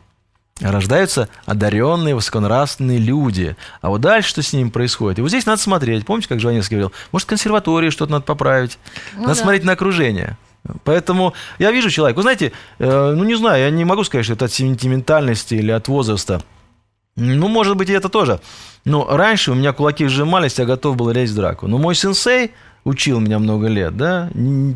рождаются 0.61 1.27
одаренные, 1.45 2.15
высоконравственные 2.15 2.97
люди. 2.97 3.55
А 3.81 3.89
вот 3.89 4.01
дальше 4.01 4.29
что 4.29 4.41
с 4.41 4.53
ними 4.53 4.69
происходит? 4.69 5.19
И 5.19 5.21
вот 5.21 5.29
здесь 5.29 5.45
надо 5.45 5.61
смотреть. 5.61 6.05
Помните, 6.05 6.29
как 6.29 6.39
Жванецкий 6.39 6.77
говорил? 6.77 6.93
Может, 7.11 7.27
в 7.27 7.29
консерватории 7.29 7.89
что-то 7.89 8.13
надо 8.13 8.23
поправить? 8.23 8.77
надо 9.15 9.29
да. 9.29 9.35
смотреть 9.35 9.63
на 9.63 9.73
окружение. 9.73 10.37
Поэтому 10.83 11.33
я 11.59 11.71
вижу 11.71 11.89
человека. 11.89 12.17
Вы 12.17 12.23
знаете, 12.23 12.51
э, 12.79 13.13
ну 13.15 13.23
не 13.23 13.35
знаю, 13.35 13.63
я 13.63 13.69
не 13.69 13.85
могу 13.85 14.03
сказать, 14.03 14.25
что 14.25 14.33
это 14.33 14.45
от 14.45 14.51
сентиментальности 14.53 15.55
или 15.55 15.71
от 15.71 15.87
возраста. 15.87 16.41
Ну, 17.17 17.47
может 17.47 17.77
быть, 17.77 17.89
и 17.89 17.93
это 17.93 18.09
тоже. 18.09 18.41
Но 18.83 19.05
раньше 19.15 19.51
у 19.51 19.55
меня 19.55 19.73
кулаки 19.73 20.07
сжимались, 20.07 20.59
я 20.59 20.65
готов 20.65 20.97
был 20.97 21.11
лезть 21.11 21.33
в 21.33 21.35
драку. 21.35 21.67
Но 21.67 21.77
мой 21.77 21.95
сенсей 21.95 22.51
учил 22.83 23.19
меня 23.19 23.39
много 23.39 23.67
лет, 23.67 23.95
да, 23.95 24.29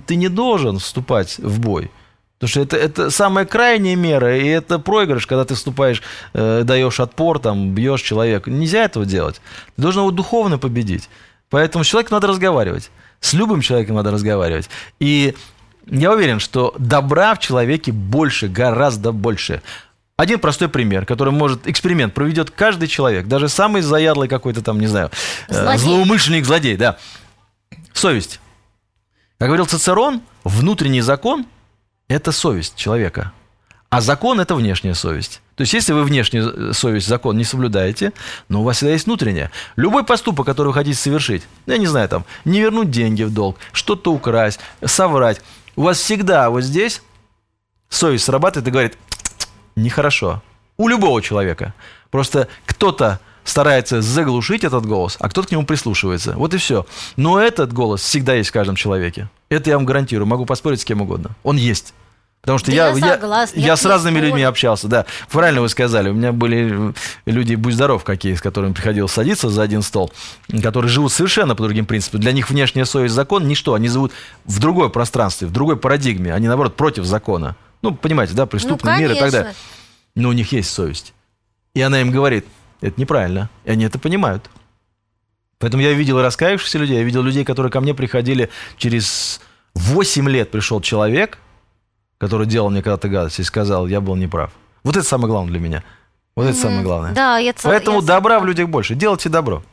ты 0.07 0.15
не 0.15 0.30
должен 0.30 0.80
вступать 0.80 1.38
в 1.38 1.59
бой. 1.59 1.91
Потому 2.39 2.49
что 2.49 2.61
это, 2.61 2.77
это 2.77 3.11
самая 3.11 3.45
крайняя 3.45 3.97
мера, 3.97 4.37
и 4.37 4.47
это 4.47 4.79
проигрыш, 4.79 5.27
когда 5.27 5.43
ты 5.43 5.55
вступаешь, 5.55 6.01
э, 6.33 6.61
даешь 6.63 7.01
отпор, 7.01 7.39
там, 7.39 7.71
бьешь 7.75 8.01
человека. 8.01 8.49
Нельзя 8.49 8.85
этого 8.85 9.05
делать. 9.05 9.41
Ты 9.75 9.81
должен 9.81 10.03
его 10.03 10.11
духовно 10.11 10.57
победить. 10.57 11.09
Поэтому 11.49 11.83
с 11.83 11.87
человеком 11.87 12.15
надо 12.15 12.27
разговаривать. 12.27 12.91
С 13.19 13.33
любым 13.33 13.59
человеком 13.59 13.97
надо 13.97 14.11
разговаривать. 14.11 14.69
И 15.01 15.35
я 15.85 16.13
уверен, 16.13 16.39
что 16.39 16.73
добра 16.79 17.35
в 17.35 17.39
человеке 17.39 17.91
больше, 17.91 18.47
гораздо 18.47 19.11
больше. 19.11 19.61
Один 20.15 20.39
простой 20.39 20.69
пример, 20.69 21.05
который 21.05 21.33
может, 21.33 21.67
эксперимент 21.67 22.13
проведет 22.13 22.51
каждый 22.51 22.87
человек, 22.87 23.27
даже 23.27 23.49
самый 23.49 23.81
заядлый 23.81 24.29
какой-то 24.29 24.61
там, 24.61 24.79
не 24.79 24.87
знаю, 24.87 25.11
э, 25.49 25.53
Злодей. 25.53 25.79
злоумышленник, 25.79 26.45
злодей, 26.45 26.77
да. 26.77 26.97
Совесть. 27.91 28.39
Как 29.39 29.49
говорил 29.49 29.65
Цицерон, 29.65 30.21
внутренний 30.45 31.01
закон– 31.01 31.45
это 32.10 32.34
совесть 32.34 32.76
человека. 32.76 33.32
А 33.89 34.01
закон– 34.01 34.39
это 34.41 34.53
внешняя 34.53 34.93
совесть. 34.93 35.41
То 35.55 35.62
есть, 35.62 35.74
если 35.74 35.93
вы 35.93 36.03
внешнюю 36.03 36.74
совесть, 36.74 37.07
закон 37.07 37.38
не 37.38 37.43
соблюдаете, 37.43 38.14
но 38.49 38.62
у 38.62 38.64
вас 38.64 38.78
всегда 38.78 38.93
есть 38.93 39.05
внутренняя. 39.05 39.51
Любой 39.78 40.03
поступок, 40.03 40.45
который 40.45 40.68
вы 40.68 40.74
хотите 40.74 40.97
совершить, 40.97 41.43
я 41.66 41.78
не 41.78 41.88
знаю, 41.88 42.07
там, 42.07 42.26
не 42.45 42.60
вернуть 42.60 42.91
деньги 42.91 43.24
в 43.24 43.34
долг, 43.34 43.57
что-то 43.72 44.12
украсть, 44.12 44.60
соврать, 44.84 45.41
у 45.76 45.84
вас 45.84 45.97
всегда 45.97 46.49
вот 46.49 46.62
здесь 46.62 47.01
совесть 47.89 48.26
срабатывает 48.26 48.68
и 48.68 48.72
говорит, 48.72 48.97
нехорошо. 49.76 50.43
У 50.78 50.88
любого 50.88 51.22
человека. 51.22 51.74
Просто 52.12 52.47
кто-то 52.66 53.20
старается 53.43 54.01
заглушить 54.01 54.64
этот 54.64 54.86
голос, 54.86 55.18
а 55.20 55.30
кто-то 55.30 55.47
к 55.47 55.51
нему 55.51 55.66
прислушивается. 55.66 56.34
Вот 56.34 56.53
и 56.53 56.57
все. 56.57 56.86
Но 57.18 57.39
этот 57.39 57.74
голос 57.74 58.01
всегда 58.01 58.36
есть 58.36 58.49
в 58.49 58.53
каждом 58.53 58.76
человеке. 58.76 59.30
Это 59.49 59.72
я 59.72 59.78
вам 59.78 59.86
гарантирую. 59.86 60.28
Могу 60.28 60.45
поспорить 60.45 60.82
с 60.82 60.86
кем 60.86 61.01
угодно. 61.01 61.32
Он 61.43 61.57
есть. 61.57 61.93
Потому 62.41 62.57
что 62.57 62.67
Да 62.67 62.73
я, 62.73 62.87
я 62.89 63.13
согласна, 63.15 63.59
я 63.59 63.67
я 63.67 63.75
с 63.75 63.85
разными 63.85 64.19
людьми 64.19 64.43
общался, 64.43 64.87
да. 64.87 65.05
Правильно 65.29 65.61
вы 65.61 65.69
сказали, 65.69 66.09
у 66.09 66.13
меня 66.13 66.31
были 66.31 66.93
люди, 67.25 67.55
будь 67.55 67.73
здоров, 67.73 68.03
какие, 68.03 68.33
с 68.33 68.41
которыми 68.41 68.73
приходилось 68.73 69.11
садиться 69.11 69.49
за 69.49 69.61
один 69.61 69.81
стол, 69.81 70.11
которые 70.61 70.89
живут 70.89 71.11
совершенно 71.11 71.55
по 71.55 71.63
другим 71.63 71.85
принципам. 71.85 72.21
Для 72.21 72.31
них 72.31 72.49
внешняя 72.49 72.85
совесть, 72.85 73.13
закон– 73.13 73.47
ничто. 73.47 73.73
Они 73.73 73.89
живут 73.89 74.13
в 74.45 74.59
другой 74.59 74.89
пространстве, 74.89 75.47
в 75.47 75.51
другой 75.51 75.75
парадигме. 75.75 76.33
Они, 76.33 76.47
наоборот, 76.47 76.75
против 76.75 77.03
закона. 77.03 77.57
Ну, 77.81 77.93
понимаете, 77.93 78.33
да, 78.33 78.45
преступный 78.45 78.97
мир 78.97 79.11
и 79.11 79.19
так 79.19 79.31
далее. 79.31 79.53
Но 80.15 80.29
у 80.29 80.33
них 80.33 80.51
есть 80.53 80.71
совесть. 80.71 81.13
И 81.73 81.81
она 81.81 82.01
им 82.01 82.11
говорит, 82.11 82.45
это 82.81 82.99
неправильно. 82.99 83.49
И 83.65 83.71
они 83.71 83.85
это 83.85 83.99
понимают. 83.99 84.49
Поэтому 85.59 85.83
я 85.83 85.91
видел 85.91 86.21
раскаявшихся 86.21 86.77
людей, 86.77 86.97
я 86.97 87.03
видел 87.03 87.21
людей, 87.21 87.43
которые 87.43 87.71
ко 87.71 87.81
мне 87.81 87.93
приходили 87.93 88.49
через 88.77 89.41
8 89.75 90.29
лет 90.29 90.51
пришел 90.51 90.79
человек, 90.81 91.37
который 92.20 92.45
делал 92.45 92.70
мне 92.70 92.84
когда-то 92.84 93.09
гадость, 93.09 93.39
и 93.39 93.43
сказал, 93.43 93.88
я 93.88 94.01
был 94.01 94.15
неправ. 94.15 94.51
Вот 94.84 94.95
это 94.95 95.05
самое 95.05 95.30
главное 95.30 95.51
для 95.51 95.59
меня. 95.59 95.84
Вот 96.36 96.45
это 96.45 96.57
самое 96.57 96.84
главное. 96.84 97.11
Да, 97.13 97.38
я 97.38 97.53
ц- 97.53 97.67
Поэтому 97.67 98.01
я 98.01 98.05
добра 98.05 98.39
в 98.39 98.45
людях 98.45 98.70
больше. 98.70 98.93
Делайте 98.95 99.30
добро. 99.30 99.63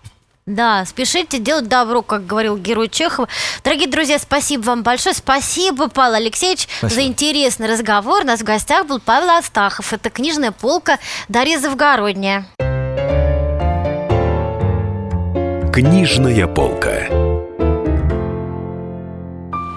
Да, 0.47 0.84
спешите 0.84 1.40
делать 1.40 1.66
добро, 1.68 2.03
как 2.03 2.24
говорил 2.24 2.57
герой 2.57 2.88
Чехова. 2.88 3.28
Дорогие 3.64 3.88
друзья, 3.88 4.16
спасибо 4.18 4.62
вам 4.62 4.84
большое. 4.84 5.12
Спасибо, 5.14 5.88
Павел 5.88 6.14
Алексеевич, 6.14 6.68
Спасибо. 6.78 7.01
за 7.03 7.07
интересный 7.09 7.66
разговор. 7.68 8.22
У 8.22 8.26
нас 8.26 8.40
в 8.40 8.44
гостях 8.44 8.86
был 8.86 9.01
Павел 9.01 9.30
Астахов. 9.30 9.92
Это 9.92 10.09
книжная 10.09 10.53
полка 10.53 10.99
Дарья 11.28 11.59
Завгородняя. 11.59 12.47
Книжная 15.72 16.47
полка. 16.47 17.07